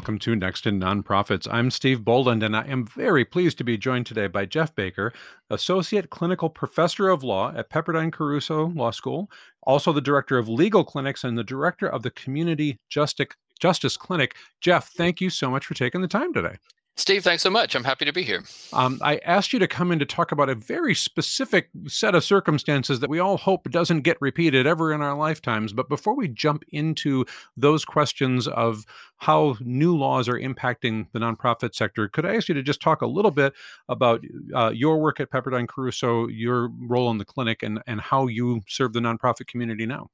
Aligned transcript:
welcome 0.00 0.18
to 0.18 0.34
Next 0.34 0.66
in 0.66 0.80
Nonprofits. 0.80 1.46
I'm 1.52 1.70
Steve 1.70 2.06
Boland, 2.06 2.42
and 2.42 2.56
I 2.56 2.62
am 2.62 2.86
very 2.86 3.22
pleased 3.22 3.58
to 3.58 3.64
be 3.64 3.76
joined 3.76 4.06
today 4.06 4.28
by 4.28 4.46
Jeff 4.46 4.74
Baker, 4.74 5.12
Associate 5.50 6.08
Clinical 6.08 6.48
Professor 6.48 7.10
of 7.10 7.22
Law 7.22 7.52
at 7.54 7.68
Pepperdine 7.68 8.10
Caruso 8.10 8.68
Law 8.68 8.92
School, 8.92 9.30
also 9.62 9.92
the 9.92 10.00
Director 10.00 10.38
of 10.38 10.48
Legal 10.48 10.84
Clinics 10.84 11.22
and 11.22 11.36
the 11.36 11.44
Director 11.44 11.86
of 11.86 12.02
the 12.02 12.10
Community 12.10 12.78
Justice, 12.88 13.26
Justice 13.60 13.98
Clinic. 13.98 14.36
Jeff, 14.62 14.88
thank 14.88 15.20
you 15.20 15.28
so 15.28 15.50
much 15.50 15.66
for 15.66 15.74
taking 15.74 16.00
the 16.00 16.08
time 16.08 16.32
today. 16.32 16.56
Steve, 17.00 17.24
thanks 17.24 17.42
so 17.42 17.48
much. 17.48 17.74
I'm 17.74 17.84
happy 17.84 18.04
to 18.04 18.12
be 18.12 18.22
here. 18.22 18.44
Um, 18.74 19.00
I 19.02 19.16
asked 19.24 19.54
you 19.54 19.58
to 19.58 19.66
come 19.66 19.90
in 19.90 19.98
to 20.00 20.04
talk 20.04 20.32
about 20.32 20.50
a 20.50 20.54
very 20.54 20.94
specific 20.94 21.70
set 21.86 22.14
of 22.14 22.22
circumstances 22.22 23.00
that 23.00 23.08
we 23.08 23.18
all 23.18 23.38
hope 23.38 23.70
doesn't 23.70 24.02
get 24.02 24.18
repeated 24.20 24.66
ever 24.66 24.92
in 24.92 25.00
our 25.00 25.14
lifetimes. 25.14 25.72
But 25.72 25.88
before 25.88 26.14
we 26.14 26.28
jump 26.28 26.62
into 26.72 27.24
those 27.56 27.86
questions 27.86 28.46
of 28.48 28.84
how 29.16 29.56
new 29.60 29.96
laws 29.96 30.28
are 30.28 30.38
impacting 30.38 31.06
the 31.12 31.20
nonprofit 31.20 31.74
sector, 31.74 32.06
could 32.06 32.26
I 32.26 32.36
ask 32.36 32.48
you 32.48 32.54
to 32.54 32.62
just 32.62 32.82
talk 32.82 33.00
a 33.00 33.06
little 33.06 33.30
bit 33.30 33.54
about 33.88 34.22
uh, 34.54 34.70
your 34.74 34.98
work 34.98 35.20
at 35.20 35.30
Pepperdine 35.30 35.68
Caruso, 35.68 36.28
your 36.28 36.68
role 36.80 37.10
in 37.10 37.16
the 37.16 37.24
clinic, 37.24 37.62
and, 37.62 37.80
and 37.86 38.02
how 38.02 38.26
you 38.26 38.60
serve 38.68 38.92
the 38.92 39.00
nonprofit 39.00 39.46
community 39.46 39.86
now? 39.86 40.10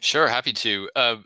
Sure, 0.00 0.26
happy 0.26 0.52
to. 0.54 0.90
Uh, 0.96 1.16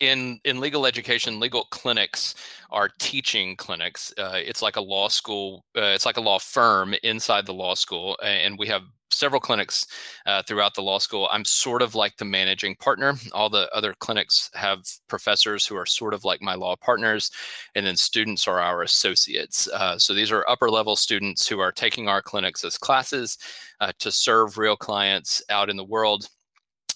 in 0.00 0.40
in 0.44 0.60
legal 0.60 0.86
education, 0.86 1.40
legal 1.40 1.64
clinics 1.70 2.34
are 2.70 2.88
teaching 2.98 3.56
clinics. 3.56 4.12
Uh, 4.18 4.32
it's 4.34 4.62
like 4.62 4.76
a 4.76 4.80
law 4.80 5.08
school. 5.08 5.64
Uh, 5.76 5.92
it's 5.94 6.06
like 6.06 6.16
a 6.16 6.20
law 6.20 6.38
firm 6.38 6.94
inside 7.02 7.46
the 7.46 7.54
law 7.54 7.74
school, 7.74 8.18
and 8.22 8.58
we 8.58 8.66
have 8.68 8.82
several 9.12 9.40
clinics 9.40 9.86
uh, 10.26 10.42
throughout 10.42 10.74
the 10.74 10.82
law 10.82 10.98
school. 10.98 11.28
I'm 11.30 11.44
sort 11.44 11.82
of 11.82 11.94
like 11.94 12.16
the 12.16 12.24
managing 12.24 12.76
partner. 12.76 13.14
All 13.32 13.50
the 13.50 13.68
other 13.74 13.94
clinics 13.98 14.50
have 14.54 14.80
professors 15.08 15.66
who 15.66 15.76
are 15.76 15.86
sort 15.86 16.14
of 16.14 16.24
like 16.24 16.40
my 16.40 16.54
law 16.54 16.76
partners, 16.76 17.30
and 17.74 17.86
then 17.86 17.96
students 17.96 18.48
are 18.48 18.60
our 18.60 18.82
associates. 18.82 19.68
Uh, 19.68 19.98
so 19.98 20.14
these 20.14 20.32
are 20.32 20.48
upper 20.48 20.70
level 20.70 20.96
students 20.96 21.46
who 21.46 21.60
are 21.60 21.72
taking 21.72 22.08
our 22.08 22.22
clinics 22.22 22.64
as 22.64 22.78
classes 22.78 23.36
uh, 23.80 23.92
to 23.98 24.10
serve 24.10 24.58
real 24.58 24.76
clients 24.76 25.42
out 25.50 25.68
in 25.70 25.76
the 25.76 25.84
world 25.84 26.28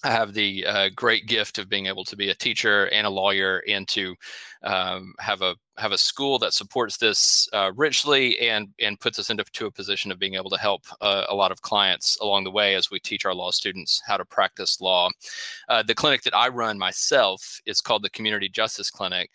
I 0.04 0.10
have 0.10 0.34
the 0.34 0.66
uh, 0.66 0.90
great 0.94 1.26
gift 1.26 1.58
of 1.58 1.70
being 1.70 1.86
able 1.86 2.04
to 2.04 2.16
be 2.16 2.28
a 2.28 2.34
teacher 2.34 2.86
and 2.88 3.06
a 3.06 3.10
lawyer, 3.10 3.62
and 3.66 3.88
to 3.88 4.14
um, 4.62 5.14
have 5.18 5.40
a 5.40 5.56
have 5.78 5.92
a 5.92 5.98
school 5.98 6.38
that 6.40 6.52
supports 6.52 6.98
this 6.98 7.48
uh, 7.54 7.72
richly 7.74 8.38
and 8.38 8.68
and 8.78 9.00
puts 9.00 9.18
us 9.18 9.30
into 9.30 9.44
to 9.44 9.66
a 9.66 9.70
position 9.70 10.12
of 10.12 10.18
being 10.18 10.34
able 10.34 10.50
to 10.50 10.58
help 10.58 10.82
uh, 11.00 11.24
a 11.30 11.34
lot 11.34 11.50
of 11.50 11.62
clients 11.62 12.18
along 12.20 12.44
the 12.44 12.50
way 12.50 12.74
as 12.74 12.90
we 12.90 13.00
teach 13.00 13.24
our 13.24 13.34
law 13.34 13.50
students 13.50 14.02
how 14.06 14.18
to 14.18 14.26
practice 14.26 14.78
law. 14.80 15.08
Uh, 15.70 15.82
the 15.82 15.94
clinic 15.94 16.22
that 16.22 16.36
I 16.36 16.48
run 16.48 16.78
myself 16.78 17.60
is 17.64 17.80
called 17.80 18.02
the 18.02 18.10
Community 18.10 18.50
Justice 18.50 18.90
Clinic, 18.90 19.30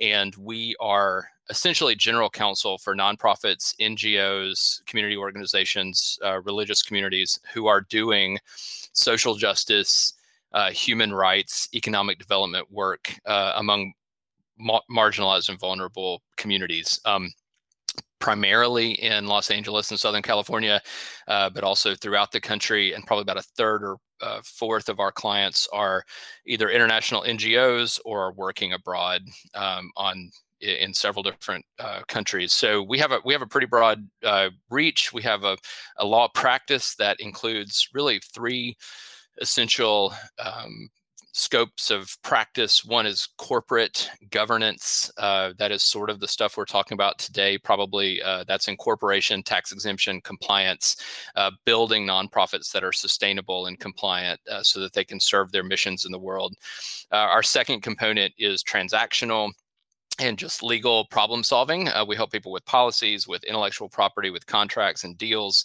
and 0.00 0.34
we 0.36 0.76
are 0.78 1.26
essentially 1.52 1.94
general 1.94 2.30
counsel 2.30 2.78
for 2.78 2.96
nonprofits, 2.96 3.76
NGOs, 3.78 4.82
community 4.86 5.18
organizations, 5.18 6.18
uh, 6.24 6.40
religious 6.40 6.82
communities 6.82 7.38
who 7.52 7.66
are 7.66 7.82
doing 7.82 8.38
social 8.94 9.34
justice, 9.34 10.14
uh, 10.52 10.70
human 10.70 11.12
rights, 11.12 11.68
economic 11.74 12.18
development 12.18 12.72
work 12.72 13.14
uh, 13.26 13.52
among 13.56 13.92
ma- 14.58 14.80
marginalized 14.90 15.50
and 15.50 15.60
vulnerable 15.60 16.22
communities. 16.36 16.98
Um, 17.04 17.30
primarily 18.18 18.92
in 18.92 19.26
Los 19.26 19.50
Angeles 19.50 19.90
and 19.90 19.98
Southern 20.00 20.22
California, 20.22 20.80
uh, 21.26 21.50
but 21.50 21.64
also 21.64 21.94
throughout 21.94 22.30
the 22.30 22.40
country. 22.40 22.92
And 22.92 23.04
probably 23.04 23.22
about 23.22 23.36
a 23.36 23.42
third 23.42 23.82
or 23.82 23.96
uh, 24.20 24.40
fourth 24.44 24.88
of 24.88 25.00
our 25.00 25.10
clients 25.10 25.68
are 25.72 26.04
either 26.46 26.70
international 26.70 27.24
NGOs 27.24 27.98
or 28.04 28.32
working 28.32 28.74
abroad 28.74 29.22
um, 29.54 29.90
on 29.96 30.30
in 30.62 30.94
several 30.94 31.22
different 31.22 31.64
uh, 31.78 32.00
countries. 32.08 32.52
So 32.52 32.82
we 32.82 32.98
have 32.98 33.12
a 33.12 33.20
we 33.24 33.32
have 33.32 33.42
a 33.42 33.46
pretty 33.46 33.66
broad 33.66 34.08
uh, 34.24 34.50
reach. 34.70 35.12
We 35.12 35.22
have 35.22 35.44
a, 35.44 35.56
a 35.96 36.06
law 36.06 36.28
practice 36.28 36.94
that 36.96 37.20
includes 37.20 37.88
really 37.92 38.20
three 38.32 38.76
essential 39.40 40.14
um, 40.38 40.88
scopes 41.32 41.90
of 41.90 42.14
practice. 42.22 42.84
One 42.84 43.06
is 43.06 43.28
corporate 43.38 44.10
governance. 44.30 45.10
Uh, 45.16 45.52
that 45.58 45.72
is 45.72 45.82
sort 45.82 46.10
of 46.10 46.20
the 46.20 46.28
stuff 46.28 46.56
we're 46.56 46.66
talking 46.66 46.94
about 46.94 47.18
today. 47.18 47.58
Probably 47.58 48.22
uh, 48.22 48.44
that's 48.46 48.68
incorporation, 48.68 49.42
tax 49.42 49.72
exemption, 49.72 50.20
compliance, 50.20 50.96
uh, 51.34 51.50
building 51.64 52.06
nonprofits 52.06 52.70
that 52.72 52.84
are 52.84 52.92
sustainable 52.92 53.66
and 53.66 53.80
compliant 53.80 54.40
uh, 54.50 54.62
so 54.62 54.78
that 54.80 54.92
they 54.92 55.04
can 55.04 55.18
serve 55.18 55.50
their 55.50 55.64
missions 55.64 56.04
in 56.04 56.12
the 56.12 56.18
world. 56.18 56.54
Uh, 57.10 57.16
our 57.16 57.42
second 57.42 57.80
component 57.80 58.32
is 58.38 58.62
transactional 58.62 59.52
and 60.18 60.38
just 60.38 60.62
legal 60.62 61.04
problem 61.06 61.42
solving. 61.42 61.88
Uh, 61.88 62.04
we 62.06 62.16
help 62.16 62.32
people 62.32 62.52
with 62.52 62.64
policies, 62.64 63.26
with 63.26 63.44
intellectual 63.44 63.88
property, 63.88 64.30
with 64.30 64.46
contracts 64.46 65.04
and 65.04 65.16
deals, 65.18 65.64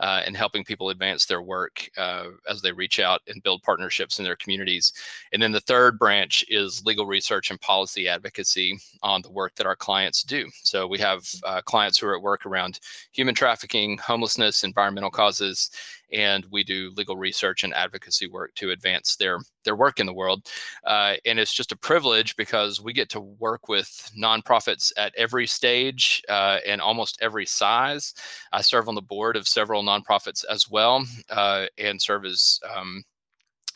uh, 0.00 0.22
and 0.26 0.36
helping 0.36 0.64
people 0.64 0.90
advance 0.90 1.26
their 1.26 1.42
work 1.42 1.88
uh, 1.96 2.26
as 2.48 2.62
they 2.62 2.72
reach 2.72 3.00
out 3.00 3.22
and 3.28 3.42
build 3.42 3.62
partnerships 3.62 4.18
in 4.18 4.24
their 4.24 4.36
communities. 4.36 4.92
And 5.32 5.42
then 5.42 5.52
the 5.52 5.60
third 5.60 5.98
branch 5.98 6.44
is 6.48 6.84
legal 6.84 7.06
research 7.06 7.50
and 7.50 7.60
policy 7.60 8.08
advocacy 8.08 8.78
on 9.02 9.22
the 9.22 9.30
work 9.30 9.54
that 9.56 9.66
our 9.66 9.76
clients 9.76 10.22
do. 10.22 10.48
So 10.62 10.86
we 10.86 10.98
have 10.98 11.26
uh, 11.44 11.62
clients 11.62 11.98
who 11.98 12.06
are 12.06 12.16
at 12.16 12.22
work 12.22 12.46
around 12.46 12.80
human 13.12 13.34
trafficking, 13.34 13.98
homelessness, 13.98 14.64
environmental 14.64 15.10
causes, 15.10 15.70
and 16.12 16.46
we 16.50 16.62
do 16.62 16.92
legal 16.96 17.16
research 17.16 17.64
and 17.64 17.74
advocacy 17.74 18.28
work 18.28 18.54
to 18.54 18.70
advance 18.70 19.16
their 19.16 19.38
their 19.64 19.76
work 19.76 19.98
in 19.98 20.06
the 20.06 20.12
world. 20.12 20.46
Uh, 20.84 21.14
and 21.24 21.38
it's 21.40 21.52
just 21.52 21.72
a 21.72 21.76
privilege 21.76 22.36
because 22.36 22.80
we 22.80 22.92
get 22.92 23.08
to 23.10 23.20
work 23.20 23.68
with 23.68 24.10
nonprofits 24.16 24.92
at 24.96 25.12
every 25.16 25.46
stage 25.46 26.22
uh, 26.28 26.58
and 26.64 26.80
almost 26.80 27.18
every 27.20 27.44
size. 27.44 28.14
I 28.52 28.60
serve 28.60 28.88
on 28.88 28.94
the 28.94 29.02
board 29.02 29.36
of 29.36 29.48
several 29.48 29.82
nonprofits 29.86 30.44
as 30.50 30.68
well, 30.68 31.04
uh, 31.30 31.66
and 31.78 32.00
serve 32.00 32.24
as 32.24 32.60
um, 32.74 33.04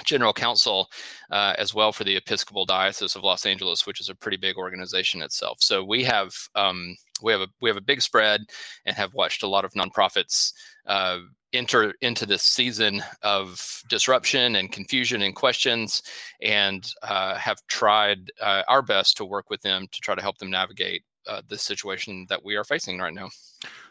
general 0.05 0.33
counsel 0.33 0.91
uh, 1.31 1.55
as 1.59 1.75
well 1.75 1.93
for 1.93 2.05
the 2.05 2.17
Episcopal 2.17 2.65
Diocese 2.65 3.17
of 3.17 3.23
Los 3.23 3.47
Angeles, 3.47 3.87
which 3.87 4.01
is 4.01 4.09
a 4.09 4.15
pretty 4.15 4.37
big 4.37 4.57
organization 4.57 5.23
itself. 5.23 5.59
So 5.61 5.85
we 5.85 6.05
have 6.05 6.35
um, 6.55 6.97
we 7.23 7.33
have 7.33 7.43
a 7.43 7.49
we 7.61 7.71
have 7.71 7.77
a 7.77 7.83
big 7.83 8.03
spread 8.03 8.43
and 8.87 8.97
have 8.97 9.15
watched 9.15 9.43
a 9.43 9.49
lot 9.49 9.65
of 9.65 9.73
nonprofits 9.75 10.53
uh, 10.87 11.19
enter 11.53 11.95
into 12.01 12.27
this 12.27 12.43
season 12.43 13.03
of 13.23 13.83
disruption 13.89 14.57
and 14.57 14.73
confusion 14.73 15.23
and 15.23 15.35
questions, 15.35 16.03
and 16.41 16.95
uh, 17.03 17.35
have 17.37 17.59
tried 17.69 18.31
uh, 18.41 18.63
our 18.69 18.83
best 18.83 19.17
to 19.17 19.25
work 19.25 19.51
with 19.51 19.63
them 19.63 19.87
to 19.93 20.01
try 20.01 20.15
to 20.15 20.23
help 20.23 20.39
them 20.39 20.51
navigate 20.51 21.03
uh, 21.27 21.43
the 21.49 21.59
situation 21.59 22.27
that 22.29 22.45
we 22.45 22.57
are 22.57 22.65
facing 22.65 22.99
right 22.99 23.15
now. 23.15 23.29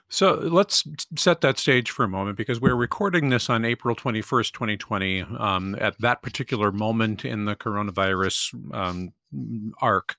So 0.09 0.33
let's 0.33 0.83
set 1.15 1.41
that 1.41 1.59
stage 1.59 1.91
for 1.91 2.03
a 2.03 2.07
moment 2.07 2.35
because 2.35 2.59
we're 2.59 2.75
recording 2.75 3.29
this 3.29 3.47
on 3.47 3.63
April 3.63 3.95
21st, 3.95 4.51
2020, 4.51 5.21
um, 5.37 5.75
at 5.79 5.99
that 5.99 6.23
particular 6.23 6.71
moment 6.71 7.25
in 7.25 7.45
the 7.45 7.55
coronavirus 7.55 8.73
um, 8.73 9.13
arc. 9.81 10.15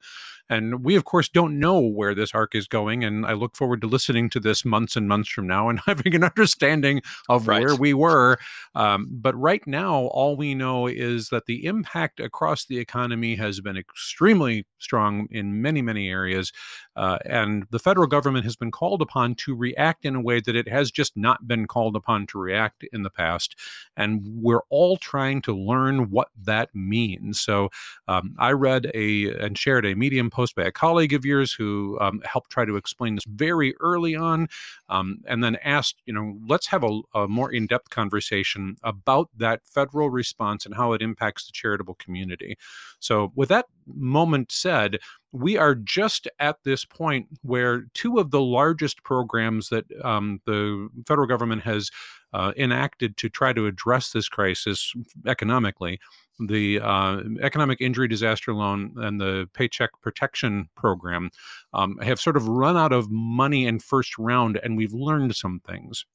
And 0.49 0.85
we, 0.85 0.97
of 0.97 1.05
course, 1.05 1.29
don't 1.29 1.61
know 1.61 1.79
where 1.79 2.15
this 2.15 2.35
arc 2.35 2.57
is 2.57 2.67
going. 2.67 3.05
And 3.05 3.25
I 3.25 3.35
look 3.35 3.57
forward 3.57 3.81
to 3.83 3.87
listening 3.87 4.29
to 4.31 4.41
this 4.41 4.65
months 4.65 4.97
and 4.97 5.09
months 5.09 5.29
from 5.29 5.47
now 5.47 5.69
and 5.69 5.81
having 5.87 6.15
an 6.15 6.25
understanding 6.25 7.03
of 7.29 7.47
right. 7.47 7.63
where 7.63 7.77
we 7.77 7.95
were. 7.95 8.39
Um, 8.75 9.09
but 9.11 9.39
right 9.39 9.65
now, 9.67 10.07
all 10.07 10.37
we 10.37 10.55
know 10.55 10.89
is 10.89 11.29
that 11.29 11.47
the 11.47 11.65
impact 11.67 12.19
across 12.19 12.65
the 12.65 12.79
economy 12.79 13.37
has 13.37 13.61
been 13.61 13.77
extremely 13.77 14.67
strong 14.79 15.29
in 15.31 15.63
many, 15.63 15.83
many 15.83 16.09
areas. 16.09 16.53
Uh, 16.97 17.19
and 17.25 17.67
the 17.71 17.79
federal 17.79 18.07
government 18.09 18.45
has 18.45 18.57
been 18.57 18.73
called 18.73 19.03
upon 19.03 19.35
to 19.37 19.55
react 19.55 20.05
in 20.05 20.17
a 20.17 20.21
way 20.21 20.41
that 20.41 20.57
it 20.57 20.69
has 20.69 20.91
just 20.91 21.17
not 21.17 21.47
been 21.47 21.67
called 21.67 21.95
upon 21.95 22.27
to 22.27 22.39
react 22.39 22.85
in 22.93 23.03
the 23.03 23.11
past. 23.11 23.55
And 23.97 24.27
we're 24.27 24.63
all 24.69 24.97
trying 24.97 25.43
to 25.43 25.57
learn 25.57 26.11
what 26.11 26.29
that 26.43 26.75
means. 26.75 27.41
So 27.41 27.71
um, 28.09 28.35
I 28.39 28.51
read 28.53 28.91
a 28.95 29.00
and 29.01 29.57
shared 29.57 29.87
a 29.87 29.95
Medium 29.95 30.31
post 30.31 30.55
by 30.55 30.65
a 30.65 30.73
colleague 30.73 31.13
of 31.13 31.25
yours 31.25 31.53
who 31.53 31.99
um, 32.01 32.23
helped 32.25 32.51
try 32.51 32.65
to 32.65 32.77
explain 32.77 33.15
this 33.15 33.25
very 33.27 33.75
early 33.81 34.15
on, 34.15 34.49
um, 34.89 35.19
and 35.27 35.43
then 35.43 35.57
asked, 35.65 35.97
you 36.07 36.13
know, 36.13 36.37
let's 36.47 36.67
have 36.69 36.85
a, 36.85 37.01
a 37.15 37.29
more 37.29 37.53
in 37.53 37.67
depth 37.67 37.91
conversation 37.91 38.77
about 38.83 39.29
that 39.37 39.61
federal 39.65 40.11
response 40.11 40.67
and 40.67 40.75
how 40.75 40.93
it 40.93 41.03
impacts 41.03 41.47
the 41.47 41.53
charitable 41.53 41.95
community. 41.95 42.57
So, 42.99 43.33
with 43.35 43.49
that 43.49 43.67
moment 43.87 44.53
said, 44.53 44.99
we 45.33 45.57
are 45.57 45.75
just 45.75 46.29
at 46.39 46.57
this 46.65 46.85
point 46.85 47.29
where 47.43 47.87
two 47.95 48.19
of 48.19 48.31
the 48.31 48.41
largest 48.41 49.03
programs 49.05 49.69
that 49.69 49.85
um, 50.05 50.41
the 50.47 50.89
federal 51.07 51.29
government 51.29 51.63
has 51.63 51.91
uh, 52.33 52.53
enacted 52.57 53.17
to 53.17 53.29
try 53.29 53.53
to 53.53 53.67
address 53.67 54.11
this 54.11 54.29
crisis 54.29 54.93
economically 55.27 55.99
the 56.49 56.81
uh, 56.81 57.21
economic 57.43 57.81
injury 57.81 58.09
disaster 58.09 58.55
loan 58.55 58.95
and 58.97 59.21
the 59.21 59.49
paycheck 59.53 59.91
protection 60.01 60.69
program 60.75 61.31
um, 61.75 61.99
have 61.99 62.19
sort 62.19 62.37
of 62.37 62.49
run 62.49 62.77
out 62.77 62.93
of 62.93 63.11
money 63.11 63.67
in 63.67 63.79
first 63.79 64.17
round 64.19 64.59
and 64.63 64.77
we've 64.77 64.95
learned 64.95 65.35
some 65.37 65.61
things 65.67 66.07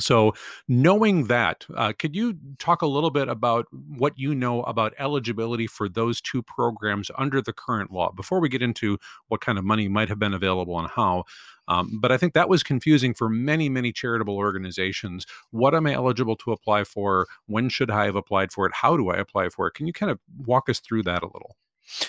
So, 0.00 0.34
knowing 0.68 1.26
that, 1.26 1.66
uh, 1.76 1.92
could 1.98 2.16
you 2.16 2.38
talk 2.58 2.82
a 2.82 2.86
little 2.86 3.10
bit 3.10 3.28
about 3.28 3.66
what 3.70 4.18
you 4.18 4.34
know 4.34 4.62
about 4.62 4.94
eligibility 4.98 5.66
for 5.66 5.88
those 5.88 6.20
two 6.20 6.42
programs 6.42 7.10
under 7.18 7.40
the 7.42 7.52
current 7.52 7.92
law 7.92 8.10
before 8.12 8.40
we 8.40 8.48
get 8.48 8.62
into 8.62 8.98
what 9.28 9.40
kind 9.40 9.58
of 9.58 9.64
money 9.64 9.88
might 9.88 10.08
have 10.08 10.18
been 10.18 10.34
available 10.34 10.78
and 10.78 10.88
how? 10.88 11.24
Um, 11.68 11.98
but 12.00 12.10
I 12.10 12.16
think 12.16 12.34
that 12.34 12.48
was 12.48 12.62
confusing 12.62 13.14
for 13.14 13.28
many, 13.28 13.68
many 13.68 13.92
charitable 13.92 14.36
organizations. 14.36 15.26
What 15.50 15.74
am 15.74 15.86
I 15.86 15.92
eligible 15.92 16.36
to 16.36 16.52
apply 16.52 16.84
for? 16.84 17.26
When 17.46 17.68
should 17.68 17.90
I 17.90 18.06
have 18.06 18.16
applied 18.16 18.50
for 18.52 18.66
it? 18.66 18.72
How 18.74 18.96
do 18.96 19.10
I 19.10 19.16
apply 19.16 19.50
for 19.50 19.68
it? 19.68 19.74
Can 19.74 19.86
you 19.86 19.92
kind 19.92 20.10
of 20.10 20.18
walk 20.38 20.68
us 20.68 20.80
through 20.80 21.04
that 21.04 21.22
a 21.22 21.26
little? 21.26 21.56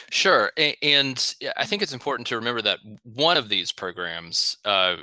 Sure, 0.10 0.52
and 0.82 1.36
I 1.58 1.66
think 1.66 1.82
it's 1.82 1.94
important 1.94 2.28
to 2.28 2.36
remember 2.36 2.62
that 2.62 2.80
one 3.04 3.38
of 3.38 3.50
these 3.50 3.72
programs, 3.72 4.58
uh, 4.64 4.98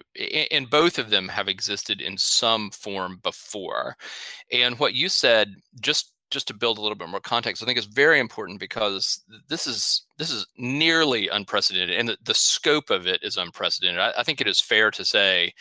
and 0.50 0.70
both 0.70 0.98
of 0.98 1.10
them 1.10 1.28
have 1.28 1.48
existed 1.48 2.00
in 2.00 2.16
some 2.16 2.70
form 2.70 3.18
before. 3.22 3.96
And 4.52 4.78
what 4.78 4.94
you 4.94 5.08
said, 5.08 5.56
just 5.80 6.12
just 6.30 6.46
to 6.46 6.54
build 6.54 6.78
a 6.78 6.80
little 6.80 6.96
bit 6.96 7.08
more 7.08 7.20
context, 7.20 7.62
I 7.62 7.66
think 7.66 7.78
is 7.78 7.86
very 7.86 8.20
important 8.20 8.60
because 8.60 9.24
this 9.48 9.66
is 9.66 10.06
this 10.16 10.30
is 10.30 10.46
nearly 10.56 11.28
unprecedented, 11.28 11.96
and 11.96 12.08
the, 12.08 12.16
the 12.22 12.34
scope 12.34 12.90
of 12.90 13.06
it 13.06 13.20
is 13.22 13.36
unprecedented. 13.36 14.00
I, 14.00 14.12
I, 14.18 14.22
think 14.22 14.40
it 14.40 14.46
is 14.46 14.60
fair 14.60 14.90
to 14.92 15.04
say 15.04 15.52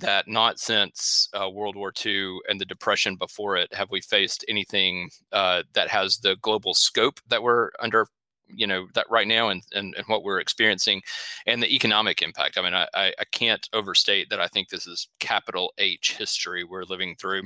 that 0.00 0.26
not 0.26 0.58
since 0.58 1.28
uh, 1.34 1.50
World 1.50 1.76
War 1.76 1.92
II 2.04 2.38
and 2.48 2.60
the 2.60 2.64
Depression 2.64 3.16
before 3.16 3.56
it 3.56 3.74
have 3.74 3.90
we 3.90 4.00
faced 4.00 4.44
anything 4.48 5.10
uh, 5.32 5.64
that 5.74 5.88
has 5.88 6.18
the 6.18 6.36
global 6.40 6.72
scope 6.72 7.20
that 7.28 7.42
we're 7.42 7.70
under 7.80 8.06
you 8.54 8.66
know 8.66 8.86
that 8.94 9.06
right 9.10 9.28
now 9.28 9.48
and, 9.48 9.62
and, 9.72 9.94
and 9.96 10.06
what 10.06 10.24
we're 10.24 10.40
experiencing 10.40 11.02
and 11.46 11.62
the 11.62 11.74
economic 11.74 12.22
impact. 12.22 12.58
I 12.58 12.62
mean 12.62 12.74
I, 12.74 12.86
I 12.94 13.24
can't 13.32 13.68
overstate 13.72 14.30
that 14.30 14.40
i 14.40 14.46
think 14.48 14.68
this 14.68 14.86
is 14.86 15.08
capital 15.18 15.72
h 15.78 16.16
history 16.16 16.64
we're 16.64 16.84
living 16.84 17.16
through 17.16 17.42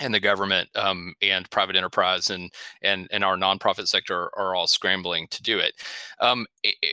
and 0.00 0.12
the 0.12 0.20
government 0.20 0.68
um, 0.76 1.14
and 1.22 1.50
private 1.50 1.76
enterprise 1.76 2.30
and 2.30 2.52
and 2.82 3.08
and 3.10 3.24
our 3.24 3.36
nonprofit 3.36 3.88
sector 3.88 4.30
are 4.36 4.54
all 4.54 4.66
scrambling 4.66 5.26
to 5.30 5.42
do 5.42 5.58
it. 5.58 5.74
Um, 6.20 6.46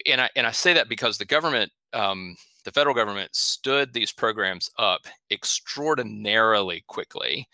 and 0.06 0.22
i 0.22 0.30
and 0.36 0.48
i 0.48 0.52
say 0.52 0.74
that 0.74 0.90
because 0.90 1.18
the 1.18 1.26
government 1.26 1.72
um, 1.94 2.36
the 2.64 2.72
federal 2.72 2.96
government 2.96 3.36
stood 3.36 3.94
these 3.94 4.12
programs 4.12 4.70
up 4.80 5.02
extraordinarily 5.30 6.84
quickly 6.88 7.48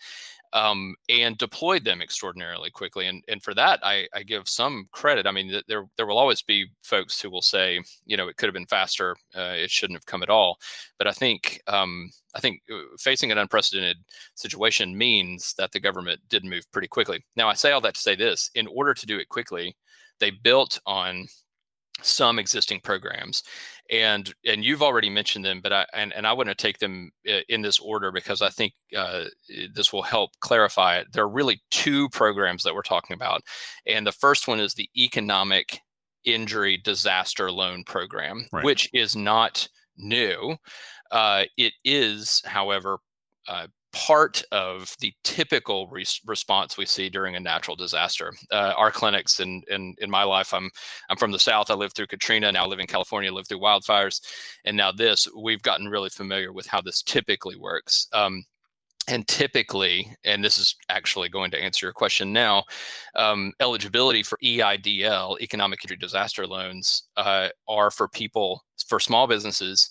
um, 0.52 0.94
and 1.08 1.38
deployed 1.38 1.84
them 1.84 2.02
extraordinarily 2.02 2.70
quickly. 2.70 3.06
And 3.06 3.22
and 3.28 3.42
for 3.42 3.54
that, 3.54 3.80
I, 3.82 4.08
I 4.14 4.22
give 4.22 4.48
some 4.48 4.86
credit. 4.92 5.26
I 5.26 5.30
mean, 5.30 5.60
there 5.68 5.84
there 5.96 6.06
will 6.06 6.18
always 6.18 6.42
be 6.42 6.66
folks 6.82 7.20
who 7.20 7.30
will 7.30 7.42
say, 7.42 7.80
you 8.04 8.16
know, 8.16 8.28
it 8.28 8.36
could 8.36 8.46
have 8.46 8.54
been 8.54 8.66
faster. 8.66 9.16
Uh, 9.36 9.54
it 9.56 9.70
shouldn't 9.70 9.96
have 9.96 10.06
come 10.06 10.22
at 10.22 10.30
all. 10.30 10.58
But 10.98 11.06
I 11.06 11.12
think 11.12 11.60
um, 11.66 12.10
I 12.34 12.40
think 12.40 12.62
uh, 12.72 12.78
facing 12.98 13.30
an 13.30 13.38
unprecedented 13.38 13.98
situation 14.34 14.96
means 14.96 15.54
that 15.54 15.72
the 15.72 15.80
government 15.80 16.20
did 16.28 16.44
move 16.44 16.70
pretty 16.72 16.88
quickly. 16.88 17.24
Now, 17.36 17.48
I 17.48 17.54
say 17.54 17.72
all 17.72 17.80
that 17.82 17.94
to 17.94 18.00
say 18.00 18.16
this: 18.16 18.50
in 18.54 18.66
order 18.66 18.94
to 18.94 19.06
do 19.06 19.18
it 19.18 19.28
quickly, 19.28 19.76
they 20.18 20.30
built 20.30 20.80
on 20.86 21.26
some 22.02 22.38
existing 22.38 22.80
programs 22.80 23.42
and 23.90 24.32
and 24.46 24.64
you've 24.64 24.82
already 24.82 25.10
mentioned 25.10 25.44
them 25.44 25.60
but 25.60 25.72
i 25.72 25.84
and, 25.92 26.12
and 26.12 26.26
i 26.26 26.32
want 26.32 26.48
to 26.48 26.54
take 26.54 26.78
them 26.78 27.10
in 27.48 27.62
this 27.62 27.78
order 27.78 28.12
because 28.12 28.40
i 28.40 28.48
think 28.48 28.72
uh, 28.96 29.24
this 29.74 29.92
will 29.92 30.02
help 30.02 30.30
clarify 30.40 30.96
it 30.96 31.06
there 31.12 31.24
are 31.24 31.28
really 31.28 31.60
two 31.70 32.08
programs 32.10 32.62
that 32.62 32.74
we're 32.74 32.82
talking 32.82 33.14
about 33.14 33.42
and 33.86 34.06
the 34.06 34.12
first 34.12 34.48
one 34.48 34.60
is 34.60 34.74
the 34.74 34.88
economic 34.96 35.80
injury 36.24 36.76
disaster 36.76 37.50
loan 37.50 37.82
program 37.84 38.46
right. 38.52 38.64
which 38.64 38.88
is 38.92 39.16
not 39.16 39.68
new 39.96 40.56
uh, 41.10 41.44
it 41.56 41.72
is 41.84 42.42
however 42.46 42.98
uh, 43.48 43.66
part 43.92 44.42
of 44.52 44.94
the 45.00 45.12
typical 45.24 45.88
re- 45.88 46.04
response 46.26 46.76
we 46.76 46.86
see 46.86 47.08
during 47.08 47.36
a 47.36 47.40
natural 47.40 47.76
disaster. 47.76 48.32
Uh, 48.52 48.72
our 48.76 48.90
clinics, 48.90 49.40
and 49.40 49.64
in, 49.68 49.74
in, 49.74 49.94
in 49.98 50.10
my 50.10 50.22
life, 50.22 50.54
I'm 50.54 50.70
I'm 51.08 51.16
from 51.16 51.32
the 51.32 51.38
South. 51.38 51.70
I 51.70 51.74
lived 51.74 51.96
through 51.96 52.06
Katrina. 52.06 52.52
Now 52.52 52.64
I 52.64 52.66
live 52.66 52.78
in 52.78 52.86
California. 52.86 53.32
Lived 53.32 53.48
through 53.48 53.60
wildfires, 53.60 54.20
and 54.64 54.76
now 54.76 54.92
this. 54.92 55.28
We've 55.36 55.62
gotten 55.62 55.88
really 55.88 56.10
familiar 56.10 56.52
with 56.52 56.66
how 56.66 56.80
this 56.80 57.02
typically 57.02 57.56
works. 57.56 58.08
Um, 58.12 58.44
and 59.08 59.26
typically, 59.26 60.14
and 60.24 60.44
this 60.44 60.56
is 60.56 60.76
actually 60.88 61.28
going 61.28 61.50
to 61.50 61.60
answer 61.60 61.86
your 61.86 61.92
question 61.92 62.32
now, 62.32 62.62
um, 63.16 63.52
eligibility 63.58 64.22
for 64.22 64.38
EIDL, 64.44 65.40
economic 65.40 65.80
disaster 65.98 66.46
loans, 66.46 67.04
uh, 67.16 67.48
are 67.66 67.90
for 67.90 68.06
people 68.06 68.62
for 68.86 69.00
small 69.00 69.26
businesses, 69.26 69.90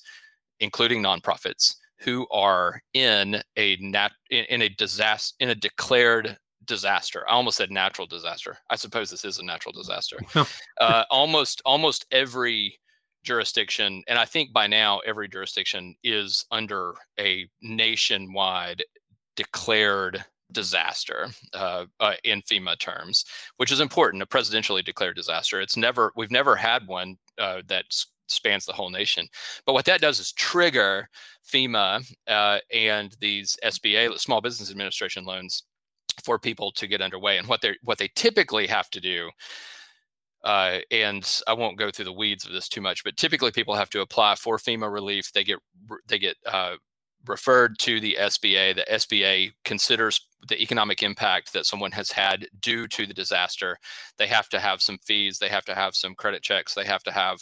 including 0.62 1.04
nonprofits 1.04 1.75
who 2.01 2.28
are 2.31 2.81
in 2.94 3.42
a 3.57 3.75
nat 3.78 4.12
in, 4.30 4.46
in 4.46 4.62
a 4.62 4.69
disaster 4.69 5.36
in 5.40 5.50
a 5.50 5.56
declared 5.56 6.38
disaster. 6.66 7.25
I 7.28 7.34
almost 7.34 7.57
said 7.57 7.72
natural 7.72 8.07
disaster. 8.07 8.57
I 8.69 8.75
suppose 8.75 9.10
this 9.10 9.25
is 9.25 9.40
a 9.40 9.46
natural 9.46 9.74
disaster. 9.74 10.18
uh, 10.80 11.04
almost 11.10 11.62
almost 11.66 12.06
every 12.12 12.80
jurisdiction, 13.24 14.04
and 14.07 14.18
I 14.18 14.25
think 14.25 14.54
by 14.54 14.68
now 14.68 15.00
every 15.00 15.28
jurisdiction 15.28 15.96
is 16.04 16.46
under 16.51 16.94
a 17.19 17.50
nationwide 17.62 18.84
declared 19.36 20.24
disaster 20.52 21.30
uh, 21.54 21.86
uh, 22.00 22.13
in 22.24 22.42
FEMA 22.42 22.78
terms, 22.80 23.25
which 23.57 23.72
is 23.72 23.80
important. 23.80 24.24
A 24.24 24.25
presidentially 24.25 24.84
declared 24.84 25.16
disaster. 25.16 25.60
It's 25.60 25.78
never 25.78 26.12
we've 26.16 26.31
never 26.31 26.56
had 26.56 26.88
one 26.88 27.18
uh, 27.38 27.62
that's 27.68 28.07
spans 28.30 28.66
the 28.66 28.74
whole 28.74 28.90
nation. 28.90 29.28
But 29.66 29.74
what 29.74 29.86
that 29.86 30.02
does 30.02 30.20
is 30.20 30.31
trigger 30.31 31.10
FEMA 31.52 32.06
uh, 32.28 32.60
and 32.74 33.16
these 33.20 33.58
SBA, 33.64 34.20
Small 34.20 34.42
Business 34.42 34.72
Administration 34.72 35.26
loans, 35.26 35.64
for 36.24 36.38
people 36.38 36.72
to 36.74 36.88
get 36.88 37.02
underway. 37.02 37.38
And 37.38 37.48
what 37.48 37.62
they 37.62 37.76
what 37.84 37.98
they 37.98 38.10
typically 38.16 38.68
have 38.68 38.90
to 38.92 39.00
do. 39.00 39.30
Uh, 40.44 40.80
and 40.90 41.42
I 41.48 41.54
won't 41.54 41.78
go 41.78 41.92
through 41.92 42.06
the 42.06 42.14
weeds 42.14 42.46
of 42.46 42.54
this 42.54 42.70
too 42.70 42.80
much, 42.80 43.04
but 43.04 43.18
typically 43.18 43.52
people 43.52 43.76
have 43.76 43.90
to 43.90 44.00
apply 44.00 44.36
for 44.36 44.58
FEMA 44.58 44.92
relief. 44.92 45.34
They 45.34 45.44
get 45.44 45.60
they 46.08 46.20
get 46.20 46.38
uh, 46.46 46.76
referred 47.27 47.77
to 47.80 48.00
the 48.00 48.18
SBA. 48.19 48.75
The 48.75 48.86
SBA 48.89 49.51
considers 49.66 50.27
the 50.48 50.62
economic 50.62 51.04
impact 51.04 51.54
that 51.54 51.66
someone 51.66 51.92
has 51.92 52.12
had 52.12 52.48
due 52.62 52.88
to 52.88 53.06
the 53.06 53.13
disaster. 53.13 53.77
They 54.18 54.27
have 54.27 54.50
to 54.50 54.60
have 54.60 54.81
some 54.81 54.98
fees, 55.00 55.39
they 55.39 55.50
have 55.50 55.66
to 55.66 55.75
have 55.75 55.95
some 55.95 56.16
credit 56.16 56.42
checks, 56.42 56.74
they 56.74 56.86
have 56.86 57.04
to 57.04 57.12
have 57.12 57.39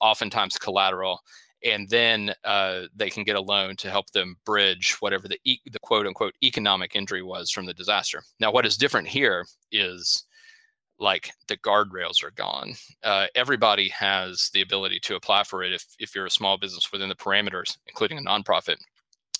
oftentimes 0.00 0.56
collateral. 0.56 1.20
And 1.62 1.88
then 1.90 2.32
uh, 2.44 2.84
they 2.96 3.10
can 3.10 3.22
get 3.22 3.36
a 3.36 3.40
loan 3.40 3.76
to 3.76 3.90
help 3.90 4.10
them 4.12 4.36
bridge 4.46 4.96
whatever 5.00 5.28
the, 5.28 5.38
e- 5.44 5.60
the 5.70 5.78
quote 5.78 6.06
unquote 6.06 6.34
economic 6.42 6.96
injury 6.96 7.22
was 7.22 7.50
from 7.50 7.66
the 7.66 7.74
disaster. 7.74 8.22
Now, 8.40 8.50
what 8.50 8.64
is 8.64 8.78
different 8.78 9.08
here 9.08 9.44
is 9.70 10.24
like 10.98 11.32
the 11.48 11.58
guardrails 11.58 12.22
are 12.22 12.30
gone. 12.30 12.74
Uh, 13.02 13.26
everybody 13.34 13.88
has 13.88 14.50
the 14.54 14.62
ability 14.62 15.00
to 15.00 15.16
apply 15.16 15.42
for 15.44 15.62
it 15.62 15.72
if, 15.72 15.84
if 15.98 16.14
you're 16.14 16.26
a 16.26 16.30
small 16.30 16.56
business 16.56 16.92
within 16.92 17.08
the 17.10 17.14
parameters, 17.14 17.76
including 17.86 18.18
a 18.18 18.22
nonprofit 18.22 18.76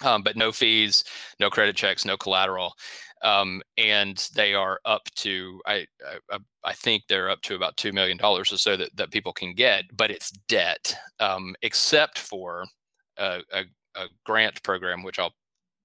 um, 0.03 0.23
but 0.23 0.37
no 0.37 0.53
fees, 0.53 1.05
no 1.39 1.51
credit 1.51 1.77
checks, 1.77 2.05
no 2.05 2.17
collateral. 2.17 2.75
Um, 3.23 3.63
and 3.77 4.17
they 4.35 4.55
are 4.55 4.81
up 4.87 5.03
to 5.17 5.61
I, 5.67 5.87
I, 6.31 6.39
I 6.65 6.73
think 6.73 7.03
they're 7.07 7.29
up 7.29 7.43
to 7.43 7.55
about 7.55 7.77
two 7.77 7.93
million 7.93 8.17
dollars 8.17 8.51
or 8.51 8.57
so 8.57 8.77
that, 8.79 8.97
that 8.97 9.11
people 9.11 9.33
can 9.33 9.55
get, 9.55 9.85
but 9.95 10.11
it's 10.11 10.31
debt, 10.49 10.95
um, 11.19 11.55
except 11.63 12.19
for 12.19 12.65
a, 13.19 13.43
a, 13.53 13.65
a, 13.95 14.07
grant 14.25 14.63
program, 14.63 15.03
which 15.03 15.19
I'll 15.19 15.35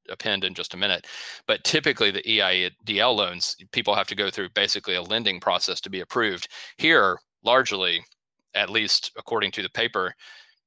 append 0.09 0.43
in 0.43 0.53
just 0.53 0.73
a 0.73 0.77
minute. 0.77 1.07
But 1.47 1.63
typically, 1.63 2.11
the 2.11 2.21
EIDL 2.21 3.15
loans, 3.15 3.55
people 3.71 3.95
have 3.95 4.07
to 4.07 4.15
go 4.15 4.29
through 4.29 4.49
basically 4.49 4.95
a 4.95 5.01
lending 5.01 5.39
process 5.39 5.81
to 5.81 5.89
be 5.89 6.01
approved. 6.01 6.47
Here, 6.77 7.17
largely, 7.43 8.03
at 8.53 8.69
least 8.69 9.11
according 9.17 9.51
to 9.51 9.61
the 9.61 9.69
paper, 9.69 10.15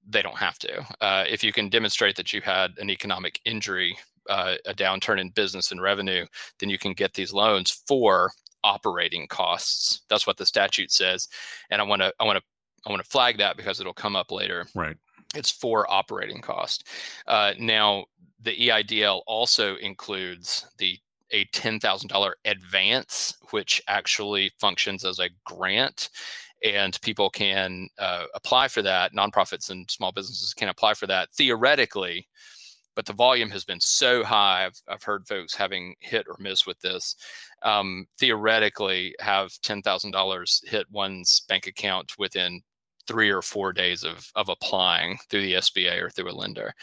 they 0.09 0.23
don't 0.23 0.39
have 0.39 0.59
to. 0.59 0.87
Uh, 1.01 1.25
if 1.29 1.45
you 1.45 1.53
can 1.53 1.69
demonstrate 1.69 2.17
that 2.17 2.33
you 2.33 2.41
had 2.41 2.73
an 2.79 2.91
economic 2.91 3.41
injury, 3.45 3.97
uh, 4.29 4.55
a 4.67 4.75
downturn 4.75 5.21
in 5.21 5.31
business 5.31 5.71
and 5.71 5.81
revenue, 5.81 6.27
then 6.59 6.69
you 6.69 6.79
can 6.79 6.93
get 6.93 7.15
these 7.15 7.33
loans 7.33 7.71
for 7.87 8.33
operating 8.65 9.27
costs. 9.29 10.03
That's 10.09 10.27
what 10.27 10.37
the 10.37 10.47
statute 10.47 10.91
says, 10.91 11.29
and 11.71 11.81
I 11.81 11.85
want 11.85 12.03
to 12.03 12.13
I 12.19 12.25
want 12.25 12.39
to 12.39 12.45
I 12.87 12.91
want 12.91 13.03
to 13.03 13.11
flag 13.11 13.39
that 13.39 13.57
because 13.57 13.81
it'll 13.81 13.93
come 13.93 14.17
up 14.17 14.31
later. 14.31 14.67
Right. 14.75 14.97
It's 15.35 15.51
for 15.51 15.91
operating 15.91 16.41
cost. 16.41 16.87
Uh, 17.27 17.53
now, 17.59 18.07
the 18.41 18.57
EIDL 18.57 19.23
also 19.27 19.77
includes 19.77 20.67
the 20.79 20.99
a 21.31 21.45
$10,000 21.47 22.33
advance, 22.47 23.37
which 23.51 23.83
actually 23.87 24.51
functions 24.59 25.05
as 25.05 25.19
a 25.19 25.29
grant 25.45 26.09
and 26.65 27.01
people 27.03 27.31
can 27.31 27.89
uh, 27.99 28.25
apply 28.35 28.69
for 28.69 28.83
that. 28.83 29.15
Nonprofits 29.15 29.71
and 29.71 29.91
small 29.91 30.13
businesses 30.13 30.55
can 30.55 30.69
apply 30.69 30.95
for 30.95 31.07
that 31.07 31.31
theoretically, 31.33 32.27
but 32.97 33.07
the 33.07 33.13
volume 33.13 33.51
has 33.51 33.65
been 33.65 33.81
so 33.81 34.25
high. 34.25 34.67
I've, 34.67 34.81
I've 34.89 35.03
heard 35.03 35.29
folks 35.29 35.55
having 35.55 35.95
hit 36.01 36.27
or 36.29 36.37
miss 36.39 36.67
with 36.67 36.81
this. 36.81 37.15
Um, 37.63 38.07
theoretically, 38.19 39.15
have 39.21 39.53
ten 39.63 39.83
thousand 39.83 40.13
dollars 40.13 40.63
hit 40.67 40.87
one's 40.91 41.41
bank 41.49 41.67
account 41.67 42.19
within 42.19 42.63
three 43.09 43.31
or 43.31 43.43
four 43.43 43.73
days 43.73 44.05
of 44.05 44.31
of 44.37 44.49
applying 44.49 45.19
through 45.29 45.41
the 45.43 45.55
SBA 45.55 46.01
or 46.01 46.11
through 46.11 46.31
a 46.31 46.33
lender. 46.33 46.75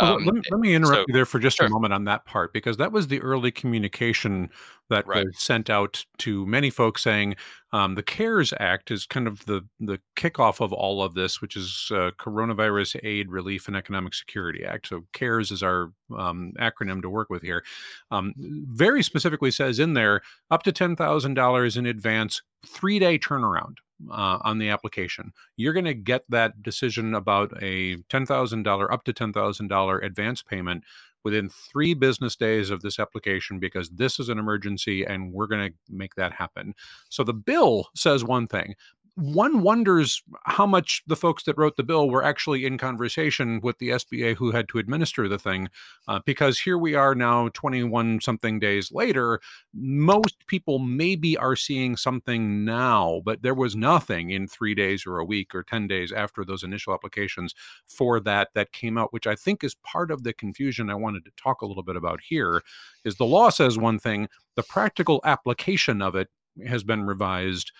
Well, 0.00 0.18
let, 0.20 0.28
Um, 0.28 0.34
me, 0.36 0.42
let 0.50 0.60
me 0.60 0.74
interrupt 0.74 0.96
so- 0.96 1.04
you 1.08 1.14
there 1.14 1.26
for 1.26 1.40
just 1.40 1.56
sure. 1.56 1.66
a 1.66 1.70
moment 1.70 1.92
on 1.94 2.04
that 2.04 2.24
part 2.26 2.52
because 2.52 2.76
that 2.76 2.92
was 2.92 3.08
the 3.08 3.20
early 3.22 3.50
communication 3.50 4.50
that 4.90 5.06
Right. 5.06 5.24
was 5.24 5.38
sent 5.38 5.70
out 5.70 6.04
to 6.18 6.44
many 6.46 6.68
folks 6.68 7.02
saying 7.02 7.36
um, 7.72 7.94
the 7.94 8.02
CARES 8.02 8.52
Act 8.58 8.90
is 8.90 9.06
kind 9.06 9.28
of 9.28 9.44
the 9.46 9.62
the 9.78 10.00
kickoff 10.16 10.60
of 10.60 10.72
all 10.72 11.02
of 11.02 11.14
this, 11.14 11.40
which 11.40 11.56
is 11.56 11.88
uh, 11.94 12.10
Coronavirus 12.18 12.98
Aid, 13.04 13.30
Relief, 13.30 13.68
and 13.68 13.76
Economic 13.76 14.12
Security 14.14 14.64
Act. 14.64 14.88
So 14.88 15.06
CARES 15.12 15.52
is 15.52 15.62
our 15.62 15.92
um, 16.18 16.52
acronym 16.58 17.00
to 17.02 17.08
work 17.08 17.30
with 17.30 17.42
here. 17.42 17.62
Um, 18.10 18.34
very 18.36 19.04
specifically 19.04 19.52
says 19.52 19.78
in 19.78 19.94
there 19.94 20.22
up 20.50 20.64
to 20.64 20.72
ten 20.72 20.96
thousand 20.96 21.34
dollars 21.34 21.76
in 21.76 21.86
advance, 21.86 22.42
three 22.66 22.98
day 22.98 23.18
turnaround 23.18 23.76
uh, 24.10 24.38
on 24.42 24.58
the 24.58 24.70
application 24.70 25.32
you're 25.56 25.72
going 25.72 25.84
to 25.84 25.94
get 25.94 26.22
that 26.28 26.62
decision 26.62 27.14
about 27.14 27.52
a 27.62 27.96
$10,000 28.10 28.92
up 28.92 29.04
to 29.04 29.12
$10,000 29.12 30.04
advance 30.04 30.42
payment 30.42 30.84
within 31.22 31.50
3 31.50 31.94
business 31.94 32.34
days 32.34 32.70
of 32.70 32.80
this 32.80 32.98
application 32.98 33.58
because 33.58 33.90
this 33.90 34.18
is 34.18 34.30
an 34.30 34.38
emergency 34.38 35.04
and 35.04 35.32
we're 35.32 35.46
going 35.46 35.70
to 35.70 35.76
make 35.90 36.14
that 36.14 36.32
happen. 36.32 36.74
So 37.10 37.24
the 37.24 37.34
bill 37.34 37.88
says 37.94 38.24
one 38.24 38.46
thing. 38.46 38.74
One 39.14 39.62
wonders 39.62 40.22
how 40.44 40.66
much 40.66 41.02
the 41.06 41.16
folks 41.16 41.44
that 41.44 41.56
wrote 41.58 41.76
the 41.76 41.82
bill 41.82 42.08
were 42.08 42.24
actually 42.24 42.64
in 42.64 42.78
conversation 42.78 43.60
with 43.62 43.78
the 43.78 43.90
SBA 43.90 44.36
who 44.36 44.50
had 44.50 44.68
to 44.68 44.78
administer 44.78 45.28
the 45.28 45.38
thing, 45.38 45.68
uh, 46.08 46.20
because 46.24 46.58
here 46.58 46.78
we 46.78 46.94
are 46.94 47.14
now, 47.14 47.48
21 47.48 48.20
something 48.20 48.58
days 48.58 48.90
later, 48.92 49.40
most 49.74 50.46
people 50.46 50.78
maybe 50.78 51.36
are 51.36 51.56
seeing 51.56 51.96
something 51.96 52.64
now, 52.64 53.22
but 53.24 53.42
there 53.42 53.54
was 53.54 53.76
nothing 53.76 54.30
in 54.30 54.46
three 54.46 54.74
days 54.74 55.06
or 55.06 55.18
a 55.18 55.24
week 55.24 55.54
or 55.54 55.62
10 55.62 55.86
days 55.86 56.12
after 56.12 56.44
those 56.44 56.62
initial 56.62 56.94
applications 56.94 57.54
for 57.86 58.20
that 58.20 58.48
that 58.54 58.72
came 58.72 58.96
out, 58.98 59.12
which 59.12 59.26
I 59.26 59.34
think 59.34 59.64
is 59.64 59.74
part 59.76 60.10
of 60.10 60.22
the 60.22 60.32
confusion 60.32 60.90
I 60.90 60.94
wanted 60.94 61.24
to 61.24 61.32
talk 61.36 61.62
a 61.62 61.66
little 61.66 61.82
bit 61.82 61.96
about 61.96 62.20
here. 62.22 62.62
Is 63.04 63.16
the 63.16 63.24
law 63.24 63.50
says 63.50 63.78
one 63.78 63.98
thing, 63.98 64.28
the 64.56 64.62
practical 64.62 65.20
application 65.24 66.02
of 66.02 66.14
it 66.14 66.28
has 66.66 66.82
been 66.84 67.04
revised. 67.04 67.72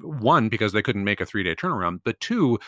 One, 0.00 0.48
because 0.48 0.72
they 0.72 0.82
couldn't 0.82 1.04
make 1.04 1.20
a 1.20 1.26
three 1.26 1.42
day 1.42 1.54
turnaround, 1.54 2.00
but 2.04 2.20
two, 2.20 2.58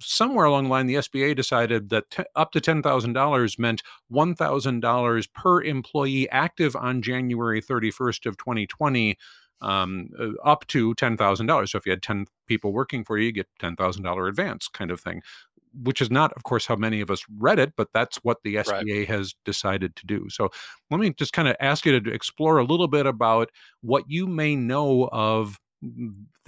somewhere 0.00 0.46
along 0.46 0.64
the 0.64 0.70
line, 0.70 0.86
the 0.86 0.96
SBA 0.96 1.34
decided 1.34 1.88
that 1.90 2.10
t- 2.10 2.24
up 2.36 2.52
to 2.52 2.60
$10,000 2.60 3.58
meant 3.58 3.82
$1,000 4.12 5.32
per 5.32 5.62
employee 5.62 6.28
active 6.30 6.76
on 6.76 7.02
January 7.02 7.60
31st 7.60 8.26
of 8.26 8.36
2020 8.36 9.16
um, 9.60 10.10
uh, 10.18 10.30
up 10.44 10.66
to 10.68 10.94
$10,000. 10.94 11.68
So 11.68 11.78
if 11.78 11.86
you 11.86 11.90
had 11.90 12.02
10 12.02 12.26
people 12.46 12.72
working 12.72 13.04
for 13.04 13.18
you, 13.18 13.26
you 13.26 13.32
get 13.32 13.48
$10,000 13.60 14.28
advance 14.28 14.68
kind 14.68 14.90
of 14.90 15.00
thing, 15.00 15.22
which 15.82 16.00
is 16.00 16.10
not, 16.10 16.32
of 16.34 16.44
course, 16.44 16.66
how 16.66 16.76
many 16.76 17.00
of 17.00 17.10
us 17.10 17.24
read 17.38 17.58
it, 17.58 17.72
but 17.76 17.88
that's 17.92 18.18
what 18.18 18.38
the 18.44 18.56
SBA 18.56 19.06
has 19.06 19.34
decided 19.44 19.96
to 19.96 20.06
do. 20.06 20.28
So 20.28 20.50
let 20.90 21.00
me 21.00 21.12
just 21.12 21.32
kind 21.32 21.48
of 21.48 21.56
ask 21.60 21.84
you 21.86 21.98
to 21.98 22.10
explore 22.12 22.58
a 22.58 22.64
little 22.64 22.88
bit 22.88 23.06
about 23.06 23.50
what 23.80 24.04
you 24.06 24.26
may 24.26 24.54
know 24.54 25.08
of 25.12 25.58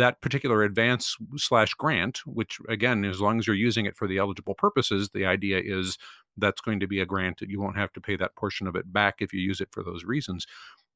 that 0.01 0.21
particular 0.23 0.63
advance 0.63 1.15
slash 1.37 1.75
grant, 1.75 2.21
which 2.27 2.59
again, 2.69 3.05
as 3.05 3.21
long 3.21 3.39
as 3.39 3.47
you're 3.47 3.55
using 3.55 3.85
it 3.85 3.97
for 3.97 4.09
the 4.09 4.19
eligible 4.19 4.55
purposes, 4.55 5.11
the 5.11 5.27
idea 5.27 5.61
is 5.63 5.99
that's 6.39 6.63
going 6.63 6.81
to 6.81 6.87
be 6.87 7.01
a 7.01 7.07
grant 7.07 7.39
that 7.39 7.51
you 7.51 7.61
won't 7.61 7.77
have 7.77 7.93
to 7.93 8.01
pay 8.01 8.17
that 8.17 8.35
portion 8.35 8.67
of 8.67 8.77
it 8.77 8.91
back 8.93 9.17
if 9.21 9.33
you 9.33 9.41
use 9.41 9.61
it 9.61 9.69
for 9.71 9.83
those 9.83 10.05
reasons. 10.05 10.47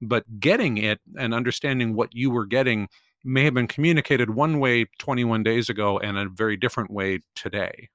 But 0.00 0.40
getting 0.40 0.78
it 0.78 1.00
and 1.18 1.34
understanding 1.34 1.94
what 1.94 2.14
you 2.14 2.30
were 2.30 2.46
getting 2.46 2.88
may 3.25 3.44
have 3.44 3.54
been 3.54 3.66
communicated 3.66 4.30
one 4.30 4.58
way 4.58 4.87
21 4.99 5.42
days 5.42 5.68
ago 5.68 5.99
and 5.99 6.16
a 6.16 6.28
very 6.28 6.56
different 6.56 6.90
way 6.90 7.20
today. 7.34 7.90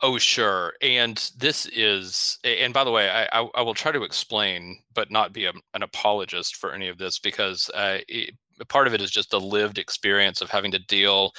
Oh, 0.00 0.18
sure. 0.18 0.72
And 0.82 1.16
this 1.36 1.66
is, 1.66 2.38
and 2.44 2.72
by 2.74 2.84
the 2.84 2.90
way, 2.90 3.08
I, 3.08 3.40
I, 3.40 3.48
I 3.54 3.62
will 3.62 3.74
try 3.74 3.92
to 3.92 4.02
explain, 4.02 4.80
but 4.92 5.10
not 5.10 5.32
be 5.32 5.44
a, 5.44 5.52
an 5.74 5.82
apologist 5.82 6.56
for 6.56 6.72
any 6.72 6.88
of 6.88 6.98
this 6.98 7.18
because 7.18 7.70
uh, 7.70 7.98
it, 8.08 8.34
part 8.68 8.86
of 8.86 8.94
it 8.94 9.00
is 9.02 9.10
just 9.10 9.30
the 9.30 9.40
lived 9.40 9.78
experience 9.78 10.40
of 10.40 10.50
having 10.50 10.70
to 10.72 10.78
deal 10.78 11.32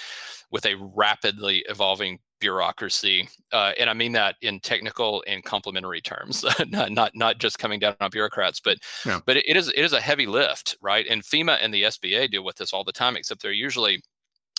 with 0.52 0.66
a 0.66 0.76
rapidly 0.76 1.66
evolving 1.70 2.20
bureaucracy, 2.40 3.30
uh, 3.54 3.74
and 3.80 3.90
I 3.90 3.94
mean 3.94 4.12
that 4.14 4.36
in 4.42 4.60
technical 4.60 5.24
and 5.28 5.44
complimentary 5.44 6.02
terms, 6.02 6.46
not 6.68 6.92
not 6.92 7.12
not 7.16 7.40
just 7.40 7.60
coming 7.60 7.80
down 7.80 7.96
on 8.02 8.10
bureaucrats, 8.12 8.60
but 8.60 8.80
Yeah. 9.06 9.22
but 9.26 9.38
it 9.38 9.58
is 9.58 9.70
it 9.70 9.80
is 9.84 9.94
a 9.94 10.02
heavy 10.02 10.28
lift, 10.28 10.78
right? 10.82 11.06
And 11.10 11.24
FEMA 11.24 11.58
and 11.62 11.74
the 11.74 11.84
SBA 11.84 12.28
deal 12.30 12.44
with 12.44 12.58
this 12.58 12.74
all 12.74 12.84
the 12.84 12.92
time, 12.92 13.16
except 13.18 13.42
they're 13.42 13.52
usually 13.52 14.02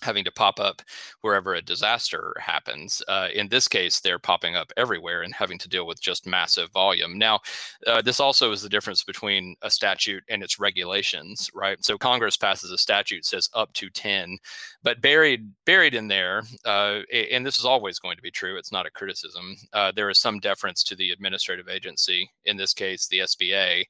having 0.03 0.25
to 0.25 0.31
pop 0.31 0.61
up 0.61 0.83
wherever 1.23 1.55
a 1.55 1.63
disaster 1.63 2.35
happens. 2.39 3.03
Uh, 3.09 3.29
in 3.35 3.49
this 3.49 3.67
case, 3.67 3.99
they're 3.99 4.19
popping 4.19 4.55
up 4.55 4.73
everywhere 4.77 5.23
and 5.23 5.35
having 5.35 5.59
to 5.59 5.69
deal 5.69 5.87
with 5.87 6.01
just 6.01 6.27
massive 6.27 6.71
volume. 6.71 7.17
Now, 7.17 7.41
uh, 7.87 8.03
this 8.03 8.21
also 8.21 8.53
is 8.53 8.61
the 8.61 8.69
difference 8.69 9.03
between 9.03 9.57
a 9.63 9.71
statute 9.71 10.23
and 10.29 10.43
its 10.43 10.59
regulations, 10.59 11.51
right? 11.55 11.83
So 11.85 11.97
Congress 11.97 12.37
passes 12.37 12.71
a 12.71 12.79
statute 12.79 13.25
says 13.25 13.49
up 13.55 13.73
to 13.75 13.89
10, 13.89 14.39
but 14.83 15.01
buried 15.01 15.53
buried 15.65 15.95
in 15.95 16.09
there, 16.09 16.43
uh, 16.65 17.01
and 17.13 17.45
this 17.45 17.59
is 17.59 17.65
always 17.65 17.99
going 17.99 18.17
to 18.17 18.23
be 18.23 18.31
true. 18.31 18.57
It's 18.57 18.73
not 18.73 18.87
a 18.87 18.91
criticism. 18.91 19.57
Uh, 19.73 19.93
there 19.93 20.11
is 20.11 20.19
some 20.19 20.41
deference 20.41 20.85
to 20.85 20.97
the 20.97 21.11
administrative 21.11 21.69
agency, 21.69 22.31
in 22.45 22.57
this 22.57 22.75
case, 22.75 23.09
the 23.09 23.21
SBA, 23.21 23.85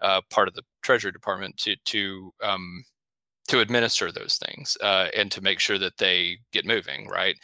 uh, 0.00 0.20
part 0.30 0.48
of 0.48 0.54
the 0.54 0.62
Treasury 0.82 1.12
Department, 1.12 1.56
to 1.58 1.76
to 1.86 2.32
um, 2.42 2.84
to 3.48 3.60
administer 3.60 4.12
those 4.12 4.36
things 4.36 4.76
uh, 4.82 5.08
and 5.16 5.32
to 5.32 5.40
make 5.40 5.58
sure 5.58 5.78
that 5.78 5.98
they 5.98 6.38
get 6.52 6.66
moving 6.66 7.08
right? 7.08 7.36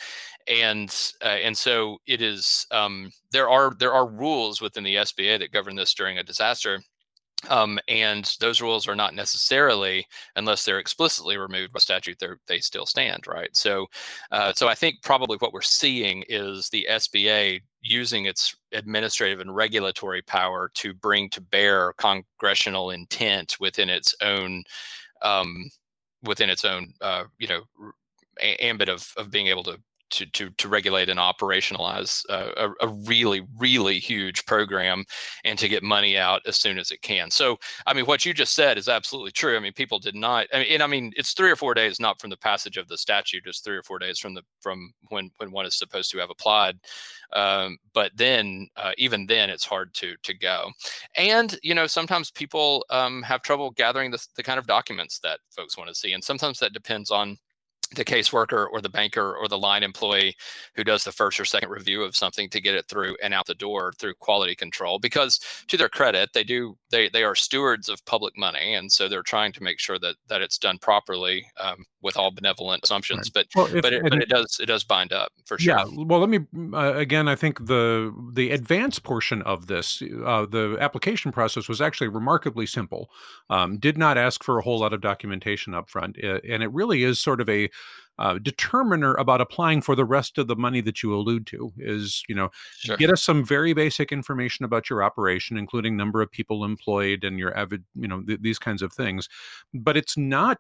And 0.46 0.94
uh, 1.24 1.28
and 1.28 1.56
so 1.56 1.98
it 2.06 2.22
is 2.22 2.66
um, 2.70 3.10
there 3.32 3.48
are 3.48 3.72
there 3.78 3.92
are 3.94 4.06
rules 4.06 4.60
within 4.60 4.84
the 4.84 4.96
SBA 4.96 5.38
that 5.38 5.52
govern 5.52 5.76
this 5.76 5.94
during 5.94 6.18
a 6.18 6.22
disaster 6.22 6.80
um, 7.50 7.78
and 7.88 8.34
those 8.40 8.60
rules 8.60 8.88
are 8.88 8.94
not 8.94 9.14
necessarily 9.14 10.06
unless 10.36 10.64
they're 10.64 10.78
explicitly 10.78 11.36
removed 11.36 11.72
by 11.72 11.78
statute 11.78 12.18
they 12.18 12.28
they 12.46 12.58
still 12.58 12.86
stand 12.86 13.26
right? 13.26 13.54
So 13.56 13.86
uh, 14.32 14.52
so 14.54 14.68
I 14.68 14.74
think 14.74 15.02
probably 15.02 15.36
what 15.38 15.52
we're 15.52 15.62
seeing 15.62 16.24
is 16.28 16.68
the 16.68 16.86
SBA 16.90 17.60
using 17.80 18.26
its 18.26 18.54
administrative 18.72 19.40
and 19.40 19.54
regulatory 19.54 20.22
power 20.22 20.70
to 20.74 20.94
bring 20.94 21.28
to 21.30 21.40
bear 21.40 21.92
congressional 21.94 22.90
intent 22.90 23.56
within 23.60 23.90
its 23.90 24.14
own 24.22 24.64
um, 25.22 25.70
within 26.24 26.50
its 26.50 26.64
own 26.64 26.92
uh, 27.00 27.24
you 27.38 27.48
know 27.48 27.62
ambit 28.60 28.88
of 28.88 29.12
of 29.16 29.30
being 29.30 29.46
able 29.48 29.62
to 29.64 29.78
to 30.14 30.26
to, 30.26 30.50
to 30.50 30.68
regulate 30.68 31.08
and 31.08 31.20
operationalize 31.20 32.24
a, 32.28 32.70
a 32.80 32.88
really 32.88 33.42
really 33.58 33.98
huge 33.98 34.44
program 34.46 35.04
and 35.44 35.58
to 35.58 35.68
get 35.68 35.82
money 35.82 36.16
out 36.16 36.42
as 36.46 36.56
soon 36.56 36.78
as 36.78 36.90
it 36.90 37.02
can. 37.02 37.30
So 37.30 37.58
I 37.86 37.94
mean, 37.94 38.06
what 38.06 38.24
you 38.24 38.34
just 38.34 38.54
said 38.54 38.78
is 38.78 38.88
absolutely 38.88 39.32
true. 39.32 39.56
I 39.56 39.60
mean, 39.60 39.72
people 39.72 39.98
did 39.98 40.14
not. 40.14 40.46
I 40.52 40.60
mean, 40.60 40.68
and 40.70 40.82
I 40.82 40.86
mean, 40.86 41.12
it's 41.16 41.32
three 41.32 41.50
or 41.50 41.56
four 41.56 41.74
days 41.74 42.00
not 42.00 42.20
from 42.20 42.30
the 42.30 42.36
passage 42.36 42.76
of 42.76 42.88
the 42.88 42.98
statute, 42.98 43.44
just 43.44 43.64
three 43.64 43.76
or 43.76 43.82
four 43.82 43.98
days 43.98 44.18
from 44.18 44.34
the 44.34 44.42
from 44.60 44.92
when 45.08 45.30
when 45.38 45.50
one 45.50 45.66
is 45.66 45.74
supposed 45.74 46.10
to 46.12 46.18
have 46.18 46.30
applied. 46.30 46.78
Um, 47.32 47.78
but 47.92 48.12
then 48.14 48.68
uh, 48.76 48.92
even 48.98 49.26
then, 49.26 49.50
it's 49.50 49.64
hard 49.64 49.94
to 49.94 50.14
to 50.22 50.34
go. 50.34 50.70
And 51.16 51.58
you 51.62 51.74
know, 51.74 51.86
sometimes 51.86 52.30
people 52.30 52.84
um, 52.90 53.22
have 53.22 53.42
trouble 53.42 53.70
gathering 53.70 54.10
the, 54.10 54.24
the 54.36 54.42
kind 54.42 54.58
of 54.58 54.66
documents 54.66 55.18
that 55.20 55.40
folks 55.50 55.76
want 55.76 55.88
to 55.88 55.94
see, 55.94 56.12
and 56.12 56.22
sometimes 56.22 56.58
that 56.60 56.72
depends 56.72 57.10
on 57.10 57.38
the 57.88 58.04
caseworker 58.04 58.66
or 58.70 58.80
the 58.80 58.88
banker 58.88 59.36
or 59.36 59.48
the 59.48 59.58
line 59.58 59.82
employee 59.82 60.34
who 60.74 60.84
does 60.84 61.04
the 61.04 61.12
first 61.12 61.38
or 61.40 61.44
second 61.44 61.70
review 61.70 62.02
of 62.02 62.16
something 62.16 62.48
to 62.50 62.60
get 62.60 62.74
it 62.74 62.86
through 62.88 63.16
and 63.22 63.34
out 63.34 63.46
the 63.46 63.54
door 63.54 63.92
through 63.98 64.14
quality 64.14 64.54
control 64.54 64.98
because 64.98 65.40
to 65.68 65.76
their 65.76 65.88
credit 65.88 66.30
they 66.34 66.44
do 66.44 66.76
they 66.94 67.08
they 67.08 67.24
are 67.24 67.34
stewards 67.34 67.88
of 67.88 68.04
public 68.04 68.36
money 68.38 68.74
and 68.74 68.90
so 68.90 69.08
they're 69.08 69.22
trying 69.22 69.52
to 69.52 69.62
make 69.62 69.80
sure 69.80 69.98
that 69.98 70.14
that 70.28 70.40
it's 70.42 70.58
done 70.58 70.78
properly 70.78 71.44
um, 71.60 71.84
with 72.02 72.16
all 72.16 72.30
benevolent 72.30 72.82
assumptions 72.84 73.28
but 73.30 73.46
Well, 73.54 73.66
if, 73.66 73.82
but 73.82 73.92
it, 73.92 74.02
but 74.02 74.22
it 74.22 74.28
does 74.28 74.58
it 74.60 74.66
does 74.66 74.84
bind 74.84 75.12
up 75.12 75.32
for 75.44 75.58
sure 75.58 75.76
Yeah, 75.76 75.84
well, 75.96 76.20
let 76.20 76.28
me 76.28 76.40
uh, 76.72 76.94
again. 76.94 77.28
I 77.28 77.36
think 77.36 77.66
the 77.66 78.14
the 78.32 78.50
advance 78.50 78.98
portion 78.98 79.42
of 79.42 79.66
this, 79.66 80.02
uh, 80.02 80.46
the 80.46 80.76
application 80.80 81.32
process 81.32 81.68
was 81.68 81.80
actually 81.80 82.08
remarkably 82.08 82.66
simple. 82.66 83.10
Um, 83.50 83.78
did 83.78 83.98
not 83.98 84.16
ask 84.16 84.42
for 84.42 84.58
a 84.58 84.62
whole 84.62 84.78
lot 84.78 84.92
of 84.92 85.00
documentation 85.00 85.74
up 85.74 85.88
front, 85.90 86.16
and 86.16 86.62
it 86.62 86.72
really 86.72 87.02
is 87.02 87.20
sort 87.20 87.40
of 87.40 87.48
a 87.48 87.68
uh, 88.18 88.38
determiner 88.38 89.14
about 89.14 89.40
applying 89.40 89.80
for 89.80 89.96
the 89.96 90.04
rest 90.04 90.38
of 90.38 90.46
the 90.46 90.56
money 90.56 90.80
that 90.80 91.02
you 91.02 91.14
allude 91.14 91.46
to. 91.48 91.72
Is 91.78 92.22
you 92.28 92.34
know 92.34 92.50
sure 92.78 92.96
get 92.96 93.10
us 93.10 93.22
some 93.22 93.44
very 93.44 93.72
basic 93.72 94.12
information 94.12 94.64
about 94.64 94.88
your 94.88 95.02
operation, 95.02 95.56
including 95.56 95.96
number 95.96 96.22
of 96.22 96.30
people 96.30 96.64
employed 96.64 97.24
and 97.24 97.38
your 97.38 97.56
avid, 97.56 97.84
you 97.94 98.08
know, 98.08 98.22
th- 98.22 98.40
these 98.40 98.58
kinds 98.58 98.82
of 98.82 98.92
things. 98.92 99.28
But 99.72 99.96
it's 99.96 100.16
not 100.16 100.58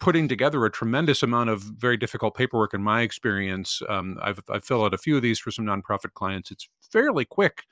putting 0.00 0.28
together 0.28 0.64
a 0.64 0.70
tremendous 0.70 1.22
amount 1.22 1.50
of 1.50 1.62
very 1.62 1.96
difficult 1.96 2.34
paperwork. 2.34 2.74
In 2.74 2.82
my 2.82 3.02
experience, 3.02 3.82
um, 3.88 4.18
I've 4.22 4.40
I've 4.50 4.64
filled 4.64 4.86
out 4.86 4.94
a 4.94 4.98
few 4.98 5.16
of 5.16 5.22
these 5.22 5.38
for 5.38 5.50
some 5.50 5.64
nonprofit 5.64 6.14
clients. 6.14 6.50
It's 6.50 6.68
fairly 6.90 7.24
quick 7.24 7.64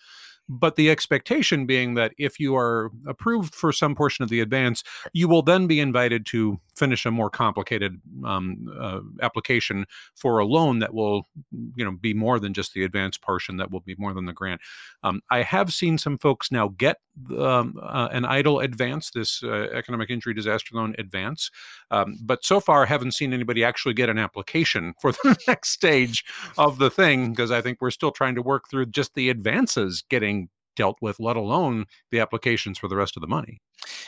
but 0.49 0.77
the 0.77 0.91
expectation 0.91 1.67
being 1.67 1.95
that 1.95 2.13
if 2.19 2.39
you 2.39 2.57
are 2.57 2.91
approved 3.07 3.55
for 3.55 3.73
some 3.73 3.95
portion 3.95 4.23
of 4.23 4.29
the 4.29 4.41
advance, 4.41 4.83
you 5.13 5.29
will 5.29 5.43
then 5.43 5.67
be 5.67 5.81
invited 5.81 6.27
to 6.27 6.61
finish 6.77 7.07
a 7.07 7.11
more 7.11 7.31
complicated 7.31 8.01
um, 8.25 8.69
uh, 8.79 9.01
application 9.23 9.87
for 10.15 10.39
a 10.39 10.45
loan 10.45 10.81
that 10.81 10.93
will, 10.93 11.29
you 11.77 11.85
know, 11.85 11.93
be 11.93 12.13
more 12.13 12.39
than 12.39 12.53
just 12.53 12.75
the 12.75 12.85
advance 12.85 13.17
portion. 13.17 13.57
That 13.57 13.71
will 13.71 13.81
be 13.81 13.95
more 13.99 14.13
than 14.13 14.27
the 14.27 14.33
grant. 14.33 14.61
Um, 15.03 15.23
I 15.31 15.43
have 15.43 15.73
seen 15.73 15.99
some 15.99 16.19
folks 16.19 16.51
now 16.51 16.69
get 16.77 16.99
um, 17.39 17.79
uh, 17.81 18.09
an 18.11 18.25
EIDL 18.25 18.65
advance, 18.65 19.11
this 19.11 19.43
uh, 19.43 19.69
economic 19.73 20.11
injury 20.11 20.35
disaster 20.35 20.75
loan 20.75 20.95
advance, 20.99 21.51
um, 21.91 22.19
but 22.21 22.45
so 22.45 22.59
far 22.59 22.87
haven't 22.87 23.13
seen 23.13 23.33
anybody 23.33 23.63
actually 23.63 23.95
get 23.95 24.09
an 24.09 24.19
application 24.19 24.95
for 25.01 25.13
the 25.25 25.37
next 25.47 25.71
stage 25.71 26.25
of 26.59 26.79
the 26.79 26.91
thing 26.91 27.31
because 27.31 27.51
I 27.51 27.61
think 27.61 27.81
we're 27.81 27.91
still 27.91 28.11
trying 28.11 28.35
to 28.35 28.43
work 28.43 28.69
through 28.69 28.87
just 28.87 29.15
the 29.15 29.31
advances 29.31 30.03
getting 30.09 30.34
dealt 30.77 30.97
with, 31.01 31.21
let 31.21 31.37
alone 31.37 31.87
the 32.11 32.21
applications 32.21 32.79
for 32.79 32.89
the 32.89 32.97
rest 32.97 33.17
of 33.17 33.21
the 33.21 33.27
money. 33.27 33.61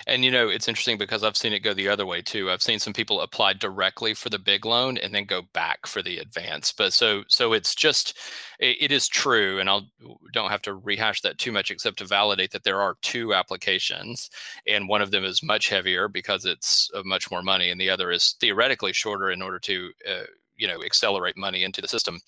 And 0.06 0.24
you 0.24 0.30
know, 0.30 0.48
it's 0.48 0.68
interesting 0.68 0.98
because 0.98 1.22
I've 1.22 1.36
seen 1.36 1.52
it 1.52 1.60
go 1.60 1.74
the 1.74 1.88
other 1.88 2.06
way 2.06 2.22
too. 2.22 2.50
I've 2.50 2.62
seen 2.62 2.78
some 2.78 2.92
people 2.92 3.20
apply 3.20 3.54
directly 3.54 4.14
for 4.14 4.30
the 4.30 4.38
big 4.38 4.64
loan 4.64 4.96
and 4.96 5.14
then 5.14 5.24
go 5.24 5.42
back 5.52 5.86
for 5.86 6.02
the 6.02 6.18
advance. 6.18 6.72
But 6.72 6.92
so 6.92 7.24
so 7.28 7.52
it's 7.52 7.74
just 7.74 8.16
it, 8.58 8.76
it 8.80 8.92
is 8.92 9.08
true, 9.08 9.58
and 9.58 9.68
I'll 9.68 9.88
don't 10.32 10.50
have 10.50 10.62
to 10.62 10.74
rehash 10.74 11.20
that 11.22 11.38
too 11.38 11.52
much 11.52 11.70
except 11.70 11.98
to 11.98 12.04
validate 12.04 12.52
that 12.52 12.64
there 12.64 12.80
are 12.80 12.96
two 13.02 13.34
applications, 13.34 14.30
and 14.66 14.88
one 14.88 15.02
of 15.02 15.10
them 15.10 15.24
is 15.24 15.42
much 15.42 15.68
heavier 15.68 16.08
because 16.08 16.44
it's 16.44 16.90
much 17.04 17.30
more 17.30 17.42
money, 17.42 17.70
and 17.70 17.80
the 17.80 17.90
other 17.90 18.10
is 18.10 18.36
theoretically 18.40 18.92
shorter 18.92 19.30
in 19.30 19.42
order 19.42 19.58
to 19.58 19.90
uh, 20.08 20.24
you 20.56 20.68
know 20.68 20.82
accelerate 20.82 21.36
money 21.36 21.64
into 21.64 21.80
the 21.80 21.88
system. 21.88 22.20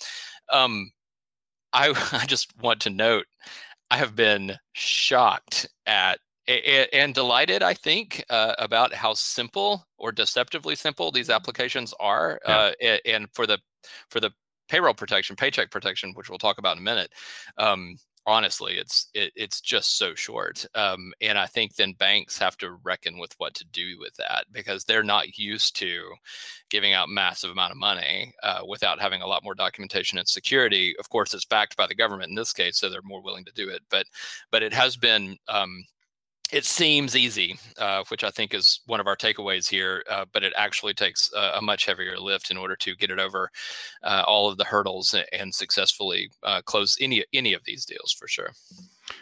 Um, 0.52 0.90
I 1.72 1.88
I 2.12 2.26
just 2.26 2.52
want 2.60 2.80
to 2.82 2.90
note 2.90 3.26
I 3.90 3.96
have 3.96 4.14
been 4.14 4.58
shocked 4.72 5.68
at 5.86 6.20
and 6.48 7.14
delighted, 7.14 7.62
I 7.62 7.74
think, 7.74 8.24
uh, 8.30 8.54
about 8.58 8.94
how 8.94 9.12
simple 9.12 9.86
or 9.98 10.12
deceptively 10.12 10.74
simple 10.76 11.10
these 11.10 11.28
applications 11.28 11.92
are. 12.00 12.40
Yeah. 12.46 12.72
Uh, 12.82 12.96
and 13.04 13.28
for 13.34 13.46
the 13.46 13.58
for 14.08 14.20
the 14.20 14.30
payroll 14.68 14.94
protection, 14.94 15.36
paycheck 15.36 15.70
protection, 15.70 16.12
which 16.14 16.30
we'll 16.30 16.38
talk 16.38 16.58
about 16.58 16.76
in 16.76 16.82
a 16.82 16.84
minute, 16.84 17.12
um, 17.58 17.96
honestly, 18.28 18.74
it's 18.74 19.08
it, 19.14 19.32
it's 19.34 19.60
just 19.60 19.96
so 19.96 20.14
short. 20.14 20.66
Um, 20.74 21.12
and 21.20 21.38
I 21.38 21.46
think 21.46 21.74
then 21.74 21.94
banks 21.94 22.38
have 22.38 22.58
to 22.58 22.72
reckon 22.84 23.18
with 23.18 23.32
what 23.38 23.54
to 23.54 23.64
do 23.64 23.96
with 23.98 24.14
that 24.16 24.44
because 24.52 24.84
they're 24.84 25.02
not 25.02 25.38
used 25.38 25.74
to 25.76 26.12
giving 26.68 26.92
out 26.92 27.08
massive 27.08 27.50
amount 27.50 27.72
of 27.72 27.78
money 27.78 28.34
uh, 28.42 28.60
without 28.68 29.00
having 29.00 29.22
a 29.22 29.26
lot 29.26 29.42
more 29.42 29.54
documentation 29.54 30.18
and 30.18 30.28
security. 30.28 30.94
Of 30.98 31.08
course, 31.08 31.32
it's 31.32 31.46
backed 31.46 31.76
by 31.76 31.86
the 31.86 31.94
government 31.94 32.28
in 32.28 32.34
this 32.34 32.52
case, 32.52 32.76
so 32.76 32.90
they're 32.90 33.00
more 33.02 33.22
willing 33.22 33.46
to 33.46 33.52
do 33.54 33.70
it. 33.70 33.80
But 33.90 34.06
but 34.50 34.62
it 34.62 34.74
has 34.74 34.96
been 34.96 35.38
um, 35.48 35.84
it 36.50 36.64
seems 36.64 37.14
easy, 37.14 37.58
uh, 37.76 38.04
which 38.08 38.24
I 38.24 38.30
think 38.30 38.54
is 38.54 38.80
one 38.86 39.00
of 39.00 39.06
our 39.06 39.16
takeaways 39.16 39.68
here, 39.68 40.04
uh, 40.10 40.24
but 40.32 40.42
it 40.42 40.52
actually 40.56 40.94
takes 40.94 41.30
a, 41.36 41.58
a, 41.58 41.62
much 41.62 41.84
heavier 41.84 42.18
lift 42.18 42.50
in 42.50 42.56
order 42.56 42.74
to 42.76 42.96
get 42.96 43.10
it 43.10 43.18
over 43.18 43.50
uh, 44.02 44.24
all 44.26 44.48
of 44.48 44.56
the 44.56 44.64
hurdles 44.64 45.14
and 45.32 45.54
successfully 45.54 46.30
uh, 46.42 46.62
close 46.62 46.96
any 47.00 47.24
any 47.32 47.52
of 47.52 47.64
these 47.64 47.84
deals 47.84 48.12
for 48.18 48.26
sure. 48.26 48.52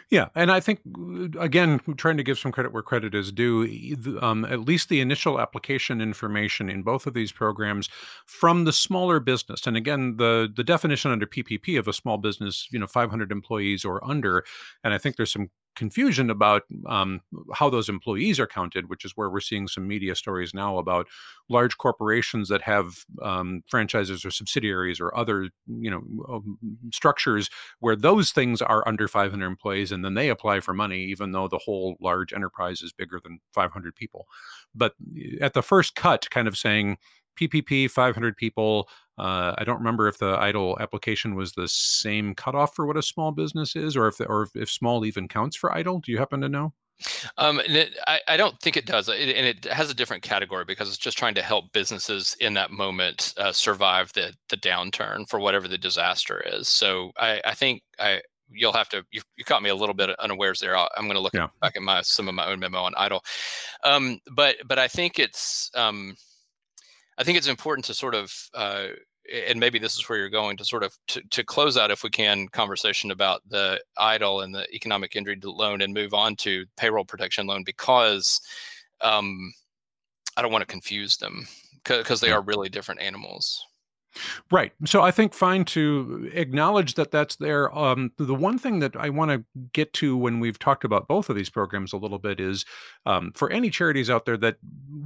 Yeah, 0.09 0.27
and 0.35 0.51
I 0.51 0.59
think 0.59 0.79
uh, 0.97 1.39
again, 1.39 1.81
trying 1.97 2.17
to 2.17 2.23
give 2.23 2.39
some 2.39 2.51
credit 2.51 2.71
where 2.71 2.83
credit 2.83 3.13
is 3.13 3.31
due. 3.31 4.17
Um, 4.21 4.45
at 4.45 4.61
least 4.61 4.89
the 4.89 5.01
initial 5.01 5.39
application 5.39 6.01
information 6.01 6.69
in 6.69 6.83
both 6.83 7.07
of 7.07 7.13
these 7.13 7.31
programs 7.31 7.89
from 8.25 8.63
the 8.63 8.73
smaller 8.73 9.19
business, 9.19 9.67
and 9.67 9.75
again, 9.75 10.17
the 10.17 10.51
the 10.55 10.63
definition 10.63 11.11
under 11.11 11.25
PPP 11.25 11.77
of 11.77 11.87
a 11.87 11.93
small 11.93 12.17
business, 12.17 12.67
you 12.71 12.79
know, 12.79 12.87
500 12.87 13.31
employees 13.31 13.83
or 13.83 14.03
under, 14.05 14.45
and 14.83 14.93
I 14.93 14.97
think 14.97 15.17
there's 15.17 15.33
some 15.33 15.49
confusion 15.77 16.29
about 16.29 16.63
um, 16.87 17.21
how 17.53 17.69
those 17.69 17.87
employees 17.87 18.39
are 18.39 18.47
counted, 18.47 18.89
which 18.89 19.05
is 19.05 19.13
where 19.15 19.29
we're 19.29 19.39
seeing 19.39 19.67
some 19.67 19.87
media 19.87 20.15
stories 20.15 20.53
now 20.53 20.79
about 20.79 21.07
large 21.49 21.77
corporations 21.77 22.49
that 22.49 22.63
have 22.63 23.05
um, 23.21 23.61
franchises 23.69 24.25
or 24.25 24.31
subsidiaries 24.31 24.99
or 24.99 25.15
other 25.15 25.49
you 25.67 25.89
know 25.89 26.01
um, 26.27 26.57
structures 26.91 27.49
where 27.79 27.95
those 27.95 28.31
things 28.31 28.61
are 28.61 28.85
under 28.87 29.07
500 29.07 29.45
employees, 29.45 29.91
and 29.91 30.03
then 30.03 30.15
they 30.15 30.29
apply 30.29 30.59
for 30.59 30.73
money, 30.73 31.03
even 31.05 31.31
though 31.31 31.47
the 31.47 31.59
whole 31.59 31.95
large 32.01 32.33
enterprise 32.33 32.81
is 32.81 32.91
bigger 32.91 33.19
than 33.23 33.39
500 33.53 33.95
people. 33.95 34.25
But 34.75 34.95
at 35.39 35.53
the 35.53 35.61
first 35.63 35.95
cut, 35.95 36.27
kind 36.31 36.47
of 36.47 36.57
saying 36.57 36.97
PPP, 37.39 37.89
500 37.89 38.35
people. 38.35 38.89
Uh, 39.17 39.55
I 39.57 39.63
don't 39.63 39.77
remember 39.79 40.07
if 40.07 40.17
the 40.17 40.37
EIDL 40.37 40.79
application 40.79 41.35
was 41.35 41.53
the 41.53 41.67
same 41.67 42.35
cutoff 42.35 42.75
for 42.75 42.85
what 42.85 42.97
a 42.97 43.01
small 43.01 43.31
business 43.31 43.75
is, 43.75 43.97
or 43.97 44.07
if 44.07 44.17
the, 44.17 44.25
or 44.25 44.47
if 44.53 44.69
small 44.69 45.05
even 45.05 45.27
counts 45.27 45.55
for 45.55 45.71
EIDL. 45.71 46.03
Do 46.03 46.11
you 46.11 46.17
happen 46.17 46.41
to 46.41 46.49
know? 46.49 46.73
Um, 47.37 47.59
it, 47.65 47.95
I, 48.07 48.19
I, 48.27 48.37
don't 48.37 48.59
think 48.59 48.75
it 48.75 48.87
does, 48.87 49.07
it, 49.07 49.35
and 49.35 49.45
it 49.45 49.65
has 49.65 49.91
a 49.91 49.93
different 49.93 50.23
category 50.23 50.65
because 50.65 50.89
it's 50.89 50.97
just 50.97 51.17
trying 51.17 51.35
to 51.35 51.43
help 51.43 51.71
businesses 51.71 52.35
in 52.39 52.55
that 52.55 52.71
moment 52.71 53.35
uh, 53.37 53.51
survive 53.51 54.11
the 54.13 54.33
the 54.49 54.57
downturn 54.57 55.29
for 55.29 55.39
whatever 55.39 55.67
the 55.67 55.77
disaster 55.77 56.41
is. 56.43 56.67
So 56.67 57.11
I, 57.17 57.39
I 57.45 57.53
think 57.53 57.83
I 57.99 58.21
you'll 58.49 58.73
have 58.73 58.89
to 58.89 59.03
you, 59.11 59.21
you 59.35 59.43
caught 59.43 59.61
me 59.61 59.69
a 59.69 59.75
little 59.75 59.93
bit 59.93 60.09
unawares 60.19 60.59
there. 60.59 60.75
i 60.75 60.87
am 60.97 61.03
going 61.03 61.15
to 61.15 61.21
look 61.21 61.33
yeah. 61.33 61.47
back 61.61 61.75
at 61.75 61.83
my 61.83 62.01
some 62.01 62.27
of 62.27 62.33
my 62.33 62.47
own 62.47 62.59
memo 62.59 62.79
on 62.79 62.93
EIDL, 62.93 63.21
um, 63.83 64.19
but 64.31 64.55
but 64.65 64.79
I 64.79 64.87
think 64.87 65.19
it's 65.19 65.69
um, 65.75 66.15
I 67.17 67.23
think 67.23 67.37
it's 67.37 67.47
important 67.47 67.85
to 67.85 67.93
sort 67.93 68.15
of, 68.15 68.33
uh, 68.53 68.87
and 69.47 69.59
maybe 69.59 69.79
this 69.79 69.95
is 69.95 70.07
where 70.07 70.17
you're 70.17 70.29
going 70.29 70.55
to 70.57 70.65
sort 70.65 70.83
of 70.83 70.95
to, 71.07 71.21
to 71.31 71.43
close 71.43 71.77
out, 71.77 71.91
if 71.91 72.03
we 72.03 72.09
can, 72.09 72.47
conversation 72.49 73.11
about 73.11 73.41
the 73.49 73.81
EIDL 73.97 74.43
and 74.43 74.53
the 74.53 74.65
economic 74.73 75.15
injury 75.15 75.37
loan, 75.43 75.81
and 75.81 75.93
move 75.93 76.13
on 76.13 76.35
to 76.37 76.65
payroll 76.77 77.05
protection 77.05 77.47
loan 77.47 77.63
because 77.63 78.39
um, 79.01 79.51
I 80.37 80.41
don't 80.41 80.51
want 80.51 80.61
to 80.61 80.67
confuse 80.67 81.17
them 81.17 81.47
because 81.83 82.21
they 82.21 82.31
are 82.31 82.41
really 82.41 82.69
different 82.69 83.01
animals. 83.01 83.65
Right. 84.51 84.71
So 84.85 85.01
I 85.01 85.11
think 85.11 85.33
fine 85.33 85.65
to 85.65 86.29
acknowledge 86.33 86.95
that 86.95 87.11
that's 87.11 87.35
there. 87.35 87.75
Um, 87.77 88.11
the 88.17 88.33
one 88.33 88.57
thing 88.57 88.79
that 88.79 88.95
I 88.95 89.09
want 89.09 89.31
to 89.31 89.43
get 89.73 89.93
to 89.93 90.17
when 90.17 90.39
we've 90.39 90.57
talked 90.57 90.83
about 90.83 91.07
both 91.07 91.29
of 91.29 91.35
these 91.35 91.49
programs 91.49 91.93
a 91.93 91.97
little 91.97 92.17
bit 92.17 92.39
is 92.39 92.65
um, 93.05 93.31
for 93.35 93.51
any 93.51 93.69
charities 93.69 94.09
out 94.09 94.25
there 94.25 94.37
that 94.37 94.57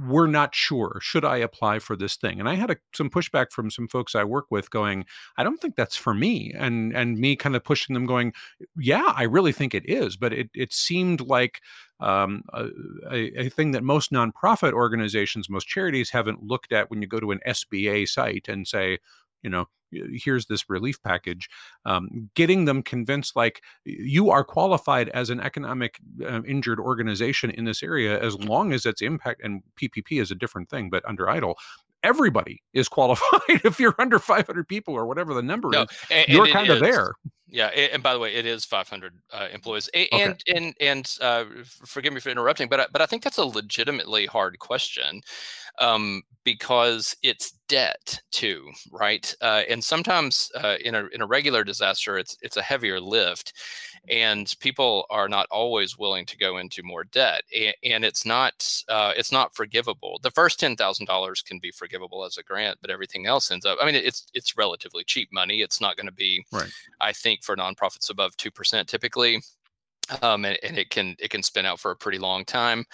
we're 0.06 0.26
not 0.26 0.54
sure, 0.54 0.98
should 1.02 1.24
I 1.24 1.38
apply 1.38 1.80
for 1.80 1.96
this 1.96 2.16
thing? 2.16 2.40
And 2.40 2.48
I 2.48 2.54
had 2.54 2.70
a, 2.70 2.76
some 2.94 3.10
pushback 3.10 3.50
from 3.50 3.70
some 3.70 3.88
folks 3.88 4.14
I 4.14 4.24
work 4.24 4.46
with 4.50 4.70
going, 4.70 5.04
I 5.36 5.44
don't 5.44 5.60
think 5.60 5.76
that's 5.76 5.96
for 5.96 6.14
me. 6.14 6.52
And, 6.56 6.94
and 6.94 7.18
me 7.18 7.36
kind 7.36 7.56
of 7.56 7.64
pushing 7.64 7.94
them 7.94 8.06
going, 8.06 8.32
yeah, 8.78 9.12
I 9.14 9.24
really 9.24 9.52
think 9.52 9.74
it 9.74 9.88
is. 9.88 10.16
But 10.16 10.32
it, 10.32 10.50
it 10.54 10.72
seemed 10.72 11.20
like 11.20 11.60
um, 12.02 12.42
a, 12.52 13.40
a, 13.40 13.48
thing 13.48 13.70
that 13.72 13.84
most 13.84 14.10
nonprofit 14.10 14.72
organizations, 14.72 15.48
most 15.48 15.68
charities 15.68 16.10
haven't 16.10 16.42
looked 16.42 16.72
at 16.72 16.90
when 16.90 17.00
you 17.00 17.06
go 17.06 17.20
to 17.20 17.30
an 17.30 17.40
SBA 17.46 18.08
site 18.08 18.48
and 18.48 18.66
say, 18.66 18.98
you 19.42 19.50
know, 19.50 19.68
here's 19.92 20.46
this 20.46 20.68
relief 20.68 21.00
package. 21.02 21.48
Um, 21.84 22.30
getting 22.34 22.64
them 22.64 22.82
convinced 22.82 23.36
like 23.36 23.62
you 23.84 24.30
are 24.30 24.44
qualified 24.44 25.10
as 25.10 25.30
an 25.30 25.40
economic 25.40 25.98
uh, 26.24 26.42
injured 26.46 26.80
organization 26.80 27.50
in 27.50 27.64
this 27.64 27.82
area 27.82 28.20
as 28.20 28.38
long 28.38 28.72
as 28.72 28.86
its 28.86 29.02
impact 29.02 29.42
and 29.44 29.62
ppp 29.80 30.20
is 30.20 30.30
a 30.30 30.34
different 30.34 30.70
thing 30.70 30.88
but 30.88 31.04
under 31.06 31.26
EIDL, 31.26 31.54
everybody 32.02 32.62
is 32.72 32.88
qualified 32.88 33.60
if 33.64 33.78
you're 33.78 33.94
under 33.98 34.18
500 34.18 34.66
people 34.66 34.94
or 34.94 35.06
whatever 35.06 35.34
the 35.34 35.42
number 35.42 35.68
no, 35.70 35.82
is. 35.82 35.88
and, 36.10 36.28
you're 36.28 36.48
kind 36.48 36.70
of 36.70 36.80
there 36.80 37.12
yeah 37.52 37.66
and 37.66 38.02
by 38.02 38.12
the 38.12 38.18
way 38.18 38.34
it 38.34 38.46
is 38.46 38.64
500 38.64 39.12
uh, 39.32 39.48
employees 39.52 39.88
and 39.94 40.32
okay. 40.32 40.56
and 40.56 40.74
and 40.80 41.16
uh, 41.20 41.44
forgive 41.64 42.12
me 42.12 42.20
for 42.20 42.30
interrupting 42.30 42.68
but 42.68 42.90
but 42.92 43.00
i 43.00 43.06
think 43.06 43.22
that's 43.22 43.38
a 43.38 43.44
legitimately 43.44 44.26
hard 44.26 44.58
question 44.58 45.22
um, 45.78 46.22
because 46.44 47.16
it's 47.22 47.52
debt 47.68 48.20
too, 48.30 48.70
right? 48.90 49.34
Uh, 49.40 49.62
and 49.68 49.82
sometimes 49.82 50.50
uh, 50.62 50.76
in 50.84 50.94
a 50.94 51.06
in 51.06 51.22
a 51.22 51.26
regular 51.26 51.64
disaster, 51.64 52.18
it's 52.18 52.36
it's 52.42 52.56
a 52.56 52.62
heavier 52.62 53.00
lift, 53.00 53.52
and 54.08 54.52
people 54.60 55.06
are 55.10 55.28
not 55.28 55.46
always 55.50 55.96
willing 55.96 56.26
to 56.26 56.36
go 56.36 56.58
into 56.58 56.82
more 56.82 57.04
debt, 57.04 57.42
and, 57.56 57.74
and 57.84 58.04
it's 58.04 58.26
not 58.26 58.82
uh, 58.88 59.12
it's 59.16 59.32
not 59.32 59.54
forgivable. 59.54 60.18
The 60.22 60.30
first 60.30 60.58
ten 60.58 60.76
thousand 60.76 61.06
dollars 61.06 61.42
can 61.42 61.58
be 61.58 61.70
forgivable 61.70 62.24
as 62.24 62.36
a 62.36 62.42
grant, 62.42 62.78
but 62.80 62.90
everything 62.90 63.26
else 63.26 63.50
ends 63.50 63.64
up. 63.64 63.78
I 63.80 63.86
mean, 63.86 63.94
it's 63.94 64.26
it's 64.34 64.56
relatively 64.56 65.04
cheap 65.04 65.32
money. 65.32 65.62
It's 65.62 65.80
not 65.80 65.96
going 65.96 66.06
to 66.06 66.12
be, 66.12 66.44
right. 66.52 66.72
I 67.00 67.12
think, 67.12 67.41
for 67.42 67.56
nonprofits 67.56 68.10
above 68.10 68.36
two 68.36 68.50
percent 68.50 68.88
typically 68.88 69.40
um, 70.20 70.44
and, 70.44 70.58
and, 70.62 70.78
it 70.78 70.90
can 70.90 71.14
it 71.18 71.30
can 71.30 71.42
spin 71.42 71.64
out 71.64 71.80
for 71.80 71.90
a 71.90 71.96
pretty 71.96 72.18
long 72.18 72.44
time. 72.44 72.84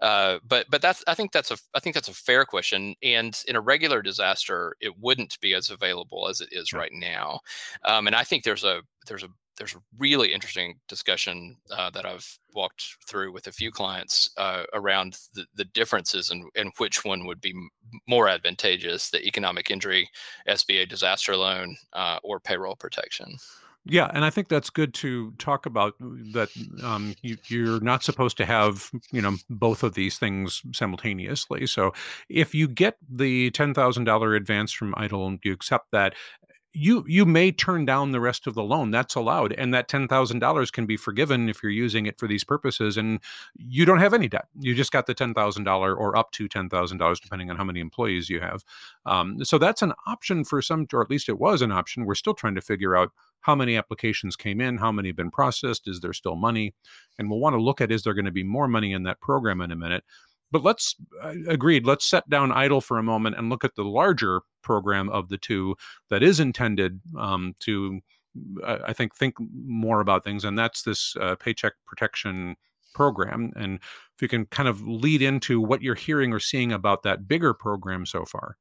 Uh, 0.00 0.38
but 0.46 0.66
but 0.70 0.82
that's 0.82 1.04
I 1.06 1.14
think 1.14 1.32
that's 1.32 1.50
a 1.50 1.58
I 1.74 1.80
think 1.80 1.94
that's 1.94 2.08
a 2.08 2.14
fair 2.14 2.44
question. 2.44 2.94
And 3.02 3.40
in 3.46 3.56
a 3.56 3.60
regular 3.60 4.02
disaster, 4.02 4.74
it 4.80 4.98
wouldn't 4.98 5.38
be 5.40 5.54
as 5.54 5.70
available 5.70 6.28
as 6.28 6.40
it 6.40 6.48
is 6.52 6.72
right 6.72 6.92
now. 6.92 7.40
Um, 7.84 8.06
and 8.06 8.16
I 8.16 8.24
think 8.24 8.44
there's 8.44 8.64
a 8.64 8.82
there's 9.06 9.22
a 9.22 9.28
there's 9.56 9.74
a 9.74 9.82
really 9.98 10.32
interesting 10.32 10.80
discussion 10.88 11.56
uh, 11.70 11.88
that 11.90 12.04
I've 12.04 12.38
walked 12.54 12.96
through 13.06 13.30
with 13.30 13.46
a 13.46 13.52
few 13.52 13.70
clients 13.70 14.28
uh, 14.36 14.64
around 14.72 15.16
the, 15.34 15.46
the 15.54 15.64
differences 15.66 16.30
and 16.30 16.42
in, 16.56 16.66
in, 16.66 16.72
which 16.78 17.04
one 17.04 17.24
would 17.26 17.40
be 17.40 17.54
more 18.08 18.28
advantageous: 18.28 19.10
the 19.10 19.24
economic 19.24 19.70
injury, 19.70 20.08
SBA 20.48 20.88
disaster 20.88 21.36
loan, 21.36 21.76
uh, 21.92 22.18
or 22.24 22.40
payroll 22.40 22.74
protection. 22.74 23.36
Yeah, 23.86 24.10
and 24.14 24.24
I 24.24 24.30
think 24.30 24.48
that's 24.48 24.70
good 24.70 24.94
to 24.94 25.32
talk 25.32 25.66
about 25.66 25.94
that 26.00 26.48
um, 26.82 27.14
you, 27.20 27.36
you're 27.48 27.80
not 27.80 28.02
supposed 28.02 28.38
to 28.38 28.46
have, 28.46 28.90
you 29.12 29.20
know, 29.20 29.36
both 29.50 29.82
of 29.82 29.92
these 29.92 30.16
things 30.18 30.62
simultaneously. 30.72 31.66
So 31.66 31.92
if 32.30 32.54
you 32.54 32.66
get 32.66 32.96
the 33.10 33.50
$10,000 33.50 34.36
advance 34.36 34.72
from 34.72 34.94
and 34.96 35.38
you 35.44 35.52
accept 35.52 35.90
that, 35.92 36.14
you 36.74 37.04
you 37.06 37.24
may 37.24 37.52
turn 37.52 37.84
down 37.84 38.10
the 38.10 38.20
rest 38.20 38.46
of 38.46 38.54
the 38.54 38.62
loan 38.62 38.90
that's 38.90 39.14
allowed 39.14 39.52
and 39.52 39.72
that 39.72 39.88
$10,000 39.88 40.72
can 40.72 40.86
be 40.86 40.96
forgiven 40.96 41.48
if 41.48 41.62
you're 41.62 41.72
using 41.72 42.06
it 42.06 42.18
for 42.18 42.26
these 42.26 42.44
purposes 42.44 42.96
and 42.96 43.20
you 43.56 43.84
don't 43.84 44.00
have 44.00 44.12
any 44.12 44.28
debt. 44.28 44.46
You 44.58 44.74
just 44.74 44.92
got 44.92 45.06
the 45.06 45.14
$10,000 45.14 45.66
or 45.96 46.16
up 46.16 46.32
to 46.32 46.48
$10,000 46.48 47.20
depending 47.20 47.50
on 47.50 47.56
how 47.56 47.64
many 47.64 47.80
employees 47.80 48.28
you 48.28 48.40
have. 48.40 48.64
Um, 49.06 49.44
so 49.44 49.56
that's 49.56 49.82
an 49.82 49.92
option 50.06 50.44
for 50.44 50.60
some 50.60 50.86
or 50.92 51.02
at 51.02 51.10
least 51.10 51.28
it 51.28 51.38
was 51.38 51.62
an 51.62 51.72
option. 51.72 52.04
We're 52.04 52.16
still 52.16 52.34
trying 52.34 52.56
to 52.56 52.60
figure 52.60 52.96
out 52.96 53.12
how 53.40 53.54
many 53.54 53.76
applications 53.76 54.36
came 54.36 54.60
in 54.60 54.78
how 54.78 54.90
many 54.90 55.10
have 55.10 55.16
been 55.16 55.30
processed 55.30 55.86
is 55.86 56.00
there 56.00 56.12
still 56.12 56.34
money? 56.34 56.74
And 57.18 57.30
we'll 57.30 57.40
want 57.40 57.54
to 57.54 57.62
look 57.62 57.80
at 57.80 57.92
is 57.92 58.02
there 58.02 58.14
going 58.14 58.24
to 58.24 58.32
be 58.32 58.42
more 58.42 58.66
money 58.66 58.92
in 58.92 59.04
that 59.04 59.20
program 59.20 59.60
in 59.60 59.70
a 59.70 59.76
minute 59.76 60.02
but 60.54 60.62
let's 60.62 60.94
uh, 61.20 61.34
agreed. 61.48 61.84
Let's 61.84 62.06
set 62.06 62.30
down 62.30 62.50
EIDL 62.50 62.80
for 62.80 62.96
a 62.96 63.02
moment 63.02 63.34
and 63.36 63.50
look 63.50 63.64
at 63.64 63.74
the 63.74 63.82
larger 63.82 64.40
program 64.62 65.08
of 65.08 65.28
the 65.28 65.36
two 65.36 65.74
that 66.10 66.22
is 66.22 66.38
intended 66.38 67.00
um, 67.18 67.56
to, 67.58 67.98
uh, 68.62 68.78
I 68.86 68.92
think, 68.92 69.16
think 69.16 69.34
more 69.40 70.00
about 70.00 70.22
things, 70.22 70.44
and 70.44 70.56
that's 70.56 70.82
this 70.82 71.16
uh, 71.20 71.34
paycheck 71.34 71.72
protection 71.88 72.54
program. 72.94 73.52
And 73.56 73.80
if 74.14 74.22
you 74.22 74.28
can 74.28 74.46
kind 74.46 74.68
of 74.68 74.86
lead 74.86 75.22
into 75.22 75.60
what 75.60 75.82
you're 75.82 75.96
hearing 75.96 76.32
or 76.32 76.38
seeing 76.38 76.70
about 76.70 77.02
that 77.02 77.26
bigger 77.26 77.52
program 77.52 78.06
so 78.06 78.24
far. 78.24 78.56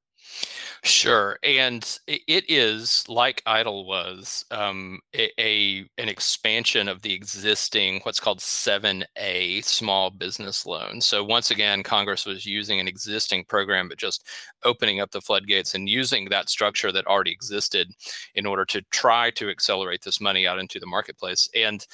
Sure, 0.83 1.37
and 1.43 1.99
it 2.07 2.43
is 2.49 3.07
like 3.07 3.41
EIDL 3.45 3.85
was 3.85 4.43
um, 4.51 4.99
a, 5.15 5.29
a, 5.39 5.85
an 5.97 6.09
expansion 6.09 6.89
of 6.89 7.01
the 7.01 7.13
existing 7.13 8.01
what's 8.03 8.19
called 8.19 8.39
7A 8.39 9.63
small 9.63 10.09
business 10.09 10.65
loan. 10.65 10.99
So 11.01 11.23
once 11.23 11.51
again, 11.51 11.83
Congress 11.83 12.25
was 12.25 12.45
using 12.45 12.79
an 12.79 12.87
existing 12.87 13.45
program, 13.45 13.87
but 13.87 13.97
just 13.97 14.25
opening 14.65 14.99
up 14.99 15.11
the 15.11 15.21
floodgates 15.21 15.73
and 15.73 15.87
using 15.87 16.29
that 16.29 16.49
structure 16.49 16.91
that 16.91 17.07
already 17.07 17.31
existed 17.31 17.89
in 18.35 18.45
order 18.45 18.65
to 18.65 18.81
try 18.91 19.31
to 19.31 19.49
accelerate 19.49 20.01
this 20.03 20.19
money 20.19 20.45
out 20.45 20.59
into 20.59 20.79
the 20.79 20.85
marketplace. 20.85 21.49
And 21.55 21.85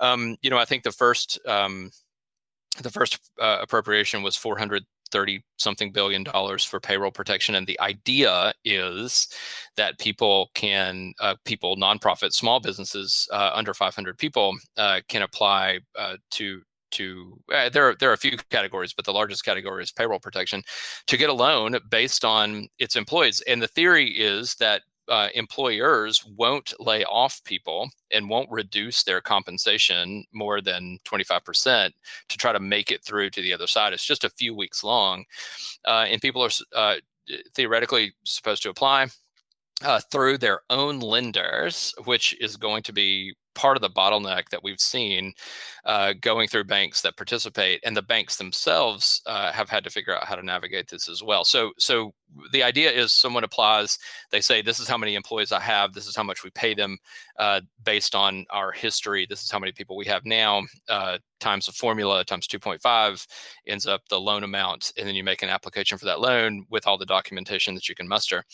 um, 0.00 0.36
you 0.42 0.50
know, 0.50 0.58
I 0.58 0.64
think 0.64 0.82
the 0.82 0.92
first 0.92 1.38
um, 1.46 1.90
the 2.80 2.90
first 2.90 3.18
uh, 3.40 3.58
appropriation 3.60 4.22
was 4.22 4.36
400 4.36 4.84
30 5.12 5.44
something 5.58 5.92
billion 5.92 6.24
dollars 6.24 6.64
for 6.64 6.80
payroll 6.80 7.10
protection 7.10 7.54
and 7.54 7.66
the 7.66 7.78
idea 7.80 8.52
is 8.64 9.28
that 9.76 9.98
people 9.98 10.50
can 10.54 11.12
uh, 11.20 11.36
people 11.44 11.76
nonprofit 11.76 12.32
small 12.32 12.58
businesses 12.58 13.28
uh, 13.32 13.50
under 13.54 13.74
500 13.74 14.18
people 14.18 14.56
uh, 14.76 15.00
can 15.08 15.22
apply 15.22 15.78
uh, 15.98 16.16
to 16.30 16.62
to 16.92 17.38
uh, 17.52 17.68
there 17.70 17.88
are 17.88 17.96
there 17.98 18.10
are 18.10 18.14
a 18.14 18.18
few 18.18 18.36
categories 18.50 18.92
but 18.92 19.04
the 19.04 19.12
largest 19.12 19.44
category 19.44 19.82
is 19.82 19.90
payroll 19.90 20.20
protection 20.20 20.62
to 21.06 21.16
get 21.16 21.30
a 21.30 21.32
loan 21.32 21.76
based 21.90 22.24
on 22.24 22.68
its 22.78 22.94
employees. 22.94 23.42
And 23.48 23.60
the 23.60 23.66
theory 23.66 24.10
is 24.10 24.54
that 24.56 24.82
uh, 25.08 25.28
employers 25.34 26.24
won't 26.36 26.72
lay 26.78 27.04
off 27.04 27.42
people 27.44 27.90
and 28.12 28.28
won't 28.28 28.50
reduce 28.50 29.02
their 29.02 29.20
compensation 29.20 30.24
more 30.32 30.60
than 30.60 30.98
25% 31.04 31.90
to 32.28 32.38
try 32.38 32.52
to 32.52 32.60
make 32.60 32.90
it 32.90 33.04
through 33.04 33.30
to 33.30 33.42
the 33.42 33.52
other 33.52 33.66
side. 33.66 33.92
It's 33.92 34.06
just 34.06 34.24
a 34.24 34.30
few 34.30 34.54
weeks 34.54 34.84
long. 34.84 35.24
Uh, 35.84 36.06
and 36.08 36.20
people 36.20 36.44
are 36.44 36.50
uh, 36.74 36.96
theoretically 37.54 38.12
supposed 38.24 38.62
to 38.62 38.70
apply 38.70 39.08
uh, 39.84 40.00
through 40.10 40.38
their 40.38 40.60
own 40.70 41.00
lenders, 41.00 41.94
which 42.04 42.36
is 42.40 42.56
going 42.56 42.82
to 42.84 42.92
be 42.92 43.34
part 43.54 43.76
of 43.76 43.82
the 43.82 43.90
bottleneck 43.90 44.48
that 44.50 44.62
we've 44.62 44.80
seen 44.80 45.32
uh, 45.84 46.12
going 46.20 46.48
through 46.48 46.64
banks 46.64 47.02
that 47.02 47.16
participate, 47.16 47.80
and 47.84 47.96
the 47.96 48.02
banks 48.02 48.36
themselves 48.36 49.20
uh, 49.26 49.52
have 49.52 49.68
had 49.68 49.84
to 49.84 49.90
figure 49.90 50.16
out 50.16 50.24
how 50.24 50.36
to 50.36 50.44
navigate 50.44 50.88
this 50.88 51.08
as 51.08 51.22
well. 51.22 51.44
So, 51.44 51.72
so 51.78 52.14
the 52.52 52.62
idea 52.62 52.90
is 52.90 53.12
someone 53.12 53.44
applies, 53.44 53.98
they 54.30 54.40
say, 54.40 54.62
this 54.62 54.80
is 54.80 54.88
how 54.88 54.96
many 54.96 55.14
employees 55.14 55.52
I 55.52 55.60
have, 55.60 55.92
this 55.92 56.06
is 56.06 56.16
how 56.16 56.22
much 56.22 56.44
we 56.44 56.50
pay 56.50 56.74
them 56.74 56.98
uh, 57.38 57.60
based 57.84 58.14
on 58.14 58.46
our 58.50 58.72
history, 58.72 59.26
this 59.28 59.42
is 59.42 59.50
how 59.50 59.58
many 59.58 59.72
people 59.72 59.96
we 59.96 60.06
have 60.06 60.24
now, 60.24 60.62
uh, 60.88 61.18
times 61.40 61.66
the 61.66 61.72
formula 61.72 62.24
times 62.24 62.46
2.5 62.46 63.26
ends 63.66 63.86
up 63.86 64.02
the 64.08 64.20
loan 64.20 64.44
amount. 64.44 64.92
And 64.96 65.06
then 65.06 65.14
you 65.14 65.24
make 65.24 65.42
an 65.42 65.48
application 65.48 65.98
for 65.98 66.04
that 66.06 66.20
loan 66.20 66.64
with 66.70 66.86
all 66.86 66.96
the 66.96 67.04
documentation 67.04 67.74
that 67.74 67.88
you 67.88 67.94
can 67.94 68.08
muster. 68.08 68.44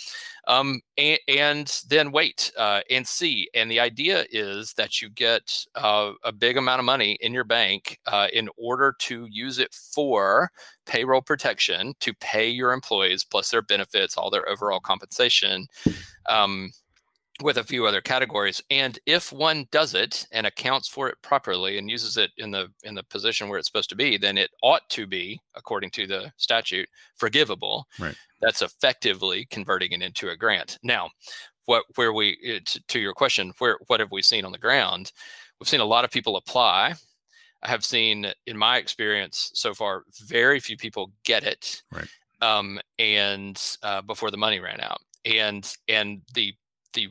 Um, 0.46 0.80
and, 0.96 1.18
and, 1.28 1.82
then 1.88 2.10
wait 2.10 2.50
uh, 2.56 2.80
and 2.90 3.06
see. 3.06 3.48
And 3.54 3.70
the 3.70 3.80
idea 3.80 4.24
is 4.30 4.72
that 4.74 5.02
you 5.02 5.10
get 5.10 5.66
uh, 5.74 6.12
a 6.24 6.32
big 6.32 6.56
amount 6.56 6.78
of 6.78 6.86
money 6.86 7.17
in 7.20 7.32
your 7.32 7.44
bank 7.44 7.98
uh, 8.06 8.28
in 8.32 8.48
order 8.56 8.94
to 9.00 9.26
use 9.30 9.58
it 9.58 9.72
for 9.72 10.50
payroll 10.86 11.22
protection 11.22 11.94
to 12.00 12.14
pay 12.14 12.48
your 12.48 12.72
employees 12.72 13.24
plus 13.24 13.50
their 13.50 13.62
benefits, 13.62 14.16
all 14.16 14.30
their 14.30 14.48
overall 14.48 14.80
compensation, 14.80 15.66
um, 16.28 16.70
with 17.40 17.56
a 17.56 17.64
few 17.64 17.86
other 17.86 18.00
categories. 18.00 18.60
And 18.70 18.98
if 19.06 19.32
one 19.32 19.68
does 19.70 19.94
it 19.94 20.26
and 20.32 20.46
accounts 20.46 20.88
for 20.88 21.08
it 21.08 21.16
properly 21.22 21.78
and 21.78 21.88
uses 21.88 22.16
it 22.16 22.30
in 22.36 22.50
the 22.50 22.68
in 22.82 22.94
the 22.94 23.04
position 23.04 23.48
where 23.48 23.58
it's 23.58 23.68
supposed 23.68 23.90
to 23.90 23.96
be, 23.96 24.16
then 24.16 24.36
it 24.36 24.50
ought 24.62 24.88
to 24.90 25.06
be, 25.06 25.40
according 25.54 25.90
to 25.90 26.06
the 26.06 26.32
statute, 26.36 26.88
forgivable. 27.16 27.86
Right. 27.98 28.16
That's 28.40 28.62
effectively 28.62 29.46
converting 29.50 29.92
it 29.92 30.02
into 30.02 30.30
a 30.30 30.36
grant. 30.36 30.78
Now, 30.82 31.10
what 31.66 31.84
where 31.94 32.12
we 32.12 32.60
to, 32.64 32.86
to 32.88 32.98
your 32.98 33.14
question, 33.14 33.52
where 33.58 33.78
what 33.86 34.00
have 34.00 34.10
we 34.10 34.22
seen 34.22 34.44
on 34.44 34.52
the 34.52 34.58
ground? 34.58 35.12
We've 35.60 35.68
seen 35.68 35.80
a 35.80 35.84
lot 35.84 36.04
of 36.04 36.10
people 36.10 36.36
apply 36.36 36.94
I 37.62 37.68
have 37.68 37.84
seen 37.84 38.32
in 38.46 38.56
my 38.56 38.78
experience 38.78 39.50
so 39.54 39.74
far, 39.74 40.04
very 40.20 40.60
few 40.60 40.76
people 40.76 41.12
get 41.24 41.42
it. 41.42 41.82
Right. 41.92 42.08
Um, 42.40 42.78
and 42.98 43.60
uh, 43.82 44.02
before 44.02 44.30
the 44.30 44.36
money 44.36 44.60
ran 44.60 44.80
out, 44.80 45.00
and 45.24 45.70
and 45.88 46.22
the 46.34 46.54
the 46.94 47.08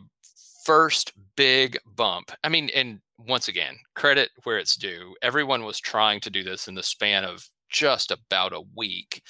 first 0.64 1.14
big 1.36 1.78
bump. 1.96 2.32
I 2.44 2.50
mean, 2.50 2.70
and 2.76 3.00
once 3.18 3.48
again, 3.48 3.78
credit 3.96 4.30
where 4.44 4.58
it's 4.58 4.76
due. 4.76 5.16
Everyone 5.22 5.64
was 5.64 5.80
trying 5.80 6.20
to 6.22 6.30
do 6.30 6.44
this 6.44 6.68
in 6.68 6.76
the 6.76 6.84
span 6.84 7.26
of 7.26 7.48
just 7.70 8.12
about 8.12 8.54
a 8.54 8.64
week. 8.76 9.22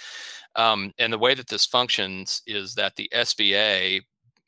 Um, 0.55 0.93
and 0.97 1.11
the 1.11 1.17
way 1.17 1.33
that 1.33 1.47
this 1.47 1.65
functions 1.65 2.41
is 2.47 2.75
that 2.75 2.95
the 2.95 3.09
SBA 3.13 4.01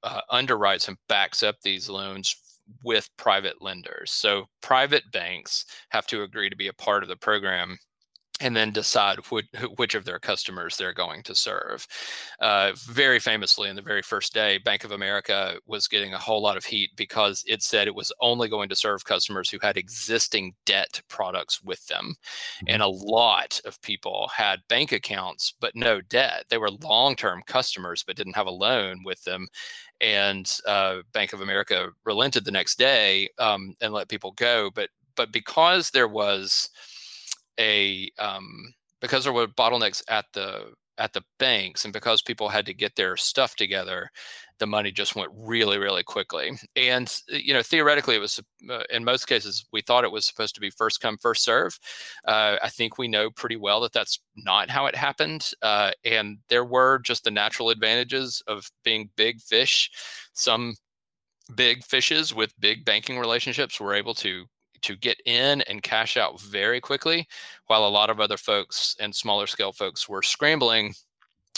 uh, 0.03 0.21
underwrites 0.32 0.88
and 0.88 0.97
backs 1.08 1.43
up 1.43 1.62
these 1.62 1.89
loans 1.89 2.36
with 2.84 3.10
private 3.17 3.62
lenders. 3.62 4.12
So 4.12 4.45
private 4.62 5.03
banks 5.12 5.65
have 5.89 6.08
to 6.08 6.23
agree 6.23 6.49
to 6.49 6.55
be 6.55 6.67
a 6.67 6.73
part 6.73 7.03
of 7.03 7.10
the 7.10 7.15
program 7.15 7.77
and 8.39 8.56
then 8.56 8.71
decide 8.71 9.19
which, 9.30 9.47
which 9.75 9.95
of 9.95 10.06
their 10.06 10.19
customers 10.19 10.78
they're 10.78 10.93
going 10.93 11.23
to 11.23 11.36
serve. 11.36 11.88
Uh, 12.39 12.71
very 12.75 13.19
famously, 13.19 13.69
in 13.69 13.75
the 13.75 13.82
very 13.82 14.02
first 14.02 14.34
day, 14.34 14.58
Bank 14.58 14.84
of 14.84 14.91
America 14.91 15.60
was 15.65 15.88
getting 15.88 16.13
a 16.13 16.17
whole 16.17 16.41
lot 16.41 16.58
of 16.58 16.65
heat 16.65 16.91
because 16.95 17.43
it 17.47 17.62
said 17.62 17.88
it 17.88 17.95
was 17.95 18.12
only 18.21 18.47
going 18.47 18.69
to 18.69 18.75
serve 18.75 19.04
customers 19.06 19.49
who 19.49 19.60
had 19.62 19.78
existing 19.78 20.54
debt 20.65 21.02
products 21.10 21.62
with 21.63 21.86
them. 21.88 22.15
Mm-hmm. 22.58 22.65
And 22.67 22.82
a 22.82 22.88
lot 22.88 23.60
of 23.65 23.82
people 23.82 24.30
had 24.36 24.67
bank 24.67 24.91
accounts, 24.91 25.54
but 25.60 25.75
no 25.75 26.02
debt. 26.02 26.45
They 26.49 26.58
were 26.58 26.71
long 26.71 27.15
term 27.15 27.43
customers, 27.45 28.04
but 28.06 28.15
didn't 28.15 28.36
have 28.36 28.47
a 28.47 28.52
loan 28.52 29.04
with 29.04 29.23
them 29.23 29.47
and 30.02 30.60
uh, 30.65 30.97
Bank 31.12 31.34
of 31.34 31.41
America 31.41 31.89
relented 32.06 32.45
the 32.45 32.52
next 32.52 32.78
day 32.78 33.28
um, 33.38 33.75
and 33.82 33.93
let 33.93 34.08
people 34.08 34.32
go. 34.32 34.71
But 34.73 34.89
but 35.15 35.34
because 35.34 35.89
there 35.89 36.08
was 36.08 36.69
a 37.60 38.10
um, 38.17 38.74
because 39.02 39.24
there 39.24 39.34
were 39.34 39.48
bottlenecks 39.48 40.02
at 40.08 40.26
the 40.34 40.74
at 40.98 41.13
the 41.13 41.24
banks 41.38 41.86
and 41.86 41.93
because 41.93 42.22
people 42.22 42.50
had 42.50 42.65
to 42.65 42.74
get 42.74 42.95
their 42.98 43.15
stuff 43.15 43.56
together 43.56 44.12
the 44.60 44.67
money 44.67 44.91
just 44.91 45.15
went 45.15 45.32
really 45.34 45.78
really 45.78 46.04
quickly. 46.04 46.52
And 46.76 47.08
uh, 47.34 47.38
you 47.38 47.54
know 47.54 47.63
theoretically 47.63 48.15
it 48.15 48.19
was 48.19 48.39
uh, 48.69 48.84
in 48.89 49.06
most 49.06 49.26
cases 49.26 49.65
we 49.72 49.82
thought 49.82 50.04
it 50.04 50.12
was 50.12 50.26
supposed 50.26 50.56
to 50.56 50.62
be 50.62 50.69
first 50.69 51.00
come 51.00 51.17
first 51.17 51.43
serve. 51.43 51.80
Uh, 52.26 52.58
i 52.62 52.69
think 52.69 52.98
we 52.98 53.08
know 53.08 53.30
pretty 53.30 53.56
well 53.56 53.80
that 53.82 53.93
that's 53.93 54.19
not 54.36 54.69
how 54.69 54.86
it 54.86 54.95
happened 54.95 55.52
uh, 55.62 55.91
and 56.04 56.39
there 56.50 56.65
were 56.65 57.00
just 57.00 57.24
the 57.24 57.32
natural 57.32 57.69
advantages 57.69 58.43
of 58.48 58.69
being 58.84 59.10
big 59.15 59.41
fish. 59.41 59.89
Some 60.34 60.76
big 61.56 61.84
fishes 61.84 62.34
with 62.36 62.60
big 62.60 62.86
banking 62.86 63.17
relationships 63.17 63.80
were 63.80 63.95
able 63.95 64.13
to 64.15 64.45
to 64.83 64.95
get 64.95 65.19
in 65.25 65.61
and 65.63 65.83
cash 65.83 66.17
out 66.17 66.39
very 66.41 66.81
quickly, 66.81 67.27
while 67.67 67.87
a 67.87 67.89
lot 67.89 68.09
of 68.09 68.19
other 68.19 68.37
folks 68.37 68.95
and 68.99 69.13
smaller 69.13 69.47
scale 69.47 69.71
folks 69.71 70.07
were 70.07 70.21
scrambling 70.21 70.93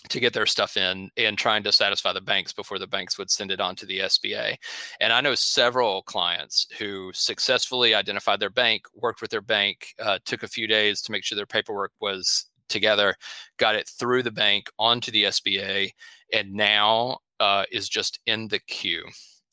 to 0.10 0.20
get 0.20 0.34
their 0.34 0.46
stuff 0.46 0.78
in 0.78 1.12
and 1.16 1.38
trying 1.38 1.64
to 1.64 1.72
satisfy 1.72 2.12
the 2.12 2.22
banks 2.22 2.52
before 2.52 2.80
the 2.80 2.88
banks 2.88 3.18
would 3.18 3.30
send 3.30 3.52
it 3.52 3.62
on 3.62 3.76
to 3.76 3.86
the 3.86 4.00
SBA. 4.00 4.56
And 5.00 5.14
I 5.14 5.22
know 5.22 5.36
several 5.36 6.02
clients 6.04 6.68
who 6.80 7.12
successfully 7.14 7.94
identified 7.94 8.40
their 8.40 8.50
bank, 8.50 8.86
worked 8.96 9.22
with 9.22 9.32
their 9.32 9.42
bank, 9.42 9.94
uh, 10.00 10.20
took 10.26 10.44
a 10.44 10.48
few 10.48 10.68
days 10.68 11.02
to 11.04 11.12
make 11.12 11.24
sure 11.24 11.36
their 11.36 11.46
paperwork 11.46 11.92
was 12.00 12.46
together, 12.68 13.16
got 13.58 13.76
it 13.76 13.88
through 13.88 14.24
the 14.24 14.32
bank 14.32 14.70
onto 14.80 15.12
the 15.12 15.26
SBA, 15.26 15.92
and 16.34 16.54
now 16.54 17.20
uh, 17.40 17.66
is 17.72 17.88
just 17.88 18.20
in 18.26 18.48
the 18.48 18.60
queue 18.60 19.04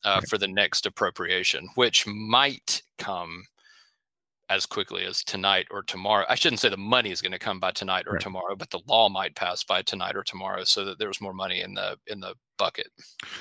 uh, 0.03 0.21
for 0.21 0.37
the 0.37 0.47
next 0.47 0.85
appropriation, 0.85 1.69
which 1.75 2.05
might 2.07 2.81
come 2.97 3.43
as 4.49 4.65
quickly 4.65 5.05
as 5.05 5.23
tonight 5.23 5.67
or 5.69 5.83
tomorrow. 5.83 6.25
I 6.27 6.35
shouldn't 6.35 6.59
say 6.59 6.69
the 6.69 6.77
money 6.77 7.11
is 7.11 7.21
going 7.21 7.31
to 7.31 7.39
come 7.39 7.59
by 7.59 7.71
tonight 7.71 8.05
or 8.07 8.13
right. 8.13 8.21
tomorrow, 8.21 8.55
but 8.55 8.71
the 8.71 8.81
law 8.87 9.07
might 9.07 9.35
pass 9.35 9.63
by 9.63 9.81
tonight 9.81 10.15
or 10.15 10.23
tomorrow, 10.23 10.63
so 10.63 10.85
that 10.85 10.99
there's 10.99 11.21
more 11.21 11.33
money 11.33 11.61
in 11.61 11.75
the 11.75 11.97
in 12.07 12.19
the 12.19 12.35
bucket. 12.57 12.87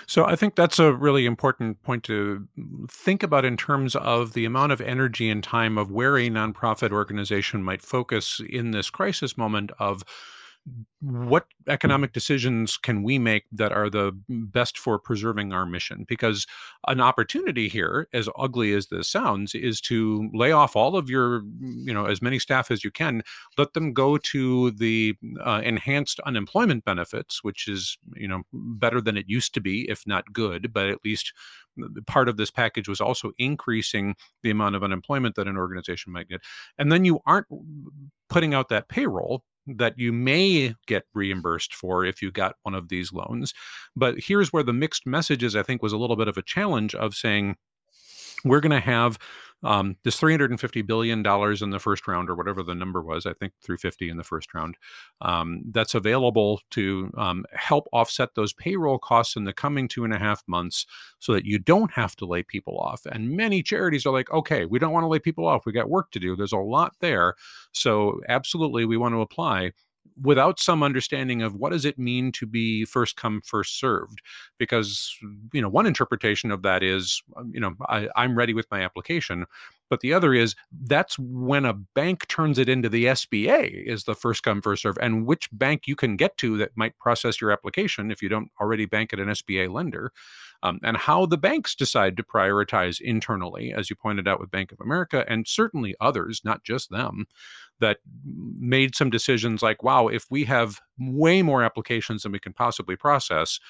So 0.07 0.25
I 0.25 0.37
think 0.37 0.55
that's 0.55 0.79
a 0.79 0.93
really 0.93 1.27
important 1.27 1.83
point 1.83 2.05
to 2.05 2.47
think 2.91 3.23
about 3.23 3.45
in 3.45 3.57
terms 3.57 3.97
of 3.97 4.35
the 4.35 4.45
amount 4.45 4.73
of 4.73 4.81
energy 4.81 5.29
and 5.29 5.43
time 5.43 5.77
of 5.77 5.91
where 5.91 6.17
a 6.17 6.29
nonprofit 6.31 6.93
organization 6.93 7.65
might 7.65 7.83
focus 7.83 8.41
in 8.49 8.71
this 8.71 8.91
crisis 8.91 9.37
moment 9.37 9.73
of 9.79 10.05
what 11.01 11.47
economic 11.69 12.13
decisions 12.13 12.77
can 12.77 13.03
we 13.03 13.19
make 13.19 13.45
that 13.53 13.73
are 13.73 13.89
the 13.89 14.13
best 14.29 14.79
for 14.79 14.99
preserving 14.99 15.53
our 15.53 15.65
mission? 15.65 16.05
Because 16.09 16.47
an 16.89 17.01
opportunity 17.01 17.69
here, 17.69 18.09
as 18.13 18.29
ugly 18.37 18.73
as 18.73 18.89
this 18.89 19.09
sounds, 19.09 19.55
is 19.55 19.81
to 19.83 20.29
lay 20.35 20.51
off 20.51 20.75
all 20.75 20.97
of 20.97 21.09
your, 21.09 21.43
you 21.61 21.95
know, 21.95 22.07
as 22.07 22.21
many 22.21 22.39
staff 22.39 22.71
as 22.71 22.83
you 22.83 22.91
can, 22.91 23.23
let 23.57 23.75
them 23.75 23.93
go 23.93 24.19
to 24.19 24.73
the 24.73 25.15
uh, 25.45 25.61
enhanced 25.65 26.19
unemployment 26.21 26.85
benefits, 26.85 27.45
which 27.45 27.69
is, 27.69 27.97
you 28.15 28.27
know, 28.27 28.43
better 28.53 29.01
than 29.01 29.17
it 29.17 29.27
used 29.29 29.55
to 29.55 29.61
be, 29.61 29.89
if 29.89 30.07
not 30.07 30.33
good, 30.33 30.73
but 30.73 30.89
at 30.89 31.05
least 31.05 31.33
part 32.07 32.29
of 32.29 32.37
this 32.37 32.51
package 32.51 32.89
was 32.89 33.01
also 33.01 33.33
increasing 33.39 34.17
the 34.43 34.51
amount 34.51 34.75
of 34.75 34.83
unemployment 34.83 35.37
that 35.37 35.47
an 35.47 35.57
organization 35.57 36.13
might 36.13 36.29
get. 36.29 36.41
And 36.77 36.91
then 36.91 37.05
you 37.05 37.21
aren't 37.27 37.47
putting 38.29 38.55
out 38.55 38.69
that 38.69 38.89
payroll 38.89 39.45
that 39.77 39.99
you 39.99 40.13
may 40.13 40.75
get 40.87 41.05
reimbursed 41.15 41.75
for 41.75 42.05
if 42.05 42.23
you 42.23 42.31
got 42.31 42.57
one 42.63 42.75
of 42.75 42.89
these 42.89 43.13
loans. 43.13 43.53
But 43.95 44.17
here's 44.19 44.53
where 44.53 44.63
the 44.63 44.73
mixed 44.73 45.07
messages, 45.07 45.55
I 45.55 45.63
think, 45.63 45.83
was 45.83 45.93
a 45.93 45.99
little 45.99 46.17
bit 46.17 46.29
of 46.29 46.37
a 46.37 46.43
challenge 46.43 46.95
of 46.95 47.15
saying, 47.15 47.57
we're 48.45 48.61
going 48.61 48.71
to 48.71 48.81
have 48.81 49.19
um, 49.63 49.97
this 50.05 50.19
350 50.19 50.83
billion 50.83 51.23
dollars 51.23 51.63
in 51.63 51.71
the 51.71 51.79
first 51.79 52.07
round 52.07 52.31
or 52.31 52.35
whatever 52.35 52.63
the 52.63 52.75
number 52.75 53.03
was 53.03 53.27
i 53.27 53.33
think 53.33 53.53
350 53.63 54.09
in 54.09 54.17
the 54.17 54.25
first 54.25 54.55
round 54.55 54.77
um, 55.21 55.63
that's 55.71 55.95
available 55.95 56.61
to 56.71 57.11
um, 57.17 57.45
help 57.53 57.89
offset 57.93 58.35
those 58.35 58.53
payroll 58.53 58.99
costs 58.99 59.37
in 59.37 59.45
the 59.45 59.53
coming 59.53 59.89
two 59.89 60.05
and 60.05 60.15
a 60.15 60.19
half 60.19 60.43
months 60.47 60.87
so 61.19 61.33
that 61.33 61.45
you 61.45 61.59
don't 61.59 61.93
have 61.93 62.15
to 62.17 62.27
lay 62.27 62.43
people 62.43 62.79
off. 62.79 63.05
And 63.07 63.31
many 63.31 63.63
charities 63.63 64.07
are 64.07 64.13
like 64.13 64.31
okay 64.31 64.65
we 64.65 64.79
don't 64.79 64.93
want 64.93 65.05
to 65.05 65.09
lay 65.09 65.19
people 65.19 65.47
off. 65.47 65.67
We 65.67 65.73
got 65.73 65.91
work 65.91 66.11
to 66.13 66.21
do. 66.21 66.37
There's 66.37 66.53
a 66.53 66.59
lot 66.59 66.95
there. 67.01 67.35
So 67.73 68.21
absolutely 68.29 68.85
we 68.85 68.97
want 68.97 69.15
to 69.15 69.21
apply 69.21 69.73
without 70.23 70.59
some 70.59 70.83
understanding 70.83 71.43
of 71.43 71.57
what 71.57 71.73
does 71.73 71.85
it 71.85 71.99
mean 71.99 72.33
to 72.33 72.47
be 72.47 72.85
first 72.85 73.17
come 73.17 73.41
first 73.45 73.79
served 73.79 74.21
because 74.59 75.17
you 75.53 75.61
know 75.61 75.69
one 75.69 75.87
interpretation 75.87 76.51
of 76.51 76.63
that 76.63 76.83
is 76.83 77.23
um, 77.37 77.51
you 77.55 77.61
know 77.61 77.75
I, 77.89 78.09
i'm 78.17 78.37
ready 78.37 78.55
with 78.55 78.71
my 78.71 78.83
application 78.83 79.47
but 79.91 80.01
the 80.01 80.13
other 80.13 80.35
is 80.35 80.55
that's 80.85 81.19
when 81.19 81.65
a 81.65 81.73
bank 81.73 82.27
turns 82.29 82.59
it 82.59 82.69
into 82.69 82.89
the 82.89 83.07
sba 83.07 83.71
is 83.87 84.05
the 84.05 84.15
first 84.15 84.43
come 84.43 84.63
first 84.63 84.83
serve 84.83 84.99
and 85.01 85.27
which 85.27 85.49
bank 85.53 85.87
you 85.87 85.97
can 85.97 86.17
get 86.17 86.37
to 86.39 86.57
that 86.59 86.77
might 86.77 86.99
process 86.99 87.41
your 87.41 87.51
application 87.51 88.11
if 88.11 88.23
you 88.23 88.29
don't 88.29 88.51
already 88.61 88.87
bank 88.87 89.13
at 89.13 89.21
an 89.21 89.29
sba 89.29 89.73
lender 89.73 90.13
um, 90.63 90.81
and 90.83 90.97
how 90.97 91.27
the 91.27 91.39
banks 91.39 91.75
decide 91.75 92.17
to 92.17 92.23
prioritize 92.23 93.01
internally 93.01 93.73
as 93.73 93.91
you 93.91 93.97
pointed 93.97 94.27
out 94.27 94.41
with 94.41 94.51
bank 94.51 94.73
of 94.73 94.81
america 94.81 95.25
and 95.29 95.47
certainly 95.47 95.95
others 96.01 96.41
not 96.45 96.65
just 96.65 96.91
them 96.91 97.27
that 97.81 97.99
made 98.25 98.95
some 98.95 99.11
decisions 99.11 99.63
like, 99.63 99.83
wow, 99.83 100.09
if 100.09 100.27
we 100.31 100.45
have 100.45 100.81
way 100.99 101.43
more 101.43 101.63
applications 101.63 102.23
than 102.23 102.33
we 102.33 102.39
can 102.39 102.53
possibly 102.53 102.97
process, 102.97 103.61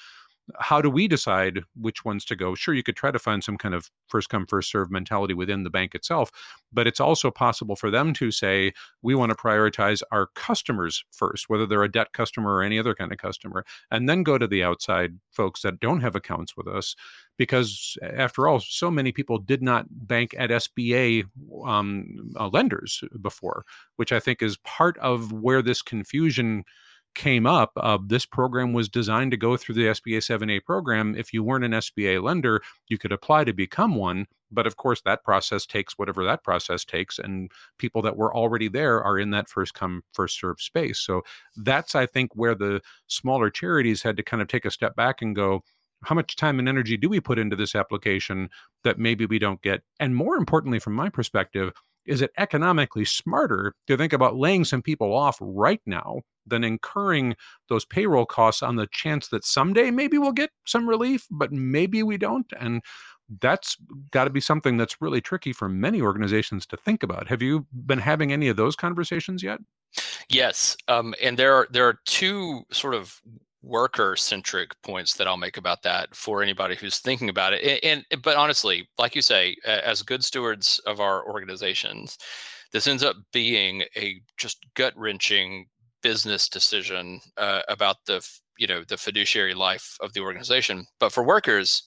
how 0.59 0.81
do 0.81 0.89
we 0.89 1.07
decide 1.07 1.59
which 1.79 2.05
ones 2.05 2.25
to 2.25 2.35
go? 2.35 2.55
Sure, 2.55 2.73
you 2.73 2.83
could 2.83 2.95
try 2.95 3.11
to 3.11 3.19
find 3.19 3.43
some 3.43 3.57
kind 3.57 3.75
of 3.75 3.89
first 4.07 4.29
come, 4.29 4.45
first 4.45 4.71
serve 4.71 4.91
mentality 4.91 5.33
within 5.33 5.63
the 5.63 5.69
bank 5.69 5.95
itself, 5.95 6.31
but 6.71 6.87
it's 6.87 6.99
also 6.99 7.31
possible 7.31 7.75
for 7.75 7.91
them 7.91 8.13
to 8.13 8.31
say, 8.31 8.73
we 9.01 9.15
want 9.15 9.31
to 9.31 9.35
prioritize 9.35 10.01
our 10.11 10.27
customers 10.35 11.03
first, 11.11 11.49
whether 11.49 11.65
they're 11.65 11.83
a 11.83 11.91
debt 11.91 12.13
customer 12.13 12.55
or 12.55 12.63
any 12.63 12.79
other 12.79 12.95
kind 12.95 13.11
of 13.11 13.17
customer, 13.17 13.65
and 13.91 14.07
then 14.07 14.23
go 14.23 14.37
to 14.37 14.47
the 14.47 14.63
outside 14.63 15.19
folks 15.31 15.61
that 15.61 15.79
don't 15.79 16.01
have 16.01 16.15
accounts 16.15 16.55
with 16.55 16.67
us. 16.67 16.95
Because 17.37 17.97
after 18.01 18.47
all, 18.47 18.59
so 18.59 18.91
many 18.91 19.11
people 19.13 19.37
did 19.37 19.61
not 19.63 19.85
bank 19.89 20.35
at 20.37 20.49
SBA 20.49 21.23
um, 21.65 22.33
uh, 22.37 22.49
lenders 22.49 23.01
before, 23.21 23.63
which 23.95 24.11
I 24.11 24.19
think 24.19 24.41
is 24.41 24.57
part 24.57 24.97
of 24.97 25.31
where 25.31 25.61
this 25.61 25.81
confusion 25.81 26.65
came 27.15 27.45
up, 27.45 27.71
uh, 27.77 27.97
this 28.05 28.25
program 28.25 28.73
was 28.73 28.87
designed 28.87 29.31
to 29.31 29.37
go 29.37 29.57
through 29.57 29.75
the 29.75 29.87
SBA 29.87 30.19
7A 30.19 30.63
program. 30.63 31.15
If 31.17 31.33
you 31.33 31.43
weren't 31.43 31.65
an 31.65 31.71
SBA 31.71 32.23
lender, 32.23 32.61
you 32.87 32.97
could 32.97 33.11
apply 33.11 33.43
to 33.43 33.53
become 33.53 33.95
one. 33.95 34.25
But 34.51 34.65
of 34.65 34.77
course, 34.77 35.01
that 35.01 35.23
process 35.23 35.65
takes 35.65 35.97
whatever 35.97 36.23
that 36.25 36.43
process 36.43 36.83
takes. 36.85 37.19
And 37.19 37.51
people 37.77 38.01
that 38.03 38.17
were 38.17 38.33
already 38.33 38.67
there 38.67 39.03
are 39.03 39.19
in 39.19 39.31
that 39.31 39.49
first 39.49 39.73
come, 39.73 40.03
first 40.13 40.39
serve 40.39 40.61
space. 40.61 40.99
So 40.99 41.21
that's, 41.57 41.93
I 41.93 42.05
think, 42.05 42.35
where 42.35 42.55
the 42.55 42.81
smaller 43.07 43.49
charities 43.49 44.01
had 44.01 44.17
to 44.17 44.23
kind 44.23 44.41
of 44.41 44.47
take 44.47 44.65
a 44.65 44.71
step 44.71 44.95
back 44.95 45.21
and 45.21 45.35
go, 45.35 45.63
how 46.03 46.15
much 46.15 46.35
time 46.35 46.59
and 46.59 46.69
energy 46.69 46.95
do 46.97 47.09
we 47.09 47.19
put 47.19 47.37
into 47.37 47.55
this 47.55 47.75
application 47.75 48.49
that 48.83 48.97
maybe 48.97 49.25
we 49.25 49.37
don't 49.37 49.61
get? 49.61 49.81
And 49.99 50.15
more 50.15 50.37
importantly, 50.37 50.79
from 50.79 50.93
my 50.93 51.09
perspective, 51.09 51.73
is 52.09 52.21
it 52.21 52.31
economically 52.37 53.05
smarter 53.05 53.73
to 53.87 53.95
think 53.95 54.13
about 54.13 54.35
laying 54.35 54.65
some 54.65 54.81
people 54.81 55.13
off 55.13 55.37
right 55.39 55.81
now 55.85 56.21
than 56.45 56.63
incurring 56.63 57.35
those 57.69 57.85
payroll 57.85 58.25
costs 58.25 58.63
on 58.63 58.75
the 58.75 58.87
chance 58.91 59.27
that 59.27 59.45
someday 59.45 59.91
maybe 59.91 60.17
we'll 60.17 60.31
get 60.31 60.49
some 60.65 60.89
relief, 60.89 61.27
but 61.29 61.51
maybe 61.51 62.01
we 62.03 62.17
don't? 62.17 62.51
And 62.59 62.81
that's 63.41 63.77
got 64.11 64.23
to 64.23 64.29
be 64.31 64.41
something 64.41 64.77
that's 64.77 65.01
really 65.01 65.21
tricky 65.21 65.53
for 65.53 65.69
many 65.69 66.01
organizations 66.01 66.65
to 66.65 66.77
think 66.77 67.03
about. 67.03 67.27
Have 67.27 67.41
you 67.41 67.67
been 67.71 67.99
having 67.99 68.33
any 68.33 68.47
of 68.47 68.57
those 68.57 68.75
conversations 68.75 69.43
yet? 69.43 69.59
Yes, 70.29 70.75
um, 70.87 71.13
and 71.21 71.37
there 71.37 71.53
are 71.53 71.67
there 71.71 71.87
are 71.87 71.99
two 72.05 72.63
sort 72.71 72.93
of 72.93 73.21
worker 73.69 74.15
centric 74.15 74.71
points 74.81 75.13
that 75.13 75.27
I'll 75.27 75.37
make 75.37 75.57
about 75.57 75.83
that 75.83 76.15
for 76.15 76.41
anybody 76.41 76.75
who's 76.75 76.97
thinking 76.97 77.29
about 77.29 77.53
it. 77.53 77.83
And, 77.83 78.05
and, 78.11 78.21
but 78.21 78.35
honestly, 78.35 78.89
like 78.97 79.15
you 79.15 79.21
say, 79.21 79.55
as 79.65 80.01
good 80.01 80.23
stewards 80.23 80.81
of 80.85 80.99
our 80.99 81.25
organizations, 81.25 82.17
this 82.71 82.87
ends 82.87 83.03
up 83.03 83.15
being 83.31 83.83
a 83.95 84.21
just 84.37 84.65
gut 84.73 84.93
wrenching 84.95 85.67
business 86.01 86.49
decision 86.49 87.19
uh, 87.37 87.61
about 87.67 87.97
the 88.05 88.27
you 88.57 88.67
know 88.67 88.83
the 88.87 88.97
fiduciary 88.97 89.53
life 89.53 89.97
of 90.01 90.13
the 90.13 90.19
organization. 90.19 90.85
But 90.99 91.11
for 91.11 91.23
workers, 91.23 91.83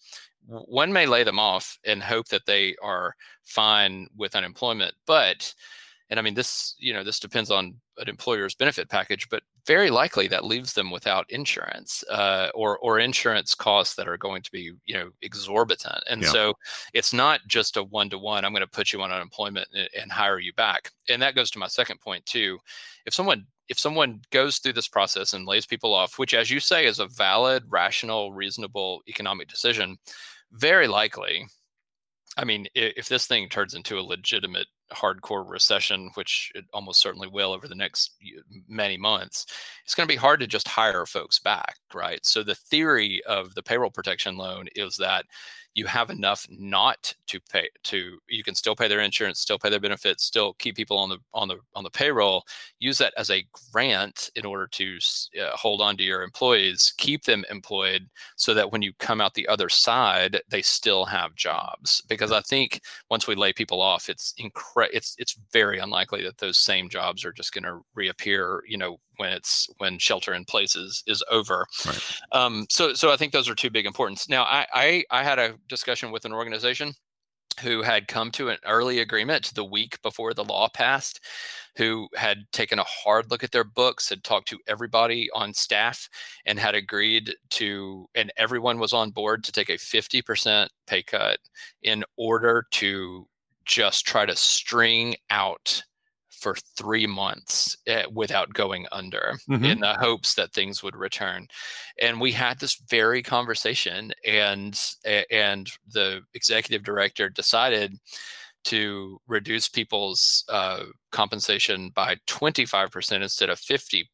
one 0.47 0.92
may 0.92 1.07
lay 1.07 1.25
them 1.25 1.38
off 1.38 1.79
and 1.85 2.03
hope 2.03 2.29
that 2.29 2.47
they 2.47 2.75
are 2.83 3.14
fine 3.45 4.09
with 4.16 4.35
unemployment, 4.35 4.95
but 5.07 5.55
and 6.11 6.18
I 6.18 6.23
mean 6.23 6.35
this 6.35 6.75
you 6.79 6.92
know 6.92 7.05
this 7.05 7.21
depends 7.21 7.51
on 7.51 7.77
an 7.99 8.09
employer's 8.09 8.55
benefit 8.55 8.88
package, 8.88 9.29
but 9.29 9.42
very 9.66 9.90
likely 9.90 10.29
that 10.29 10.44
leaves 10.44 10.72
them 10.72 10.90
without 10.90 11.31
insurance 11.31 12.03
uh, 12.11 12.48
or 12.55 12.79
or 12.79 12.98
insurance 12.98 13.55
costs 13.55 13.94
that 13.96 14.09
are 14.09 14.16
going 14.16 14.42
to 14.42 14.51
be 14.51 14.72
you 14.85 14.94
know 14.94 15.11
exorbitant. 15.22 16.03
And 16.09 16.22
yeah. 16.22 16.29
so 16.29 16.55
it's 16.92 17.12
not 17.12 17.40
just 17.46 17.77
a 17.77 17.85
one 17.85 18.11
to 18.11 18.18
one. 18.18 18.44
I'm 18.44 18.53
going 18.53 18.62
to 18.62 18.66
put 18.66 18.92
you 18.92 19.03
on 19.03 19.12
unemployment 19.12 19.68
and, 19.75 19.88
and 20.01 20.12
hire 20.12 20.38
you 20.38 20.53
back. 20.55 20.90
And 21.09 21.22
that 21.22 21.35
goes 21.35 21.51
to 21.53 21.59
my 21.59 21.68
second 21.68 22.01
point 22.01 22.27
too. 22.27 22.59
If 23.07 23.14
someone 23.14 23.46
if 23.68 23.79
someone 23.79 24.20
goes 24.31 24.59
through 24.59 24.75
this 24.75 24.88
process 24.88 25.33
and 25.33 25.46
lays 25.46 25.66
people 25.66 25.94
off, 25.94 26.18
which 26.18 26.35
as 26.35 26.51
you 26.51 26.61
say 26.61 26.85
is 26.85 26.98
a 26.98 27.07
valid, 27.07 27.64
rational, 27.68 28.33
reasonable 28.33 29.03
economic 29.09 29.48
decision, 29.48 29.98
very 30.53 30.88
likely 30.88 31.46
I 32.37 32.44
mean, 32.44 32.66
if 32.75 33.09
this 33.09 33.27
thing 33.27 33.48
turns 33.48 33.75
into 33.75 33.98
a 33.98 34.01
legitimate 34.01 34.68
hardcore 34.92 35.48
recession, 35.48 36.11
which 36.14 36.52
it 36.55 36.64
almost 36.72 37.00
certainly 37.00 37.28
will 37.28 37.52
over 37.52 37.68
the 37.68 37.74
next 37.74 38.12
many 38.68 38.96
months, 38.96 39.46
it's 39.85 39.94
going 39.94 40.07
to 40.07 40.12
be 40.12 40.18
hard 40.18 40.40
to 40.40 40.46
just 40.46 40.68
hire 40.68 41.07
folks 41.07 41.38
back, 41.38 41.76
right? 41.94 42.24
So 42.24 42.42
the 42.42 42.55
theory 42.55 43.22
of 43.24 43.55
the 43.55 43.62
payroll 43.62 43.90
protection 43.90 44.37
loan 44.37 44.68
is 44.74 44.96
that 44.96 45.26
you 45.74 45.87
have 45.87 46.11
enough 46.11 46.46
not 46.50 47.14
to 47.26 47.40
pay 47.50 47.68
to 47.85 48.18
you 48.28 48.42
can 48.44 48.54
still 48.54 48.76
pay 48.76 48.88
their 48.88 49.00
insurance 49.00 49.40
still 49.40 49.58
pay 49.58 49.70
their 49.70 49.80
benefits 49.80 50.24
still 50.24 50.52
keep 50.54 50.76
people 50.76 50.98
on 50.98 51.08
the 51.08 51.18
on 51.32 51.48
the 51.48 51.56
on 51.74 51.85
the 51.85 51.90
payroll 51.90 52.44
use 52.78 52.98
that 52.98 53.14
as 53.16 53.30
a 53.30 53.44
grant 53.72 54.30
in 54.37 54.44
order 54.44 54.66
to 54.66 54.98
uh, 55.40 55.56
hold 55.56 55.80
on 55.80 55.96
to 55.96 56.02
your 56.04 56.22
employees 56.22 56.92
keep 56.98 57.24
them 57.24 57.44
employed 57.50 58.08
so 58.37 58.52
that 58.54 58.70
when 58.70 58.82
you 58.82 58.92
come 58.98 59.20
out 59.20 59.35
the 59.35 59.48
other 59.48 59.68
side 59.68 60.40
they 60.48 60.62
still 60.62 61.04
have 61.04 61.35
jobs. 61.35 62.02
Because 62.08 62.32
i 62.32 62.40
think 62.40 62.80
once 63.11 63.26
we 63.26 63.35
lay 63.35 63.52
people 63.52 63.80
off 63.80 64.08
it's 64.08 64.35
incre- 64.40 64.88
it's 64.92 65.14
it's 65.18 65.38
very 65.52 65.78
unlikely 65.78 66.22
that 66.22 66.38
those 66.38 66.58
same 66.58 66.88
jobs 66.88 67.24
are 67.24 67.32
just 67.32 67.52
going 67.52 67.64
to 67.64 67.80
reappear 67.94 68.62
you 68.68 68.76
know 68.76 68.98
when 69.16 69.33
it's 69.33 69.68
when 69.79 69.98
shelter 69.98 70.35
in 70.35 70.44
place 70.44 70.77
is, 70.77 71.03
is 71.07 71.22
over. 71.31 71.66
Right. 71.87 72.20
Um, 72.33 72.66
so 72.68 72.94
so 72.94 73.12
I 73.12 73.16
think 73.16 73.33
those 73.33 73.48
are 73.48 73.55
two 73.55 73.70
big 73.70 73.87
importance. 73.87 74.29
Now 74.29 74.44
I, 74.44 74.66
I 74.72 75.05
I 75.11 75.22
had 75.22 75.38
a 75.38 75.55
discussion 75.68 76.11
with 76.11 76.25
an 76.25 76.33
organization 76.33 76.94
who 77.61 77.83
had 77.83 78.09
come 78.09 78.31
to 78.33 78.48
an 78.48 78.59
early 78.66 78.98
agreement 79.01 79.53
the 79.55 79.64
week 79.64 80.01
before 80.03 80.35
the 80.35 80.44
law 80.44 80.68
passed, 80.68 81.20
who 81.77 82.09
had 82.14 82.44
taken 82.53 82.79
a 82.79 82.85
hard 82.85 83.31
look 83.31 83.44
at 83.44 83.53
their 83.53 83.64
books, 83.64 84.09
had 84.09 84.25
talked 84.25 84.48
to 84.48 84.59
everybody 84.66 85.29
on 85.35 85.53
staff, 85.55 86.09
and 86.46 86.59
had 86.59 86.75
agreed 86.75 87.35
to, 87.51 88.07
and 88.14 88.33
everyone 88.37 88.79
was 88.79 88.92
on 88.92 89.11
board 89.11 89.44
to 89.44 89.53
take 89.53 89.68
a 89.68 89.75
50% 89.75 90.68
pay 90.87 91.03
cut 91.03 91.38
in 91.83 92.05
order 92.16 92.66
to 92.72 93.27
just 93.64 94.07
try 94.07 94.27
to 94.27 94.37
string 94.37 95.14
out 95.31 95.83
for 96.42 96.57
three 96.76 97.07
months 97.07 97.76
uh, 97.88 98.02
without 98.12 98.52
going 98.52 98.87
under 98.92 99.35
mm-hmm. 99.48 99.64
in 99.64 99.81
the 99.81 99.94
hopes 99.94 100.35
that 100.35 100.52
things 100.52 100.83
would 100.83 100.96
return 100.96 101.46
and 102.00 102.20
we 102.20 102.33
had 102.33 102.59
this 102.59 102.81
very 102.88 103.22
conversation 103.22 104.12
and 104.26 104.78
and 105.31 105.70
the 105.92 106.20
executive 106.35 106.83
director 106.83 107.28
decided 107.28 107.98
to 108.64 109.20
reduce 109.26 109.68
people's 109.68 110.44
uh, 110.48 110.85
compensation 111.11 111.90
by 111.94 112.16
25% 112.28 113.22
instead 113.22 113.50
of 113.50 113.59
50%. 113.59 114.07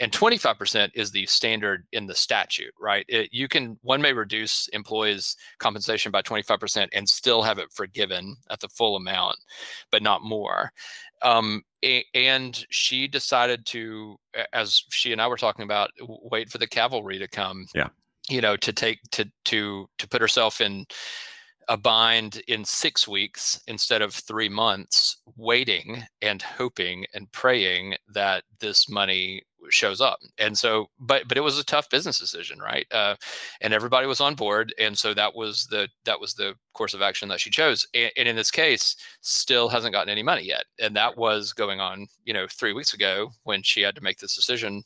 And 0.00 0.12
25% 0.12 0.90
is 0.94 1.10
the 1.10 1.26
standard 1.26 1.86
in 1.92 2.06
the 2.06 2.14
statute, 2.14 2.74
right? 2.80 3.04
It, 3.08 3.28
you 3.32 3.48
can, 3.48 3.78
one 3.82 4.02
may 4.02 4.12
reduce 4.12 4.68
employees' 4.68 5.36
compensation 5.58 6.10
by 6.10 6.22
25% 6.22 6.88
and 6.92 7.08
still 7.08 7.42
have 7.42 7.58
it 7.58 7.72
forgiven 7.72 8.36
at 8.50 8.60
the 8.60 8.68
full 8.68 8.96
amount, 8.96 9.36
but 9.90 10.02
not 10.02 10.22
more. 10.22 10.72
Um, 11.22 11.62
and 11.82 12.66
she 12.70 13.08
decided 13.08 13.66
to, 13.66 14.16
as 14.52 14.84
she 14.90 15.12
and 15.12 15.20
I 15.20 15.26
were 15.26 15.36
talking 15.36 15.64
about, 15.64 15.90
wait 16.00 16.50
for 16.50 16.58
the 16.58 16.66
cavalry 16.66 17.18
to 17.18 17.28
come. 17.28 17.66
Yeah. 17.74 17.88
You 18.28 18.40
know, 18.40 18.56
to 18.56 18.72
take 18.72 19.00
to 19.12 19.28
to 19.46 19.88
to 19.98 20.08
put 20.08 20.20
herself 20.20 20.60
in 20.60 20.86
a 21.68 21.76
bind 21.76 22.42
in 22.48 22.64
six 22.64 23.06
weeks 23.08 23.60
instead 23.66 24.02
of 24.02 24.14
three 24.14 24.48
months, 24.48 25.16
waiting 25.36 26.04
and 26.20 26.40
hoping 26.40 27.06
and 27.14 27.30
praying 27.32 27.96
that 28.12 28.44
this 28.60 28.88
money 28.88 29.42
shows 29.72 30.00
up. 30.00 30.18
And 30.38 30.56
so, 30.56 30.90
but 30.98 31.28
but 31.28 31.36
it 31.36 31.42
was 31.42 31.58
a 31.58 31.64
tough 31.64 31.90
business 31.90 32.18
decision, 32.18 32.58
right? 32.58 32.86
Uh, 32.90 33.16
and 33.60 33.72
everybody 33.72 34.06
was 34.06 34.20
on 34.20 34.34
board, 34.34 34.74
and 34.78 34.96
so 34.96 35.14
that 35.14 35.34
was 35.34 35.66
the 35.66 35.88
that 36.04 36.20
was 36.20 36.34
the 36.34 36.54
course 36.72 36.94
of 36.94 37.02
action 37.02 37.28
that 37.28 37.40
she 37.40 37.50
chose. 37.50 37.86
And, 37.94 38.10
and 38.16 38.28
in 38.28 38.36
this 38.36 38.50
case, 38.50 38.96
still 39.20 39.68
hasn't 39.68 39.92
gotten 39.92 40.10
any 40.10 40.22
money 40.22 40.42
yet, 40.44 40.64
and 40.80 40.96
that 40.96 41.16
was 41.16 41.52
going 41.52 41.80
on, 41.80 42.06
you 42.24 42.34
know, 42.34 42.46
three 42.48 42.72
weeks 42.72 42.94
ago 42.94 43.30
when 43.44 43.62
she 43.62 43.82
had 43.82 43.94
to 43.96 44.02
make 44.02 44.18
this 44.18 44.34
decision, 44.34 44.84